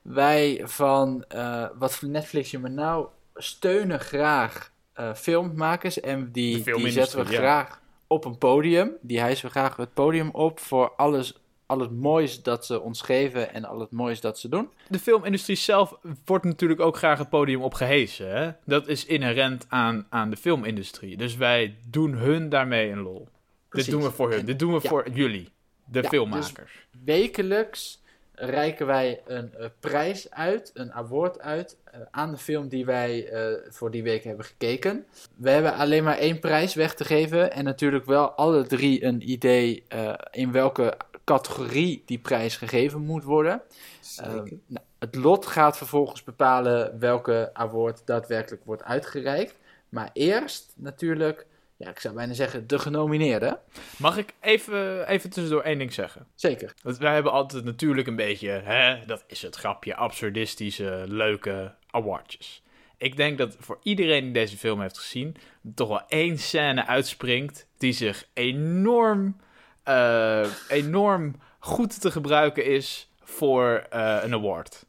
Wij 0.04 0.62
van 0.64 1.26
eh, 1.28 1.66
wat 1.78 1.96
voor 1.96 2.10
Netflix 2.10 2.52
je 2.52 2.60
me 2.60 2.70
nou 2.70 3.08
steunen 3.36 4.00
graag 4.00 4.72
eh, 4.94 5.14
filmmakers. 5.14 6.00
En 6.00 6.32
die, 6.32 6.64
die 6.64 6.92
zetten 6.92 7.26
we 7.26 7.32
ja. 7.32 7.38
graag 7.38 7.82
op 8.08 8.26
een 8.26 8.38
podium. 8.38 8.92
Die 9.02 9.20
hijsen 9.20 9.46
we 9.46 9.52
graag 9.52 9.76
het 9.76 9.94
podium 9.94 10.30
op 10.32 10.60
voor 10.60 10.94
alles, 10.98 11.43
al 11.66 11.80
het 11.80 11.92
moois 11.92 12.42
dat 12.44 12.66
ze 12.66 12.82
ons 12.82 13.02
geven 13.02 13.54
en 13.54 13.66
al 13.66 13.80
het 13.80 13.92
moois 13.92 14.22
dat 14.22 14.40
ze 14.40 14.50
doen. 14.50 14.70
De 14.90 15.00
filmindustrie 15.00 15.58
zelf 15.58 15.98
wordt 16.26 16.46
natuurlijk 16.46 16.80
ook 16.82 16.98
graag 16.98 17.20
het 17.20 17.30
podium 17.30 17.62
opgehesen. 17.62 18.30
Hè? 18.38 18.52
Dat 18.66 18.88
is 18.88 19.06
inherent 19.06 19.66
aan, 19.70 20.06
aan 20.10 20.30
de 20.30 20.38
filmindustrie. 20.38 21.18
Dus 21.18 21.36
wij 21.36 21.76
doen 21.90 22.14
hun 22.14 22.50
daarmee 22.50 22.90
een 22.90 23.02
lol. 23.02 23.28
Precies. 23.70 23.90
Dit 23.90 24.00
doen 24.00 24.10
we 24.10 24.16
voor 24.16 24.30
hun. 24.30 24.40
En- 24.40 24.46
Dit 24.46 24.60
doen 24.60 24.74
we 24.74 24.80
ja. 24.84 24.90
voor 24.90 25.10
jullie, 25.10 25.50
de 25.86 26.02
Ja, 26.02 26.10
filmmakers. 26.10 26.88
wekelijks 27.06 28.02
reiken 28.36 28.86
wij 28.86 29.22
een 29.26 29.54
eh, 29.54 29.68
prijs 29.80 30.30
uit, 30.32 30.72
een 30.74 30.94
award 30.94 31.40
uit, 31.40 31.78
eh, 31.84 32.00
aan 32.12 32.32
de 32.32 32.38
film 32.38 32.68
die 32.68 32.86
wij 32.86 33.28
eh, 33.28 33.70
voor 33.70 33.92
die 33.92 34.04
week 34.04 34.24
hebben 34.24 34.46
gekeken. 34.46 35.06
We 35.36 35.50
hebben 35.50 35.74
alleen 35.74 36.04
maar 36.04 36.18
één 36.18 36.40
prijs 36.40 36.74
weg 36.74 36.94
te 36.96 37.06
geven 37.06 37.52
en 37.52 37.64
natuurlijk 37.64 38.06
wel 38.06 38.32
alle 38.32 38.66
drie 38.66 39.04
een 39.06 39.30
idee 39.30 39.84
in 40.32 40.52
welke 40.52 40.98
categorie 41.24 42.04
die 42.06 42.20
prijs 42.20 42.58
gegeven 42.58 43.02
moet 43.02 43.24
worden. 43.24 43.62
Zeker. 44.00 44.34
Ehm, 44.34 44.56
nou, 44.68 44.86
het 45.00 45.16
lot 45.16 45.46
gaat 45.46 45.78
vervolgens 45.78 46.24
bepalen 46.24 47.00
welke 47.00 47.50
award 47.54 48.02
daadwerkelijk 48.06 48.66
wordt 48.66 48.84
uitgereikt. 48.84 49.60
Maar 49.90 50.10
eerst 50.14 50.74
natuurlijk, 50.76 51.46
ja, 51.78 51.90
ik 51.90 52.00
zou 52.00 52.16
bijna 52.16 52.34
zeggen, 52.34 52.68
de 52.68 52.80
genomineerden. 52.80 53.60
Mag 53.98 54.18
ik 54.18 54.34
even, 54.40 55.08
even 55.08 55.30
tussendoor 55.30 55.62
één 55.62 55.78
ding 55.78 55.94
zeggen? 55.94 56.28
Zeker. 56.36 56.74
Want 56.82 56.98
wij 56.98 57.14
hebben 57.14 57.32
altijd 57.32 57.64
natuurlijk 57.64 58.08
een 58.08 58.16
beetje, 58.16 58.50
hè, 58.50 59.06
dat 59.06 59.24
is 59.28 59.42
het 59.42 59.56
grapje, 59.56 59.96
absurdistische, 59.96 61.04
leuke 61.08 61.76
awardjes. 61.92 62.64
Ik 62.98 63.18
denk 63.18 63.38
dat 63.38 63.56
voor 63.60 63.80
iedereen 63.84 64.24
die 64.24 64.34
deze 64.34 64.58
film 64.58 64.82
heeft 64.82 64.98
gezien, 64.98 65.36
toch 65.76 65.88
wel 65.88 66.08
één 66.08 66.38
scène 66.38 66.86
uitspringt 66.86 67.68
die 67.78 67.94
zich 67.94 68.28
enorm, 68.34 69.36
eh, 69.84 70.46
enorm 70.70 71.36
goed 71.60 72.02
te 72.02 72.12
gebruiken 72.12 72.66
is 72.66 73.12
voor 73.24 73.86
eh, 73.90 74.18
een 74.22 74.34
award. 74.34 74.86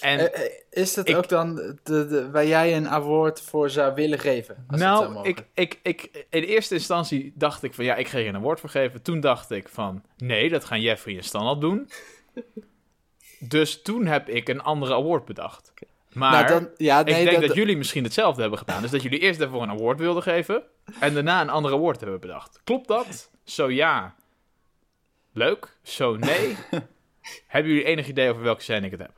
En 0.00 0.32
Eh, 0.32 0.50
is 0.70 0.94
dat 0.94 1.08
ik- 1.08 1.16
ook 1.16 1.28
dan 1.28 1.54
de, 1.54 2.06
de, 2.06 2.30
waar 2.30 2.46
jij 2.46 2.76
een 2.76 2.88
award 2.88 3.40
voor 3.40 3.70
zou 3.70 3.94
willen 3.94 4.18
geven? 4.18 4.64
Als 4.68 4.80
zou 4.80 5.12
nou, 5.12 5.28
ik, 5.28 5.44
ik, 5.54 5.78
ik, 5.82 6.26
in 6.30 6.42
eerste 6.42 6.74
instantie 6.74 7.32
dacht 7.34 7.62
ik 7.62 7.74
van 7.74 7.84
ja, 7.84 7.94
ik 7.94 8.08
ga 8.08 8.18
hier 8.18 8.28
een 8.28 8.36
award 8.36 8.60
voor 8.60 8.68
geven. 8.70 9.02
Toen 9.02 9.20
dacht 9.20 9.50
ik 9.50 9.68
van 9.68 10.02
nee, 10.16 10.48
dat 10.48 10.64
gaan 10.64 10.80
Jeffrey 10.80 11.16
en 11.16 11.24
Stan 11.24 11.46
al 11.46 11.58
doen. 11.58 11.90
dus 13.38 13.82
toen 13.82 14.06
heb 14.06 14.28
ik 14.28 14.48
een 14.48 14.62
andere 14.62 14.94
award 14.94 15.24
bedacht. 15.24 15.72
Maar 16.12 16.32
nou, 16.32 16.46
dan, 16.46 16.70
ja, 16.76 17.02
nee, 17.02 17.14
ik 17.14 17.24
denk 17.24 17.40
dat, 17.40 17.46
dat, 17.48 17.56
jullie 17.56 17.76
misschien 17.76 18.04
hetzelfde 18.04 18.40
hebben 18.40 18.58
gedaan. 18.58 18.82
Dus 18.82 18.90
dat 18.90 19.02
jullie 19.02 19.18
eerst 19.18 19.40
even 19.40 19.60
een 19.60 19.70
award 19.70 19.98
wilden 19.98 20.22
geven. 20.22 20.62
En 21.00 21.14
daarna 21.14 21.40
een 21.40 21.50
andere 21.50 21.74
award 21.74 22.00
hebben 22.00 22.20
bedacht. 22.20 22.60
Klopt 22.64 22.88
dat? 22.88 23.30
Zo 23.44 23.70
ja. 23.70 24.14
Leuk. 25.32 25.76
Zo 25.82 26.16
nee. 26.16 26.56
hebben 27.46 27.72
jullie 27.72 27.86
enig 27.86 28.08
idee 28.08 28.30
over 28.30 28.42
welke 28.42 28.62
scène 28.62 28.86
ik 28.86 28.90
het 28.90 29.00
heb? 29.00 29.12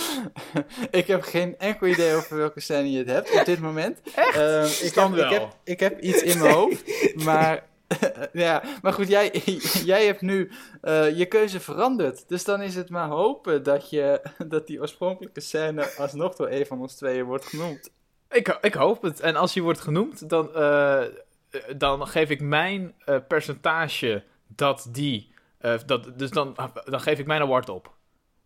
ik 1.00 1.06
heb 1.06 1.22
geen 1.22 1.58
enkel 1.58 1.86
idee 1.86 2.14
over 2.14 2.36
welke 2.36 2.60
scène 2.60 2.90
je 2.90 2.98
het 2.98 3.08
hebt 3.08 3.38
op 3.40 3.44
dit 3.44 3.60
moment. 3.60 4.00
Echt? 4.14 4.36
Ehm, 4.36 5.16
ik, 5.16 5.30
heb, 5.30 5.56
ik 5.64 5.80
heb 5.80 6.00
iets 6.00 6.22
in 6.22 6.38
mijn 6.38 6.52
hoofd, 6.52 6.84
maar... 7.24 7.70
ja, 8.32 8.62
maar 8.82 8.92
goed, 8.92 9.08
jij, 9.08 9.42
jij 9.84 10.06
hebt 10.06 10.20
nu 10.20 10.50
eh, 10.80 11.18
je 11.18 11.26
keuze 11.26 11.60
veranderd. 11.60 12.28
Dus 12.28 12.44
dan 12.44 12.62
is 12.62 12.74
het 12.74 12.90
maar 12.90 13.08
hopen 13.08 13.62
dat, 13.62 13.90
je, 13.90 14.22
dat 14.48 14.66
die 14.66 14.80
oorspronkelijke 14.80 15.40
scène 15.40 15.96
alsnog 15.96 16.34
door 16.34 16.50
een 16.50 16.66
van 16.66 16.80
ons 16.80 16.94
tweeën 16.94 17.24
wordt 17.24 17.44
genoemd. 17.44 17.90
Ik, 18.30 18.58
ik 18.60 18.74
hoop 18.74 19.02
het. 19.02 19.20
En 19.20 19.36
als 19.36 19.54
hij 19.54 19.62
wordt 19.62 19.80
genoemd, 19.80 20.28
dan, 20.28 20.54
eh, 20.54 21.04
dan 21.76 22.06
geef 22.06 22.30
ik 22.30 22.40
mijn 22.40 22.94
eh, 23.04 23.16
percentage 23.28 24.24
dat 24.46 24.88
die. 24.90 25.30
dat, 25.86 26.18
dus 26.18 26.30
dan, 26.30 26.56
dan 26.84 27.00
geef 27.00 27.18
ik 27.18 27.26
mijn 27.26 27.42
award 27.42 27.68
op. 27.68 27.94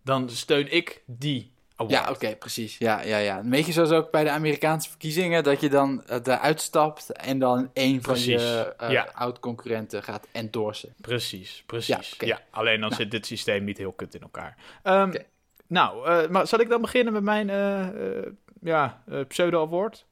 Dan 0.03 0.31
steun 0.31 0.73
ik 0.73 1.03
die 1.07 1.56
award. 1.77 1.95
Ja, 2.05 2.11
oké, 2.11 2.37
precies. 2.37 2.79
Ja, 2.79 3.03
ja, 3.03 3.17
ja. 3.19 3.39
Een 3.39 3.51
beetje 3.51 3.73
zoals 3.73 3.91
ook 3.91 4.11
bij 4.11 4.25
de 4.25 4.31
Amerikaanse 4.31 4.89
verkiezingen, 4.89 5.45
dat 5.45 5.61
je 5.61 5.69
dan 5.69 6.03
eh, 6.07 6.17
eruit 6.25 6.61
stapt 6.61 7.13
en 7.13 7.39
dan 7.39 7.71
een 7.75 8.03
van 8.03 8.21
je 8.21 8.75
eh, 8.79 8.91
ja. 8.91 9.09
oud-concurrenten 9.15 10.03
gaat 10.03 10.27
endorsen. 10.33 10.95
Precies, 11.01 11.63
precies. 11.67 12.15
Ja, 12.19 12.41
alleen 12.51 12.81
dan 12.81 12.89
Nou. 12.91 13.03
zit 13.03 13.11
dit 13.11 13.27
systeem 13.27 13.65
niet 13.65 13.79
heel 13.79 13.93
kut 13.93 14.15
in 14.15 14.21
elkaar. 14.21 14.57
Ehm. 14.83 15.13
Nou, 15.69 16.07
eh, 16.09 16.29
maar 16.29 16.47
zal 16.47 16.61
ik 16.61 16.69
dan 16.69 16.81
beginnen 16.81 17.13
met 17.13 17.23
mijn 17.23 17.51
eh, 17.51 17.81
eh, 18.19 18.27
ja, 18.61 19.03
eh, 19.11 19.21
pseudo-award? 19.29 20.07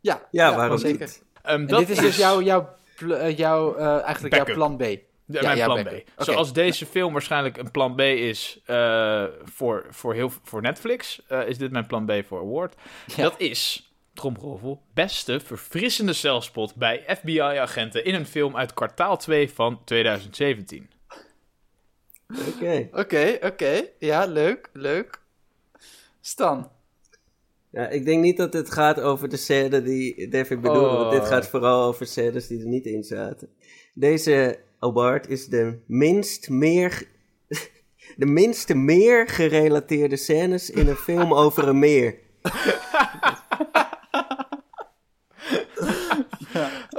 Ja, 0.00 0.20
Ja, 0.30 0.56
waarom 0.56 0.78
zeker. 0.78 1.00
niet? 1.06 1.22
Ehm, 1.42 1.66
dat 1.66 1.78
dit 1.78 1.88
is 1.90 1.98
dus 1.98 2.16
jouw, 2.16 2.42
jouw, 2.42 2.68
pl- 2.96 3.12
eh, 3.12 3.36
jouw, 3.38 3.74
eh, 3.76 4.02
eigenlijk 4.02 4.34
jouw 4.34 4.44
plan 4.54 4.76
B. 4.76 4.82
Ja, 5.30 5.40
Ja, 5.40 5.46
mijn 5.46 5.58
ja, 5.58 5.64
plan 5.64 5.84
B. 5.84 6.22
Zoals 6.22 6.52
deze 6.52 6.86
film 6.86 7.12
waarschijnlijk 7.12 7.56
een 7.56 7.70
plan 7.70 7.94
B 7.94 8.00
is 8.00 8.60
eh, 8.64 9.24
voor, 9.44 9.86
voor, 9.90 10.14
heel, 10.14 10.32
voor 10.42 10.62
Netflix, 10.62 11.22
eh, 11.28 11.48
is 11.48 11.58
dit 11.58 11.70
mijn 11.70 11.86
plan 11.86 12.06
B 12.06 12.12
voor 12.26 12.40
award. 12.40 12.74
Ja. 13.16 13.22
Dat 13.22 13.34
is, 13.38 13.92
tromgeroffel, 14.14 14.82
beste 14.94 15.40
verfrissende 15.40 16.12
zelfspot 16.12 16.74
bij 16.74 17.04
FBI-agenten 17.06 18.04
in 18.04 18.14
een 18.14 18.26
film 18.26 18.56
uit 18.56 18.74
kwartaal 18.74 19.16
2 19.16 19.50
van 19.50 19.84
2017. 19.84 20.90
Oké. 22.48 22.88
Oké, 22.92 23.38
oké. 23.40 23.82
Ja, 23.98 24.24
leuk, 24.24 24.70
leuk. 24.72 25.20
Stan. 26.20 26.70
Ja, 27.70 27.88
ik 27.88 28.04
denk 28.04 28.22
niet 28.22 28.36
dat 28.36 28.52
het 28.52 28.72
gaat 28.72 29.00
over 29.00 29.28
de 29.28 29.36
scène 29.36 29.82
die 29.82 30.28
David 30.28 30.60
bedoelde. 30.60 30.88
Oh. 30.88 30.98
Want 30.98 31.10
dit 31.10 31.26
gaat 31.26 31.48
vooral 31.48 31.84
over 31.84 32.06
scènes 32.06 32.46
die 32.46 32.60
er 32.60 32.66
niet 32.66 32.86
in 32.86 33.04
zaten. 33.04 33.48
Deze 33.94 34.58
award 34.80 35.28
is 35.28 35.46
de 35.46 35.78
minst 35.86 36.48
meer... 36.48 37.08
De 38.16 38.26
minste 38.26 38.74
meer 38.74 39.28
gerelateerde 39.28 40.16
scènes 40.16 40.70
in 40.70 40.88
een 40.88 40.96
film 40.96 41.34
over 41.34 41.68
een 41.68 41.78
meer. 41.78 42.18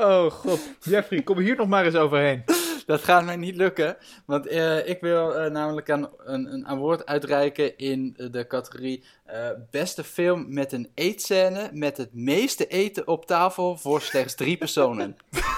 Oh 0.02 0.32
god, 0.32 0.60
Jeffrey, 0.80 1.22
kom 1.22 1.38
hier 1.38 1.56
nog 1.56 1.68
maar 1.68 1.86
eens 1.86 1.96
overheen. 1.96 2.44
Dat 2.86 3.04
gaat 3.04 3.26
mij 3.26 3.36
niet 3.36 3.56
lukken, 3.56 3.98
want 4.26 4.48
eh, 4.48 4.88
ik 4.88 5.02
wil 5.02 5.36
eh, 5.36 5.52
namelijk 5.52 5.90
aan 5.90 6.10
een, 6.18 6.54
een 6.54 6.68
award 6.68 7.06
uitreiken 7.06 7.78
in 7.78 8.14
de 8.32 8.48
categorie 8.48 9.04
eh, 9.26 9.50
beste 9.72 10.04
film 10.04 10.54
met 10.54 10.72
een 10.72 10.92
eetscène 10.94 11.70
met 11.74 11.98
het 11.98 12.14
meeste 12.14 12.68
eten 12.68 13.08
op 13.08 13.26
tafel 13.26 13.78
voor 13.78 14.02
slechts 14.02 14.36
drie 14.36 14.58
personen. 14.58 15.16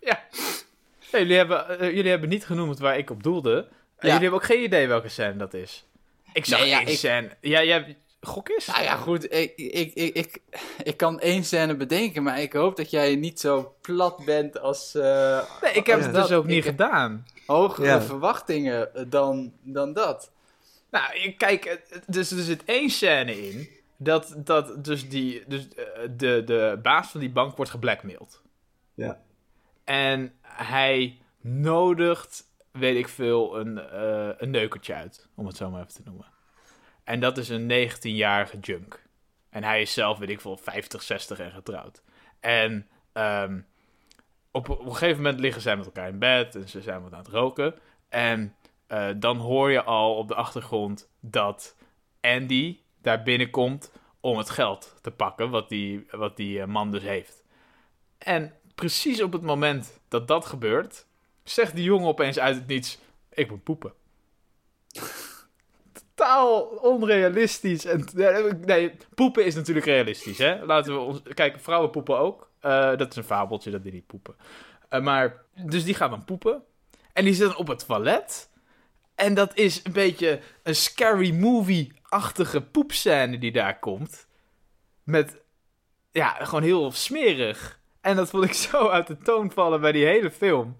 Ja. 0.00 0.20
Jullie, 1.12 1.36
hebben, 1.36 1.78
eh, 1.78 1.94
jullie 1.94 2.10
hebben 2.10 2.28
niet 2.28 2.44
genoemd 2.46 2.78
waar 2.78 2.98
ik 2.98 3.10
op 3.10 3.22
doelde. 3.22 3.56
En 3.58 4.08
jullie 4.08 4.12
hebben 4.20 4.32
ook 4.40 4.44
geen 4.44 4.62
idee 4.62 4.86
welke 4.88 5.08
scène 5.08 5.36
dat 5.36 5.54
is. 5.54 5.84
Ik 6.32 6.44
zag 6.44 6.58
Nee, 6.60 6.68
ja, 6.68 6.78
één 6.78 6.88
ik- 6.88 6.96
scène. 6.98 7.30
Ja, 7.40 7.62
jij... 7.64 7.96
Gok 8.22 8.48
eens? 8.48 8.66
Nou 8.66 8.82
ja, 8.82 8.96
goed, 8.96 9.32
ik, 9.32 9.52
ik, 9.56 9.94
ik, 9.94 10.14
ik, 10.14 10.38
ik 10.82 10.96
kan 10.96 11.20
één 11.20 11.44
scène 11.44 11.76
bedenken, 11.76 12.22
maar 12.22 12.40
ik 12.40 12.52
hoop 12.52 12.76
dat 12.76 12.90
jij 12.90 13.16
niet 13.16 13.40
zo 13.40 13.74
plat 13.80 14.24
bent 14.24 14.60
als... 14.60 14.94
eh, 14.94 15.42
Nee, 15.62 15.72
ik 15.72 15.86
heb 15.86 15.96
als 15.96 16.04
het 16.04 16.14
dat. 16.14 16.28
dus 16.28 16.36
ook 16.36 16.46
niet 16.46 16.56
Ik 16.64 16.64
gedaan. 16.70 17.26
hogere 17.46 17.86
Ja. 17.86 18.02
verwachtingen 18.02 18.94
eh, 18.94 19.04
dan, 19.08 19.52
dan 19.62 19.92
dat. 19.92 20.30
Nou, 20.90 21.30
kijk, 21.36 21.80
dus 22.06 22.30
er 22.30 22.42
zit 22.42 22.64
één 22.64 22.90
scène 22.90 23.48
in. 23.48 23.68
Dat, 23.96 24.34
dat 24.36 24.84
dus, 24.84 25.08
die, 25.08 25.42
dus 25.46 25.68
eh, 25.68 25.84
de, 26.16 26.42
de 26.44 26.78
baas 26.82 27.08
van 27.10 27.20
die 27.20 27.30
bank 27.30 27.56
wordt 27.56 27.70
geblackmailed. 27.70 28.40
Ja. 28.94 29.20
En 29.84 30.32
hij 30.52 31.18
nodigt, 31.40 32.44
weet 32.70 32.96
ik 32.96 33.08
veel, 33.08 33.58
een, 33.58 33.78
eh, 33.78 34.28
een 34.36 34.50
neukertje 34.50 34.94
uit. 34.94 35.28
Om 35.34 35.46
het 35.46 35.56
zo 35.56 35.70
maar 35.70 35.80
even 35.80 35.94
te 35.94 36.02
noemen. 36.04 36.26
En 37.04 37.20
dat 37.20 37.38
is 37.38 37.48
een 37.48 37.66
19-jarige 37.66 38.58
junk. 38.58 39.02
En 39.48 39.64
hij 39.64 39.80
is 39.80 39.92
zelf, 39.92 40.18
weet 40.18 40.28
ik 40.28 40.40
veel, 40.40 40.56
50, 40.56 41.02
60 41.02 41.38
en 41.38 41.50
getrouwd. 41.50 42.02
En 42.40 42.88
ehm, 43.12 43.60
op, 44.50 44.68
op 44.68 44.86
een 44.86 44.92
gegeven 44.92 45.22
moment 45.22 45.40
liggen 45.40 45.62
zij 45.62 45.76
met 45.76 45.86
elkaar 45.86 46.08
in 46.08 46.18
bed 46.18 46.54
en 46.54 46.68
ze 46.68 46.80
zijn 46.80 47.02
wat 47.02 47.12
aan 47.12 47.18
het 47.18 47.28
roken. 47.28 47.74
En 48.08 48.56
eh, 48.86 49.08
dan 49.16 49.36
hoor 49.36 49.70
je 49.70 49.82
al 49.82 50.16
op 50.16 50.28
de 50.28 50.34
achtergrond 50.34 51.10
dat 51.20 51.76
Andy 52.20 52.78
daar 53.02 53.22
binnenkomt 53.22 53.92
om 54.20 54.38
het 54.38 54.50
geld 54.50 54.96
te 55.00 55.10
pakken, 55.10 55.50
wat 55.50 55.68
die, 55.68 56.06
wat 56.10 56.36
die 56.36 56.60
eh, 56.60 56.66
man 56.66 56.90
dus 56.90 57.02
heeft. 57.02 57.44
En 58.18 58.54
precies 58.80 59.22
op 59.22 59.32
het 59.32 59.42
moment 59.42 60.00
dat 60.08 60.28
dat 60.28 60.46
gebeurt, 60.46 61.06
zegt 61.42 61.74
die 61.74 61.84
jongen 61.84 62.08
opeens 62.08 62.38
uit 62.38 62.56
het 62.56 62.66
niets: 62.66 62.98
Ik 63.32 63.50
moet 63.50 63.62
poepen. 63.62 63.92
Totaal 66.14 66.60
onrealistisch. 66.62 67.84
En, 67.84 68.06
nee, 68.64 68.92
poepen 69.14 69.44
is 69.44 69.54
natuurlijk 69.54 69.86
realistisch, 69.86 70.38
hè? 70.38 70.64
Laten 70.64 70.94
we 70.94 70.98
ons. 70.98 71.22
Kijk, 71.34 71.60
vrouwen 71.60 71.90
poepen 71.90 72.18
ook. 72.18 72.50
Eh, 72.60 72.96
dat 72.96 73.10
is 73.10 73.16
een 73.16 73.24
fabeltje 73.24 73.70
dat 73.70 73.82
die 73.82 73.92
niet 73.92 74.06
poepen. 74.06 74.36
Eh, 74.88 75.00
maar, 75.00 75.44
dus 75.54 75.84
die 75.84 75.94
gaat 75.94 76.10
dan 76.10 76.24
poepen. 76.24 76.62
En 77.12 77.24
die 77.24 77.34
zit 77.34 77.46
dan 77.46 77.56
op 77.56 77.68
het 77.68 77.86
toilet. 77.86 78.50
En 79.14 79.34
dat 79.34 79.56
is 79.56 79.80
een 79.84 79.92
beetje 79.92 80.40
een 80.62 80.76
scary 80.76 81.34
movie-achtige 81.34 82.60
poepscène 82.60 83.38
die 83.38 83.52
daar 83.52 83.78
komt. 83.78 84.26
Met, 85.02 85.40
ja, 86.10 86.28
gewoon 86.28 86.62
heel 86.62 86.92
smerig. 86.92 87.79
En 88.00 88.16
dat 88.16 88.30
vond 88.30 88.44
ik 88.44 88.52
zo 88.52 88.88
uit 88.88 89.06
de 89.06 89.18
toon 89.18 89.50
vallen 89.50 89.80
bij 89.80 89.92
die 89.92 90.04
hele 90.06 90.30
film. 90.30 90.76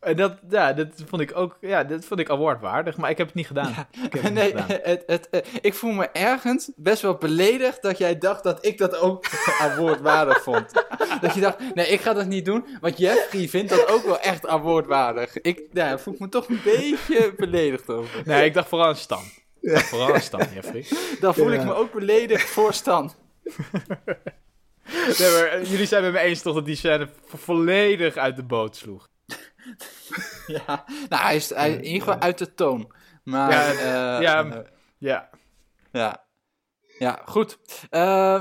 En 0.00 0.16
dat, 0.16 0.38
ja, 0.48 0.72
dat 0.72 0.88
vond 1.06 1.22
ik 1.22 1.36
ook, 1.36 1.56
ja, 1.60 1.84
dat 1.84 2.04
vond 2.04 2.20
ik 2.20 2.30
awardwaardig, 2.30 2.96
maar 2.96 3.10
ik 3.10 3.18
heb 3.18 3.26
het 3.26 3.36
niet 3.36 3.46
gedaan. 3.46 3.86
Ik 4.10 4.22
niet 4.22 4.32
Nee, 4.32 4.48
gedaan. 4.48 4.66
het, 4.82 5.02
het, 5.06 5.28
eh, 5.30 5.40
ik 5.60 5.74
voel 5.74 5.92
me 5.92 6.08
ergens 6.08 6.70
best 6.76 7.02
wel 7.02 7.14
beledigd 7.14 7.82
dat 7.82 7.98
jij 7.98 8.18
dacht 8.18 8.42
dat 8.42 8.66
ik 8.66 8.78
dat 8.78 8.96
ook 8.98 9.24
awardwaardig 9.60 10.42
vond. 10.42 10.84
Dat 11.20 11.34
je 11.34 11.40
dacht, 11.40 11.74
nee, 11.74 11.86
ik 11.86 12.00
ga 12.00 12.12
dat 12.12 12.26
niet 12.26 12.44
doen, 12.44 12.64
want 12.80 12.98
Jeffrey 12.98 13.48
vindt 13.48 13.70
dat 13.70 13.88
ook 13.88 14.04
wel 14.04 14.20
echt 14.20 14.46
awardwaardig. 14.46 15.40
Ik 15.40 15.62
ja, 15.72 15.98
voel 15.98 16.14
me 16.18 16.28
toch 16.28 16.48
een 16.48 16.60
beetje 16.64 17.34
beledigd 17.36 17.88
over. 17.90 18.22
Nee, 18.24 18.44
ik 18.44 18.54
dacht 18.54 18.68
vooral 18.68 18.86
aan 18.88 18.96
Stan. 18.96 19.22
Dacht 19.60 19.88
vooral 19.88 20.14
aan 20.14 20.20
Stan, 20.20 20.46
Jeffrey. 20.54 20.84
Dan 21.20 21.34
voel 21.34 21.52
ik 21.52 21.60
Ja. 21.60 21.66
me 21.66 21.74
ook 21.74 21.92
beledigd 21.92 22.48
voor 22.48 22.72
Stan. 22.74 23.12
Nee, 25.18 25.30
maar 25.32 25.44
eh, 25.44 25.64
jullie 25.70 25.86
zijn 25.86 26.02
met 26.02 26.12
me 26.12 26.18
eens 26.18 26.42
toch 26.42 26.54
dat 26.54 26.64
die 26.64 26.76
scène 26.76 27.08
vo- 27.24 27.36
volledig 27.36 28.16
uit 28.16 28.36
de 28.36 28.42
boot 28.44 28.76
sloeg. 28.76 29.08
Ja, 30.46 30.84
nou, 31.08 31.22
hij 31.22 31.36
is, 31.36 31.48
hij, 31.50 31.72
in 31.72 31.84
ieder 31.84 32.02
geval 32.02 32.20
uit 32.20 32.38
de 32.38 32.54
toon. 32.54 32.92
Maar, 33.24 33.50
Ja, 33.50 33.68
eh, 33.70 34.22
ja, 34.22 34.44
eh, 34.44 34.58
Ja. 34.98 35.30
Ja, 35.92 36.24
ja 36.98 37.22
goed. 37.24 37.58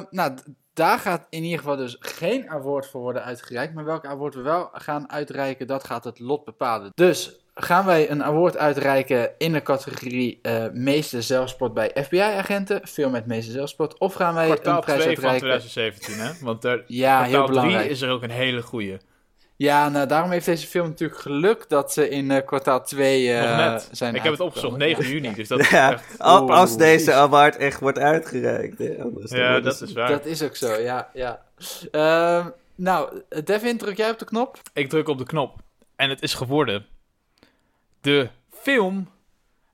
Nou, 0.09 0.37
daar 0.73 0.99
gaat 0.99 1.27
in 1.29 1.43
ieder 1.43 1.57
geval 1.57 1.75
dus 1.75 1.95
geen 1.99 2.49
award 2.49 2.87
voor 2.87 3.01
worden 3.01 3.23
uitgereikt. 3.23 3.73
Maar 3.73 3.85
welke 3.85 4.07
award 4.07 4.35
we 4.35 4.41
wel 4.41 4.69
gaan 4.73 5.11
uitreiken, 5.11 5.67
dat 5.67 5.83
gaat 5.83 6.03
het 6.03 6.19
lot 6.19 6.45
bepalen. 6.45 6.91
Dus 6.93 7.45
gaan 7.55 7.85
wij 7.85 8.09
een 8.09 8.23
award 8.23 8.57
uitreiken 8.57 9.31
in 9.37 9.51
de 9.53 9.61
categorie 9.61 10.39
eh, 10.41 10.65
meeste 10.73 11.21
zelfspot 11.21 11.73
bij 11.73 11.91
FBI-agenten. 12.03 12.87
Film 12.87 13.11
met 13.11 13.25
meeste 13.25 13.51
zelfspot. 13.51 13.97
Of 13.99 14.13
gaan 14.13 14.33
wij 14.33 14.45
Kwartaal 14.45 14.75
een 14.75 14.81
prijs 14.83 15.01
2 15.03 15.15
van 15.15 15.29
uitreiken? 15.29 15.69
2017, 15.69 16.25
hè? 16.25 16.45
Want 16.45 16.63
er, 16.63 16.83
Ja, 16.87 17.21
heel 17.23 17.29
kwartaal 17.31 17.45
3 17.45 17.59
belangrijk. 17.59 17.89
is 17.89 18.01
er 18.01 18.09
ook 18.11 18.23
een 18.23 18.29
hele 18.29 18.61
goeie. 18.61 18.97
Ja, 19.55 19.89
nou, 19.89 20.07
daarom 20.07 20.31
heeft 20.31 20.45
deze 20.45 20.67
film 20.67 20.87
natuurlijk 20.87 21.19
geluk 21.19 21.69
dat 21.69 21.93
ze 21.93 22.09
in 22.09 22.31
eh, 22.31 22.45
kwartaal 22.45 22.83
2 22.85 23.33
eh, 23.33 23.47
Nog 23.47 23.57
net. 23.71 23.89
zijn 23.91 24.15
ik 24.15 24.21
heb 24.23 24.31
het 24.31 24.41
opgezocht, 24.41 24.77
9 24.77 25.07
juni. 25.07 25.33
Dus 25.33 25.47
dat 25.47 25.59
is 25.69 25.69
Ja, 25.69 25.91
echt... 25.91 26.19
als 26.19 26.69
Oeh. 26.71 26.79
deze 26.79 27.13
award 27.13 27.55
echt 27.57 27.79
wordt 27.79 27.99
uitgereikt. 27.99 28.77
Hè? 28.77 28.95
Anders 29.03 29.29
dan 29.31 29.39
Ja, 29.39 29.59
dat 29.59 29.81
is 29.81 29.93
waar. 29.93 30.09
Dat 30.09 30.25
is 30.25 30.43
ook 30.43 30.55
zo, 30.55 30.73
ja. 30.79 31.09
ja. 31.13 31.41
Ehm, 31.91 32.47
nou, 32.75 33.21
Devin, 33.43 33.77
druk 33.77 33.97
jij 33.97 34.09
op 34.09 34.19
de 34.19 34.25
knop? 34.25 34.57
Ik 34.73 34.89
druk 34.89 35.07
op 35.07 35.17
de 35.17 35.25
knop. 35.25 35.55
En 35.95 36.09
het 36.09 36.21
is 36.21 36.33
geworden 36.33 36.85
de 38.01 38.29
film 38.49 39.09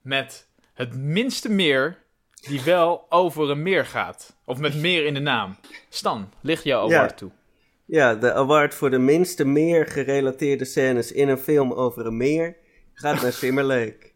met 0.02 0.48
het 0.74 0.96
minste 0.96 1.50
meer 1.52 2.04
die 2.42 2.62
wel 2.62 3.06
over 3.10 3.50
een 3.50 3.64
meer 3.64 3.86
gaat. 3.86 4.36
Of 4.46 4.58
met 4.58 4.76
meer 4.76 5.06
in 5.06 5.14
de 5.14 5.20
naam. 5.20 5.56
Stan, 5.90 6.30
ligt 6.42 6.64
jouw 6.64 6.90
Ja. 6.90 6.96
award 6.98 7.18
toe. 7.18 7.32
Ja, 7.86 8.16
de 8.16 8.34
award 8.34 8.74
voor 8.74 8.90
de 8.90 8.98
minste 9.00 9.46
meer 9.46 9.88
gerelateerde 9.88 10.66
scènes 10.66 11.12
in 11.12 11.28
een 11.30 11.38
film 11.38 11.74
over 11.74 12.06
een 12.06 12.18
meer 12.18 12.56
gaat 12.94 13.22
naar 13.22 13.34
Simmer 13.34 13.64
Lake. 13.64 13.98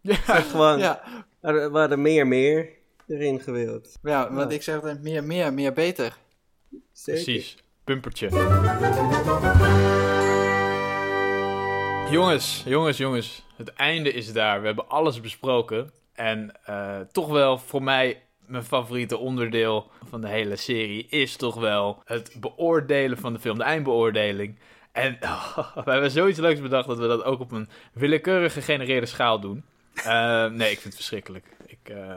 Ja, 0.00 0.14
Gewoon, 0.14 0.78
Ja, 0.78 1.02
er 1.40 1.70
waren 1.70 2.02
meer 2.02 2.26
meer. 2.26 2.68
erin 3.08 3.40
gewild. 3.40 3.98
Ja, 4.02 4.32
want 4.32 4.50
Ja. 4.50 4.56
ik 4.56 4.62
zeg 4.62 4.74
altijd 4.74 5.02
meer, 5.02 5.24
meer, 5.24 5.52
meer 5.52 5.72
beter. 5.72 6.16
Zeker. 6.92 7.22
Precies. 7.22 7.56
Bumpertje. 7.84 8.28
Jongens, 12.12 12.62
jongens, 12.66 12.96
jongens. 12.96 13.42
Het 13.56 13.72
einde 13.72 14.12
is 14.12 14.32
daar. 14.32 14.60
We 14.60 14.66
hebben 14.66 14.88
alles 14.88 15.20
besproken. 15.20 15.90
En 16.14 16.52
eh, 16.64 17.00
toch 17.12 17.28
wel 17.28 17.58
voor 17.58 17.82
mij 17.82 18.22
mijn 18.46 18.64
favoriete 18.64 19.18
onderdeel 19.18 19.90
van 20.08 20.20
de 20.20 20.28
hele 20.28 20.56
serie 20.56 21.06
is 21.08 21.36
toch 21.36 21.54
wel 21.54 22.02
het 22.04 22.36
beoordelen 22.40 23.18
van 23.18 23.32
de 23.32 23.38
film, 23.38 23.58
de 23.58 23.64
eindbeoordeling. 23.64 24.58
En 24.92 25.18
we 25.84 25.90
hebben 25.90 26.10
zoiets 26.10 26.38
leuks 26.38 26.60
bedacht 26.60 26.88
dat 26.88 26.98
we 26.98 27.06
dat 27.06 27.24
ook 27.24 27.40
op 27.40 27.52
een 27.52 27.68
willekeurig 27.92 28.52
gegenereerde 28.52 29.06
schaal 29.06 29.40
doen. 29.40 29.64
Eh, 29.94 30.46
nee, 30.46 30.70
ik 30.70 30.80
vind 30.80 30.84
het 30.84 30.94
verschrikkelijk. 30.94 31.46
Ik, 31.66 31.88
eh, 31.88 32.16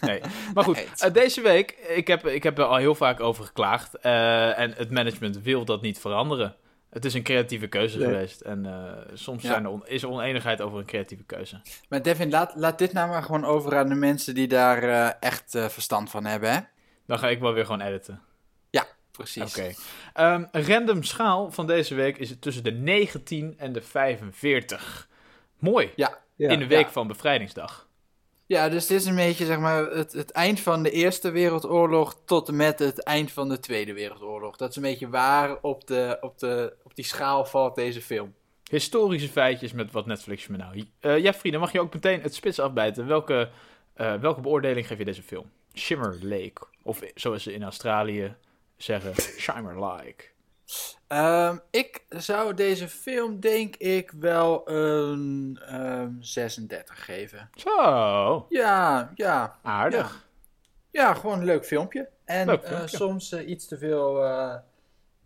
nee. 0.00 0.20
Maar 0.54 0.64
goed, 0.64 0.86
deze 1.12 1.40
week, 1.40 1.70
ik 1.70 2.06
heb, 2.06 2.26
ik 2.26 2.42
heb 2.42 2.58
er 2.58 2.64
al 2.64 2.76
heel 2.76 2.94
vaak 2.94 3.20
over 3.20 3.44
geklaagd. 3.44 3.94
en 3.94 4.72
het 4.76 4.90
management 4.90 5.42
wil 5.42 5.64
dat 5.64 5.82
niet 5.82 5.98
veranderen. 5.98 6.56
Het 6.90 7.04
is 7.04 7.14
een 7.14 7.22
creatieve 7.22 7.66
keuze 7.66 7.98
Nee. 7.98 8.06
geweest. 8.06 8.40
En 8.40 8.66
eh, 8.66 8.92
soms 9.14 9.42
Ja. 9.42 9.48
zijn 9.48 9.64
er 9.64 9.70
on- 9.70 9.86
is 9.86 10.02
er 10.02 10.08
oneenigheid 10.08 10.60
over 10.60 10.78
een 10.78 10.84
creatieve 10.84 11.22
keuze. 11.24 11.60
Maar 11.88 12.02
Devin, 12.02 12.30
laat, 12.30 12.52
laat 12.56 12.78
dit 12.78 12.92
nou 12.92 13.08
maar 13.08 13.22
gewoon 13.22 13.44
over 13.44 13.76
aan 13.76 13.88
de 13.88 13.94
mensen 13.94 14.34
die 14.34 14.48
daar 14.48 14.82
eh, 14.82 15.10
echt 15.20 15.54
eh, 15.54 15.68
verstand 15.68 16.10
van 16.10 16.24
hebben, 16.24 16.52
hè? 16.52 16.58
Dan 17.06 17.18
ga 17.18 17.28
ik 17.28 17.40
wel 17.40 17.52
weer 17.52 17.64
gewoon 17.64 17.80
editen. 17.80 18.20
Precies. 19.10 19.56
Oké. 19.58 19.72
Ehm, 20.14 20.44
random 20.52 21.02
schaal 21.02 21.50
van 21.50 21.66
deze 21.66 21.94
week 21.94 22.18
is 22.18 22.30
het 22.30 22.40
tussen 22.40 22.64
de 22.64 22.70
19 22.70 23.54
en 23.58 23.72
de 23.72 23.82
45. 23.82 25.08
Mooi. 25.58 25.90
Ja. 25.96 26.18
In 26.36 26.58
de 26.58 26.66
week 26.66 26.84
Ja. 26.84 26.90
van 26.90 27.06
bevrijdingsdag. 27.06 27.88
Ja, 28.50 28.68
dus 28.68 28.86
dit 28.86 29.00
is 29.00 29.06
een 29.06 29.14
beetje 29.14 29.44
zeg 29.44 29.58
maar 29.58 29.90
het, 29.90 30.12
het 30.12 30.30
eind 30.30 30.60
van 30.60 30.82
de 30.82 30.90
Eerste 30.90 31.30
Wereldoorlog 31.30 32.16
tot 32.24 32.48
en 32.48 32.56
met 32.56 32.78
het 32.78 33.02
eind 33.02 33.32
van 33.32 33.48
de 33.48 33.60
Tweede 33.60 33.92
Wereldoorlog. 33.92 34.56
Dat 34.56 34.70
is 34.70 34.76
een 34.76 34.82
beetje 34.82 35.08
waar 35.08 35.58
op, 35.60 35.86
de, 35.86 36.18
op, 36.20 36.38
de, 36.38 36.76
op 36.82 36.94
die 36.94 37.04
schaal 37.04 37.44
valt 37.44 37.74
deze 37.74 38.02
film. 38.02 38.34
Historische 38.70 39.28
feitjes 39.28 39.72
met 39.72 39.90
wat 39.92 40.06
Netflix 40.06 40.46
me 40.46 40.56
nou... 40.56 40.84
Eh 41.00 41.18
ja, 41.18 41.34
vrienden, 41.34 41.60
mag 41.60 41.72
je 41.72 41.80
ook 41.80 41.94
meteen 41.94 42.20
het 42.20 42.34
spits 42.34 42.58
afbijten. 42.58 43.06
Welke, 43.06 43.50
eh, 43.94 44.14
welke 44.14 44.40
beoordeling 44.40 44.86
geef 44.86 44.98
je 44.98 45.04
deze 45.04 45.22
film? 45.22 45.50
Shimmer 45.74 46.18
Lake. 46.22 46.66
Of 46.82 47.00
zoals 47.14 47.42
ze 47.42 47.52
in 47.52 47.62
Australië 47.62 48.36
zeggen, 48.76 49.14
Shimmer 49.42 49.78
Lake. 49.78 50.24
Ehm, 51.10 51.56
ik 51.70 52.04
zou 52.08 52.54
deze 52.54 52.88
film 52.88 53.40
denk 53.40 53.76
ik 53.76 54.10
wel 54.10 54.68
een 54.70 55.58
ehm, 55.66 56.10
36 56.20 57.04
geven. 57.04 57.50
Zo, 57.54 58.46
Ja, 58.48 59.10
ja, 59.14 59.58
aardig. 59.62 60.26
ja, 60.90 61.14
gewoon 61.14 61.38
een 61.38 61.44
leuk 61.44 61.64
filmpje. 61.66 62.08
En 62.24 62.46
Leuk 62.46 62.62
eh, 62.62 62.86
soms 62.86 63.32
eh, 63.32 63.48
iets 63.48 63.66
te 63.66 63.78
veel, 63.78 64.24
eh, 64.24 64.30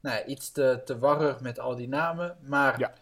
nou, 0.00 0.16
ja, 0.16 0.24
iets 0.24 0.52
te, 0.52 0.82
te 0.84 0.98
warrig 0.98 1.40
met 1.40 1.58
al 1.58 1.76
die 1.76 1.88
namen. 1.88 2.36
Maar 2.42 2.78
Ja. 2.78 2.92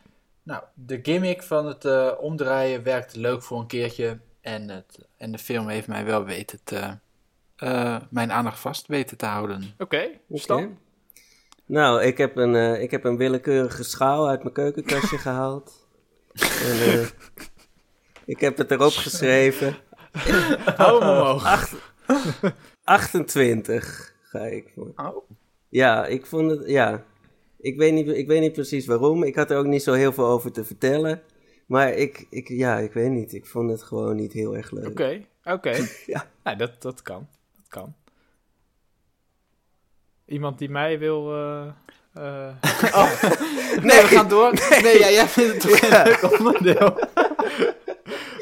nou, 0.42 0.62
de 0.74 0.98
gimmick 1.02 1.42
van 1.42 1.66
het 1.66 1.84
eh, 1.84 2.10
omdraaien 2.20 2.82
werkte 2.82 3.20
leuk 3.20 3.42
voor 3.42 3.60
een 3.60 3.66
keertje. 3.66 4.18
En, 4.40 4.68
het, 4.68 4.98
en 5.16 5.32
de 5.32 5.38
film 5.38 5.68
heeft 5.68 5.88
mij 5.88 6.04
wel 6.04 6.24
weten 6.24 6.60
te, 6.64 6.98
eh, 7.56 7.96
mijn 8.10 8.32
aandacht 8.32 8.58
vast 8.60 8.86
weten 8.86 9.16
te 9.16 9.26
houden. 9.26 9.74
Oké. 9.78 10.08
Stan? 10.32 10.78
Nou, 11.72 12.02
ik 12.02 12.18
heb, 12.18 12.36
een, 12.36 12.54
eh, 12.54 12.82
ik 12.82 12.90
heb 12.90 13.04
een 13.04 13.16
willekeurige 13.16 13.82
schaal 13.82 14.28
uit 14.28 14.42
mijn 14.42 14.54
keukenkastje 14.54 15.18
gehaald. 15.28 15.86
En, 16.34 16.76
eh, 16.80 17.06
ik 18.24 18.40
heb 18.40 18.56
het 18.56 18.70
erop 18.70 18.92
geschreven. 18.92 19.76
Hou 20.76 21.04
hem 21.04 21.10
omhoog. 21.10 21.74
28 22.84 24.14
ga 24.22 24.38
ik 24.38 24.72
voor. 24.74 24.92
Oh. 24.96 25.30
Ja, 25.68 26.06
ik 26.06 26.26
vond 26.26 26.50
het, 26.50 26.62
ja. 26.66 27.04
Ik 27.60 27.76
weet, 27.76 27.92
niet, 27.92 28.08
ik 28.08 28.26
weet 28.26 28.40
niet 28.40 28.52
precies 28.52 28.86
waarom. 28.86 29.22
Ik 29.22 29.34
had 29.34 29.50
er 29.50 29.58
ook 29.58 29.66
niet 29.66 29.82
zo 29.82 29.92
heel 29.92 30.12
veel 30.12 30.26
over 30.26 30.52
te 30.52 30.64
vertellen. 30.64 31.22
Maar 31.66 31.92
ik, 31.92 32.26
ik, 32.30 32.48
ja, 32.48 32.78
ik 32.78 32.92
weet 32.92 33.10
niet. 33.10 33.32
Ik 33.32 33.46
vond 33.46 33.70
het 33.70 33.82
gewoon 33.82 34.16
niet 34.16 34.32
heel 34.32 34.56
erg 34.56 34.70
leuk. 34.70 34.86
Oké, 34.86 35.24
oké. 35.44 35.88
Ja. 36.06 36.30
Nou, 36.44 36.56
dat, 36.56 36.82
dat 36.82 37.02
kan. 37.02 37.28
Dat 37.56 37.68
kan. 37.68 37.94
Iemand 40.32 40.58
die 40.58 40.68
mij 40.70 40.98
wil... 40.98 41.32
eh, 41.34 41.62
eh, 42.14 42.52
Nee, 43.88 44.00
we 44.00 44.06
gaan 44.10 44.28
door. 44.28 44.52
Nee, 44.82 44.98
ja, 44.98 45.10
jij 45.10 45.26
vindt 45.28 45.52
het 45.52 45.60
toch 45.60 45.78
geen 45.78 45.90
leuk 46.04 46.38
onderdeel. 46.40 46.98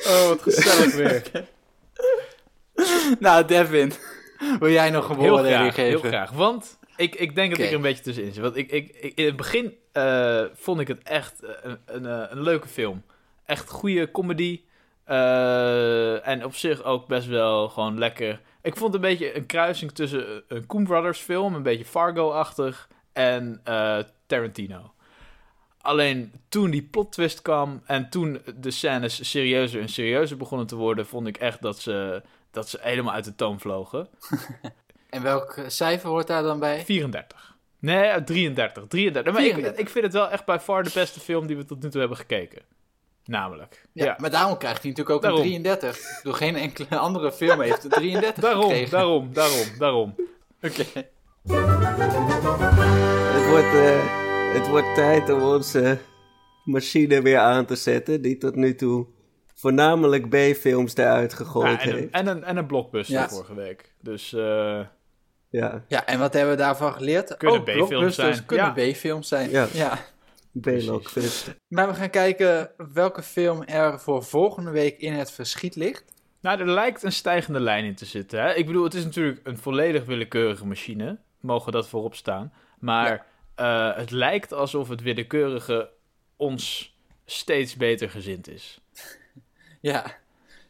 Oh, 0.07 0.29
wat 0.29 0.43
gezellig 0.43 0.95
weer. 0.95 1.23
Nou, 3.19 3.45
Devin, 3.45 3.93
wil 4.61 4.71
jij 4.71 4.91
nog 4.91 5.09
een 5.09 5.39
graag, 5.39 5.75
geven? 5.75 5.85
heel 5.85 6.01
graag. 6.01 6.31
Want 6.31 6.79
ik, 6.97 7.15
ik 7.15 7.35
denk 7.35 7.51
dat 7.51 7.59
ik 7.61 7.67
er 7.69 7.75
een 7.75 7.81
beetje 7.81 8.03
tussenin 8.03 8.33
zit. 8.33 8.43
Want 8.43 8.57
ik, 8.57 8.71
ik, 8.71 8.97
ik- 9.01 9.13
in 9.19 9.25
het 9.25 9.37
begin 9.37 9.75
eh, 9.93 10.43
vond 10.55 10.81
ik 10.81 10.89
het 10.89 11.03
echt 11.03 11.35
een, 11.63 11.79
een, 11.87 12.05
een 12.05 12.43
leuke 12.43 12.69
film. 12.69 13.03
Echt 13.47 13.71
goede 13.71 14.11
comedy. 14.11 14.61
en 16.25 16.45
op 16.45 16.55
zich 16.55 16.83
ook 16.85 17.07
best 17.07 17.27
wel 17.27 17.69
gewoon 17.69 17.99
lekker. 17.99 18.41
Ik 18.63 18.77
vond 18.77 18.93
het 18.93 19.03
een 19.03 19.09
beetje 19.09 19.37
een 19.37 19.47
kruising 19.47 19.93
tussen 19.93 20.43
een 20.49 20.67
Coen 20.67 20.85
Brothers 20.85 21.21
film, 21.21 21.55
een 21.55 21.63
beetje 21.63 21.85
Fargo-achtig, 21.85 22.89
en 23.13 23.61
eh, 23.65 23.99
Tarantino. 24.27 24.93
Alleen 25.81 26.33
toen 26.49 26.71
die 26.71 26.83
plot 26.83 27.13
twist 27.13 27.43
kwam 27.43 27.83
en 27.87 28.11
toen 28.11 28.43
de 28.57 28.71
scènes 28.71 29.31
serieuzer 29.31 29.81
en 29.81 29.89
serieuzer 29.89 30.37
begonnen 30.37 30.67
te 30.67 30.77
worden, 30.77 31.07
vond 31.07 31.27
ik 31.27 31.37
echt 31.37 31.63
dat 31.63 31.79
ze, 31.79 32.23
dat 32.51 32.69
ze 32.69 32.79
helemaal 32.81 33.15
uit 33.15 33.25
de 33.25 33.35
toon 33.35 33.61
vlogen. 33.61 34.09
En 35.11 35.23
welk 35.23 35.59
cijfer 35.67 36.09
hoort 36.09 36.27
daar 36.27 36.43
dan 36.43 36.59
bij? 36.59 36.85
34. 36.85 37.57
Nee, 37.79 38.05
eh, 38.05 38.23
33. 38.23 38.87
33. 38.89 39.33
Maar 39.33 39.43
ik, 39.43 39.53
34. 39.53 39.85
ik 39.85 39.89
vind 39.89 40.05
het 40.05 40.15
wel 40.15 40.31
echt 40.31 40.45
bij 40.45 40.61
far 40.61 40.83
de 40.83 40.91
beste 40.95 41.21
film 41.21 41.47
die 41.47 41.57
we 41.57 41.65
tot 41.65 41.83
nu 41.83 41.91
toe 41.91 42.01
hebben 42.01 42.19
gekeken. 42.19 42.63
Namelijk. 43.31 43.87
Ja, 43.93 44.05
Ja, 44.05 44.17
maar 44.21 44.31
daarom 44.31 44.57
krijgt 44.59 44.83
hij 44.83 44.91
natuurlijk 44.91 45.17
ook 45.17 45.23
Daarom. 45.23 45.41
een 45.41 45.47
33. 45.63 45.97
Ik 45.99 46.17
bedoel, 46.23 46.33
geen 46.39 46.57
enkele 46.57 46.99
andere 46.99 47.33
film 47.33 47.61
heeft 47.61 47.85
een 47.85 47.91
33 47.91 48.43
daarom, 48.45 48.63
gekregen. 48.63 48.91
daarom, 48.91 49.33
daarom, 49.33 49.65
daarom. 49.79 50.15
Oké. 50.67 50.85
Het, 53.35 53.47
wordt, 53.49 53.75
eh, 53.75 54.55
het 54.55 54.69
wordt 54.69 54.95
tijd 54.95 55.31
om 55.31 55.43
onze 55.43 55.99
machine 56.65 57.23
weer 57.23 57.39
aan 57.39 57.67
te 57.67 57.77
zetten. 57.77 58.23
Die 58.23 58.37
tot 58.39 58.55
nu 58.55 58.75
toe 58.75 59.07
voornamelijk 59.55 60.29
B-films 60.29 60.97
eruit 60.97 61.35
gegooid 61.35 61.67
Ja, 61.71 61.79
en, 61.81 61.89
een, 61.91 61.97
heeft. 61.97 62.11
en, 62.15 62.27
een, 62.27 62.45
en 62.45 62.57
een 62.57 62.67
blockbuster 62.67 63.15
Ja. 63.15 63.29
vorige 63.29 63.55
week. 63.55 63.95
Dus 64.01 64.33
eh, 64.33 64.81
Ja, 65.49 65.85
Ja, 65.89 66.07
en 66.07 66.19
wat 66.19 66.33
hebben 66.33 66.53
we 66.57 66.63
daarvan 66.63 66.93
geleerd? 66.93 67.37
Kunnen 67.37 67.61
Ook 67.61 67.65
B-films 67.87 68.15
zijn. 68.15 68.45
Kunnen 68.47 68.73
Ja. 68.77 68.91
B-films 68.93 69.29
zijn. 69.29 69.51
Ja. 69.51 69.99
B-log. 70.61 71.15
Maar 71.69 71.89
we 71.89 71.95
gaan 71.95 72.11
kijken 72.11 72.71
welke 72.93 73.23
film 73.23 73.63
er 73.63 74.01
voor 74.01 74.25
volgende 74.25 74.71
week 74.71 74.99
in 74.99 75.13
het 75.13 75.31
verschiet 75.33 75.77
ligt. 75.77 76.05
nou, 76.41 76.61
er 76.61 76.69
lijkt 76.71 77.03
een 77.03 77.13
stijgende 77.13 77.61
lijn 77.61 77.85
in 77.85 77.95
te 77.95 78.05
zitten. 78.05 78.41
Hè? 78.41 78.55
Ik 78.55 78.67
bedoel, 78.67 78.85
het 78.85 78.95
is 78.95 79.05
natuurlijk 79.05 79.41
een 79.43 79.59
volledig 79.59 80.05
willekeurige 80.05 80.67
machine. 80.67 81.19
Mogen 81.41 81.73
dat 81.73 81.89
voorop 81.89 82.15
staan. 82.15 82.53
Maar 82.79 83.27
eh, 83.55 83.97
het 83.97 84.11
lijkt 84.11 84.53
alsof 84.53 84.89
het 84.89 85.03
willekeurige 85.03 85.91
ons 86.37 86.95
steeds 87.25 87.77
beter 87.77 88.11
gezind 88.11 88.49
is. 88.49 88.81
Ja, 89.83 90.17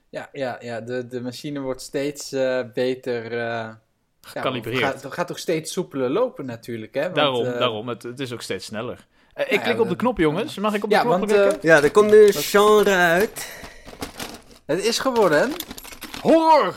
ja, 0.08 0.28
ja, 0.32 0.56
ja. 0.60 0.80
De, 0.80 1.06
de 1.06 1.20
machine 1.20 1.60
wordt 1.60 1.80
steeds 1.82 2.32
eh, 2.32 2.60
beter... 2.74 3.24
eh, 3.24 3.38
ja, 3.38 3.80
Gecalibreerd. 4.20 4.78
gaat, 4.78 5.12
gaat 5.12 5.30
ook 5.30 5.38
steeds 5.38 5.72
soepeler 5.72 6.10
lopen 6.10 6.46
natuurlijk, 6.46 6.94
hè? 6.94 7.02
Want, 7.02 7.14
daarom, 7.14 7.46
eh, 7.46 7.58
daarom. 7.58 7.88
Het, 7.88 8.02
het 8.02 8.20
is 8.20 8.32
ook 8.32 8.42
steeds 8.42 8.64
sneller. 8.64 9.06
Eh, 9.40 9.46
ik 9.46 9.50
Nou 9.50 9.60
ja, 9.60 9.66
klik 9.74 9.80
op 9.80 9.88
de 9.88 9.96
knop, 9.96 10.18
jongens. 10.18 10.58
Mag 10.58 10.74
ik 10.74 10.82
op 10.84 10.88
de 10.90 10.94
Ja, 10.94 11.00
knop 11.02 11.18
want 11.18 11.30
klikken? 11.32 11.52
eh, 11.56 11.62
Ja, 11.62 11.82
er 11.82 11.90
komt 11.90 12.10
nu 12.10 12.26
een 12.26 12.32
genre 12.32 12.90
uit. 12.94 13.62
het 14.66 14.84
is 14.84 14.98
geworden... 14.98 15.52
Horror! 16.22 16.74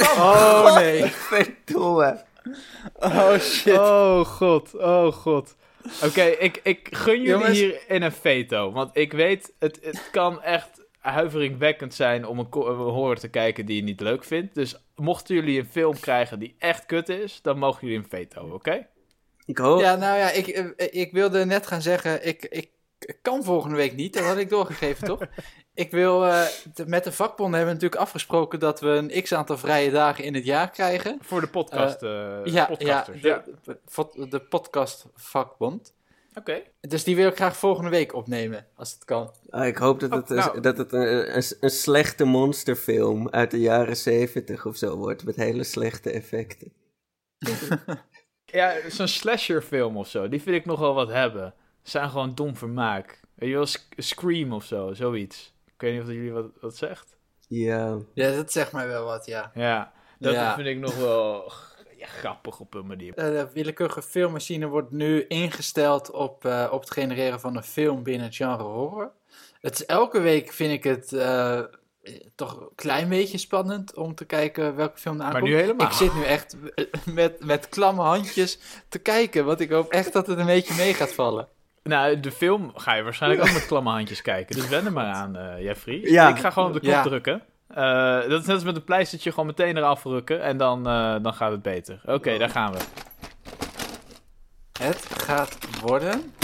Oh 0.00 0.74
nee. 0.78 1.04
Verdomme. 1.04 2.20
Oh 3.00 3.38
shit. 3.38 3.78
Oh 3.78 4.20
god, 4.24 4.74
oh 4.78 5.12
god. 5.12 5.54
Oké, 6.04 6.22
ik, 6.22 6.60
ik 6.62 6.88
gun 6.90 7.14
jullie 7.16 7.28
Jongens. 7.30 7.58
hier 7.58 7.80
in 7.88 8.02
een 8.02 8.12
veto. 8.12 8.72
Want 8.72 8.90
ik 8.96 9.12
weet, 9.12 9.52
het, 9.58 9.78
het 9.82 10.02
kan 10.10 10.42
echt 10.42 10.68
huiveringwekkend 10.98 11.94
zijn 11.94 12.26
om 12.26 12.38
een 12.38 12.46
horror 12.50 13.16
te 13.18 13.28
kijken 13.28 13.66
die 13.66 13.76
je 13.76 13.82
niet 13.82 14.00
leuk 14.00 14.24
vindt. 14.24 14.54
Dus 14.54 14.76
mochten 14.96 15.34
jullie 15.34 15.58
een 15.58 15.68
film 15.70 16.00
krijgen 16.00 16.38
die 16.38 16.54
echt 16.58 16.86
kut 16.86 17.08
is, 17.08 17.38
dan 17.42 17.58
mogen 17.58 17.80
jullie 17.86 17.98
een 18.02 18.08
veto, 18.08 18.50
oké? 18.52 18.86
Ik 19.46 19.58
hoop... 19.58 19.80
Ja, 19.80 19.96
nou 19.96 20.18
ja, 20.18 20.30
ik, 20.30 20.46
eh, 20.46 21.00
ik 21.02 21.12
wilde 21.12 21.44
net 21.44 21.66
gaan 21.66 21.82
zeggen, 21.82 22.26
ik, 22.26 22.44
ik 22.44 22.70
kan 23.22 23.44
volgende 23.44 23.76
week 23.76 23.94
niet. 23.94 24.14
Dat 24.14 24.22
had 24.24 24.36
ik 24.38 24.48
doorgegeven, 24.48 25.06
toch? 25.06 25.20
Ik 25.74 25.90
wil, 25.90 26.26
eh, 26.26 26.46
de- 26.74 26.86
met 26.86 27.04
de 27.04 27.12
vakbonden 27.12 27.56
hebben 27.58 27.74
we 27.76 27.80
natuurlijk 27.82 28.00
afgesproken 28.08 28.58
dat 28.60 28.80
we 28.80 28.88
een 28.88 29.22
x-aantal 29.22 29.58
vrije 29.58 29.90
dagen 29.90 30.24
in 30.24 30.34
het 30.34 30.44
jaar 30.44 30.70
krijgen. 30.70 31.18
Voor 31.20 31.40
de 31.40 31.46
podcast, 31.48 32.02
eh 32.02 32.08
ja, 32.08 32.40
ja, 32.44 32.66
podcasters. 32.66 33.22
de, 33.22 33.28
Ja, 33.28 33.44
de, 33.64 34.28
de 34.28 34.40
podcast 34.40 35.06
vakbond. 35.14 35.94
Oké. 36.34 36.62
Dus 36.80 37.04
die 37.04 37.16
wil 37.16 37.28
ik 37.28 37.36
graag 37.36 37.56
volgende 37.56 37.90
week 37.90 38.14
opnemen, 38.14 38.66
als 38.76 38.92
het 38.92 39.04
kan. 39.04 39.34
Ah, 39.50 39.66
ik 39.66 39.76
hoop 39.76 40.00
dat 40.00 40.10
Oh, 40.12 40.16
het, 40.16 40.30
een- 40.30 40.36
nou. 40.36 40.60
dat 40.60 40.78
het 40.78 40.92
een, 40.92 41.36
een, 41.36 41.44
een 41.60 41.70
slechte 41.70 42.24
monsterfilm 42.24 43.28
uit 43.30 43.50
de 43.50 43.60
jaren 43.60 43.96
zeventig 43.96 44.66
of 44.66 44.76
zo 44.76 44.96
wordt. 44.96 45.24
Met 45.24 45.36
hele 45.36 45.64
slechte 45.64 46.10
effecten. 46.10 46.72
Ja, 48.52 48.74
zo'n 48.90 49.08
slasherfilm 49.08 49.96
of 49.96 50.08
zo, 50.08 50.28
die 50.28 50.42
vind 50.42 50.56
ik 50.56 50.64
nog 50.64 50.78
wel 50.78 50.94
wat 50.94 51.08
hebben. 51.08 51.54
Ze 51.82 51.90
zijn 51.90 52.10
gewoon 52.10 52.34
dom 52.34 52.56
vermaak. 52.56 53.20
Weet 53.34 53.48
je 53.48 53.54
wel, 53.54 53.66
Sc- 53.66 53.92
Scream 53.96 54.52
of 54.52 54.64
zo, 54.64 54.92
zoiets. 54.94 55.54
Ik 55.66 55.80
weet 55.80 55.92
niet 55.92 56.00
of 56.00 56.06
dat 56.06 56.14
jullie 56.16 56.32
wat, 56.32 56.46
wat 56.60 56.76
zegt. 56.76 57.16
Ja. 57.48 57.98
Ja, 58.14 58.30
dat 58.34 58.52
zegt 58.52 58.72
mij 58.72 58.86
wel 58.88 59.04
wat, 59.04 59.26
ja. 59.26 59.50
Ja, 59.54 59.92
dat 60.18 60.32
Ja. 60.32 60.54
vind 60.54 60.66
ik 60.66 60.78
nog 60.78 60.96
wel 60.96 61.52
ja, 61.96 62.06
grappig 62.06 62.60
op 62.60 62.74
een 62.74 62.86
manier. 62.86 63.14
Eh, 63.14 63.24
de 63.24 63.48
willekeurige 63.52 64.02
filmmachine 64.02 64.66
wordt 64.66 64.90
nu 64.90 65.24
ingesteld 65.26 66.10
op, 66.10 66.44
eh, 66.44 66.68
op 66.70 66.80
het 66.80 66.90
genereren 66.90 67.40
van 67.40 67.56
een 67.56 67.62
film 67.62 68.02
binnen 68.02 68.26
het 68.26 68.36
genre 68.36 68.62
horror. 68.62 69.12
Het 69.60 69.74
is, 69.74 69.86
elke 69.86 70.20
week 70.20 70.52
vind 70.52 70.72
ik 70.72 70.84
het 70.84 71.12
eh, 71.12 71.60
toch 72.34 72.60
een 72.60 72.68
klein 72.74 73.08
beetje 73.08 73.38
spannend 73.38 73.94
om 73.96 74.14
te 74.14 74.24
kijken 74.24 74.76
welke 74.76 74.98
film 74.98 75.20
er 75.20 75.26
aankomt. 75.26 75.42
nu 75.44 75.54
helemaal. 75.56 75.86
Ik 75.86 75.92
zit 75.92 76.14
nu 76.14 76.24
echt 76.24 76.56
met, 77.06 77.44
met 77.44 77.68
klamme 77.68 78.02
handjes 78.02 78.58
te 78.88 78.98
kijken, 78.98 79.44
want 79.44 79.60
ik 79.60 79.70
hoop 79.70 79.90
echt 79.92 80.12
dat 80.12 80.26
het 80.26 80.38
een 80.38 80.46
beetje 80.46 80.74
mee 80.74 80.94
gaat 80.94 81.12
vallen. 81.12 81.48
Nou, 81.82 82.20
de 82.20 82.30
film 82.30 82.72
ga 82.74 82.94
je 82.94 83.02
waarschijnlijk 83.02 83.42
ook 83.48 83.52
met 83.52 83.66
klamme 83.66 83.90
handjes 83.90 84.22
kijken. 84.22 84.56
Dus 84.56 84.68
wen 84.68 84.84
er 84.84 84.92
maar 84.92 85.12
aan, 85.12 85.36
eh 85.36 85.62
Jeffrey. 85.62 86.00
Ja. 86.00 86.28
Ik 86.28 86.38
ga 86.38 86.50
gewoon 86.50 86.68
op 86.68 86.74
de 86.74 86.80
knop 86.80 86.92
Ja. 86.92 87.02
drukken. 87.02 87.42
Eh, 87.68 88.20
dat 88.28 88.40
is 88.40 88.46
net 88.46 88.54
als 88.54 88.64
met 88.64 88.76
een 88.76 88.84
pleistertje, 88.84 89.30
gewoon 89.30 89.46
meteen 89.46 89.76
eraf 89.76 90.04
rukken. 90.04 90.42
En 90.42 90.56
dan, 90.56 90.86
eh, 90.86 91.16
dan 91.22 91.34
gaat 91.34 91.50
het 91.50 91.62
beter. 91.62 92.00
Oké, 92.06 92.38
daar 92.38 92.50
gaan 92.50 92.72
we. 92.72 92.78
Het 94.78 95.06
gaat 95.24 95.58
worden... 95.80 96.34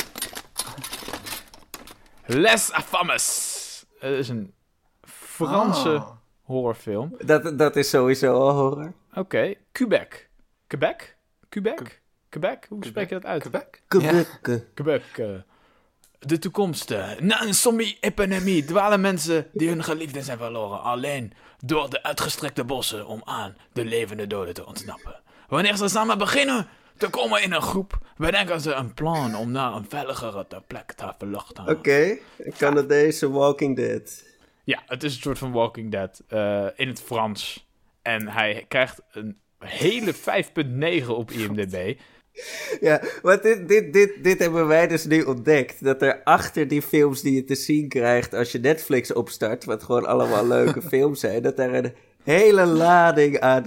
Les 2.27 2.73
Affamous. 2.73 3.85
Het 3.99 4.13
is 4.13 4.29
een 4.29 4.53
Franse 5.47 5.89
Oh. 5.95 6.11
horrorfilm. 6.43 7.15
Dat, 7.25 7.59
dat 7.59 7.77
is 7.77 7.89
sowieso 7.91 8.33
al 8.41 8.53
horror. 8.53 8.93
Oké, 9.15 9.55
Quebec. 9.73 10.29
Quebec? 10.67 11.17
Quebec? 11.49 12.01
Quebec? 12.29 12.67
Hoe 12.69 12.85
spreek 12.85 13.09
je 13.09 13.15
dat 13.15 13.25
uit? 13.25 13.43
Quebec? 13.43 13.83
Kubukke. 13.89 14.67
Quebec. 14.75 15.03
eh. 15.17 15.27
De 16.19 16.39
toekomst. 16.39 16.91
eh. 16.91 17.19
Na 17.21 17.43
een 17.43 17.55
zombie-epidemie 17.55 18.65
dwalen 18.65 19.01
mensen 19.01 19.47
die 19.53 19.69
hun 19.69 19.85
geliefden 19.85 20.23
zijn 20.25 20.39
verloren 20.39 20.83
alleen 20.83 21.33
door 21.65 21.91
de 21.91 22.03
uitgestrekte 22.03 22.65
bossen 22.65 23.07
om 23.07 23.21
aan 23.25 23.57
de 23.73 23.85
levende 23.85 24.27
doden 24.27 24.55
te 24.55 24.67
ontsnappen. 24.67 25.21
Wanneer 25.49 25.77
ze 25.77 25.89
samen 25.89 26.19
beginnen 26.19 26.67
te 26.97 27.09
komen 27.11 27.43
in 27.43 27.53
een 27.53 27.63
groep, 27.63 27.99
bedenken 28.17 28.61
ze 28.61 28.73
een 28.73 28.95
plan 28.95 29.37
om 29.37 29.51
naar 29.51 29.73
een 29.73 29.87
veiligere 29.89 30.47
plek 30.67 30.93
te 30.93 31.13
vluchten. 31.19 31.69
Oké, 31.69 32.19
Canadese 32.57 33.31
Walking 33.31 33.77
Dead. 33.77 34.25
Ja, 34.69 34.83
het 34.87 35.03
is 35.03 35.15
een 35.15 35.21
soort 35.21 35.39
van 35.39 35.53
Walking 35.53 35.91
Dead 35.91 36.23
eh, 36.29 36.67
in 36.77 36.89
het 36.89 37.01
Frans. 37.01 37.69
En 38.03 38.29
hij 38.29 38.65
krijgt 38.69 39.03
een 39.13 39.39
hele 39.59 40.15
5.9 41.03 41.07
op 41.07 41.31
IMDb. 41.31 41.99
Ja, 42.81 43.01
want 43.23 43.43
dit, 43.43 43.69
dit, 43.69 43.93
dit, 43.93 44.13
dit 44.23 44.39
hebben 44.39 44.67
wij 44.67 44.87
dus 44.87 45.05
nu 45.05 45.23
ontdekt. 45.23 45.85
Dat 45.85 46.03
er 46.03 46.21
achter 46.25 46.69
die 46.69 46.83
films 46.83 47.21
die 47.21 47.35
je 47.35 47.45
te 47.45 47.55
zien 47.55 47.89
krijgt 47.89 48.35
als 48.35 48.53
je 48.53 48.59
Netflix 48.59 49.13
opstart, 49.13 49.65
wat 49.65 49.83
gewoon 49.83 50.07
allemaal 50.07 50.47
leuke 50.47 50.83
films 50.93 51.21
zijn, 51.21 51.43
dat 51.43 51.57
daar 51.57 51.75
een 51.75 51.95
hele 52.23 52.67
lading 52.67 53.41
aan 53.41 53.67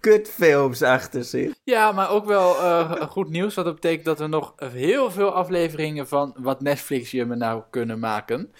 kutfilms 0.00 0.82
achter 0.82 1.24
zit. 1.24 1.60
Ja, 1.64 1.92
maar 1.92 2.10
ook 2.10 2.26
wel 2.26 2.56
eh, 2.56 3.00
goed 3.00 3.30
nieuws. 3.30 3.54
Wat 3.54 3.64
dat 3.64 3.74
betekent 3.74 4.04
dat 4.04 4.18
we 4.18 4.26
nog 4.26 4.54
heel 4.56 5.10
veel 5.10 5.32
afleveringen 5.32 6.08
van 6.08 6.34
wat 6.38 6.60
Netflix 6.60 7.10
je 7.10 7.24
me 7.24 7.36
nou 7.36 7.62
kunnen 7.70 7.98
maken. 7.98 8.52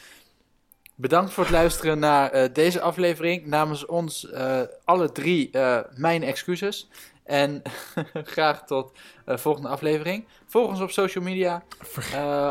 Bedankt 1.01 1.33
voor 1.33 1.45
het 1.45 1.53
luisteren 1.53 1.99
naar 1.99 2.31
eh, 2.31 2.53
deze 2.53 2.81
aflevering. 2.81 3.47
Namens 3.47 3.87
ons 3.87 4.31
eh, 4.31 4.63
alle 4.85 5.13
drie 5.13 5.51
eh, 5.51 5.81
mijn 5.95 6.23
excuses. 6.23 6.89
En 7.25 7.63
graag 8.35 8.67
tot 8.67 8.99
eh 9.25 9.37
volgende 9.37 9.69
aflevering. 9.69 10.27
Volg 10.47 10.69
ons 10.69 10.81
op 10.81 10.91
social 10.91 11.25
media. 11.25 11.63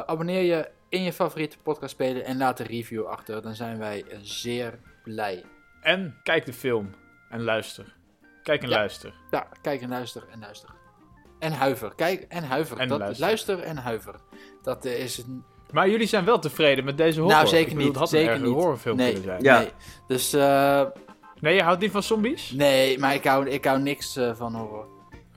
Abonneer 0.06 0.42
je 0.42 0.70
in 0.90 1.04
je 1.04 1.14
favoriete 1.14 1.58
podcast 1.64 1.92
spelen 1.92 2.26
en 2.26 2.38
laat 2.38 2.60
een 2.60 2.66
review 2.66 3.06
achter. 3.06 3.42
Dan 3.42 3.56
zijn 3.56 3.78
wij 3.78 4.06
zeer 4.22 4.80
blij. 5.04 5.44
En 5.82 6.20
kijk 6.24 6.46
de 6.46 6.54
film 6.54 6.96
en 7.30 7.44
luister. 7.44 7.96
Kijk 8.44 8.64
en 8.64 8.70
Ja. 8.70 8.76
luister. 8.76 9.14
Ja, 9.32 9.48
kijk 9.62 9.82
en 9.82 9.90
luister 9.90 10.24
en 10.32 10.40
luister. 10.40 10.70
En 11.40 11.52
huiver. 11.52 11.96
Kijk 11.96 12.22
en 12.22 12.44
huiver. 12.44 12.80
En 12.80 12.88
dat, 12.88 13.00
luister. 13.00 13.26
luister. 13.26 13.60
en 13.60 13.78
huiver. 13.78 14.16
Dat 14.62 14.86
is 14.86 15.18
een... 15.18 15.44
Maar 15.72 15.90
jullie 15.90 16.08
zijn 16.08 16.26
wel 16.26 16.40
tevreden 16.40 16.86
met 16.86 16.98
deze 16.98 17.20
horror? 17.20 17.38
Nou, 17.38 17.48
zeker 17.48 17.68
Ik 17.72 17.78
bedoel, 17.78 17.84
niet. 17.84 17.92
Het 17.92 18.00
had 18.00 18.10
Zeker 18.10 18.34
een 18.34 18.42
niet. 18.42 18.54
horrorfilm 18.54 18.96
Nee. 18.98 19.14
kunnen 19.14 19.30
zijn. 19.30 19.44
Ja. 19.44 19.60
Nee. 19.60 19.70
Dus 20.08 20.34
eh, 20.34 20.82
Nee, 21.40 21.56
je 21.56 21.62
houdt 21.64 21.82
niet 21.82 21.92
van 21.92 22.04
zombies? 22.04 22.52
nee, 22.52 23.00
maar 23.00 23.14
ik 23.14 23.24
hou, 23.24 23.50
ik 23.50 23.66
hou 23.66 23.80
niks 23.82 24.16
eh, 24.16 24.32
van 24.36 24.56
horror. 24.56 24.88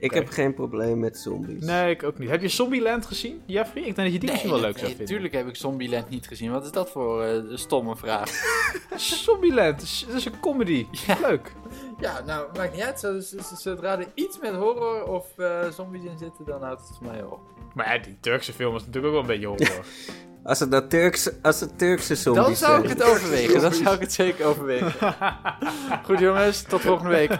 Ik 0.03 0.13
heb 0.13 0.29
geen 0.29 0.53
probleem 0.53 0.99
met 0.99 1.17
zombies. 1.17 1.63
Nee, 1.65 1.91
ik 1.91 2.03
ook 2.03 2.17
niet. 2.17 2.29
Heb 2.29 2.41
je 2.41 2.47
Zombieland 2.47 3.05
gezien, 3.05 3.41
Jeffrey? 3.45 3.83
Ik 3.83 3.95
denk 3.95 3.97
dat 4.07 4.13
je 4.13 4.19
die 4.19 4.29
misschien 4.29 4.49
wel 4.51 4.59
leuk 4.59 4.77
zou 4.77 4.87
vinden. 4.89 5.05
Tuurlijk 5.05 5.33
heb 5.33 5.47
ik 5.47 5.55
Zombieland 5.55 6.09
niet 6.09 6.27
gezien. 6.27 6.51
Wat 6.51 6.65
is 6.65 6.71
dat 6.71 6.89
voor 6.89 7.23
eh, 7.23 7.33
een 7.33 7.57
stomme 7.57 7.95
vraag? 7.95 8.29
Zombieland, 8.95 9.75
dat 9.75 9.81
is- 9.87 10.05
dat 10.07 10.15
is 10.15 10.25
een 10.25 10.39
comedy. 10.39 10.85
Ja. 11.07 11.17
Leuk. 11.21 11.51
ja, 11.99 12.21
nou, 12.25 12.47
maakt 12.57 12.73
niet 12.73 12.81
uit. 12.81 12.99
Zo- 12.99 13.19
zo- 13.19 13.37
zo- 13.41 13.55
Zodra 13.55 13.99
er 13.99 14.07
iets 14.13 14.39
met 14.39 14.53
horror 14.53 15.03
of 15.07 15.37
eh, 15.37 15.69
zombies 15.69 16.03
in 16.03 16.17
zitten, 16.17 16.45
dan 16.45 16.61
houdt 16.63 16.81
het 16.87 16.97
voor 16.97 17.07
mij 17.07 17.23
op. 17.23 17.39
Maar 17.73 17.93
ja, 17.95 18.01
die 18.03 18.17
Turkse 18.19 18.53
film 18.53 18.75
is 18.75 18.85
natuurlijk 18.85 19.05
ook 19.15 19.25
wel 19.25 19.35
een 19.35 19.39
beetje 19.41 19.65
horror. 19.65 19.85
Als 20.43 20.59
het 20.59 20.69
nou 20.69 20.87
Turks, 20.87 21.29
als 21.41 21.59
het 21.59 21.77
Turkse 21.77 22.15
zombies 22.15 22.43
Dan 22.45 22.55
zou 22.55 22.83
ik 22.83 22.89
het 22.89 23.03
overwegen. 23.03 23.61
Dan 23.61 23.73
zou 23.73 23.95
ik 23.95 24.01
het 24.01 24.13
zeker 24.13 24.45
overwegen. 24.45 25.15
Goed 26.05 26.19
jongens, 26.19 26.61
tot 26.61 26.81
volgende 26.81 27.09
week. 27.11 27.37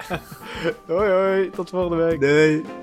hoi 0.87 1.11
hoi, 1.11 1.49
tot 1.49 1.69
volgende 1.69 2.03
week. 2.03 2.19
Nee. 2.19 2.82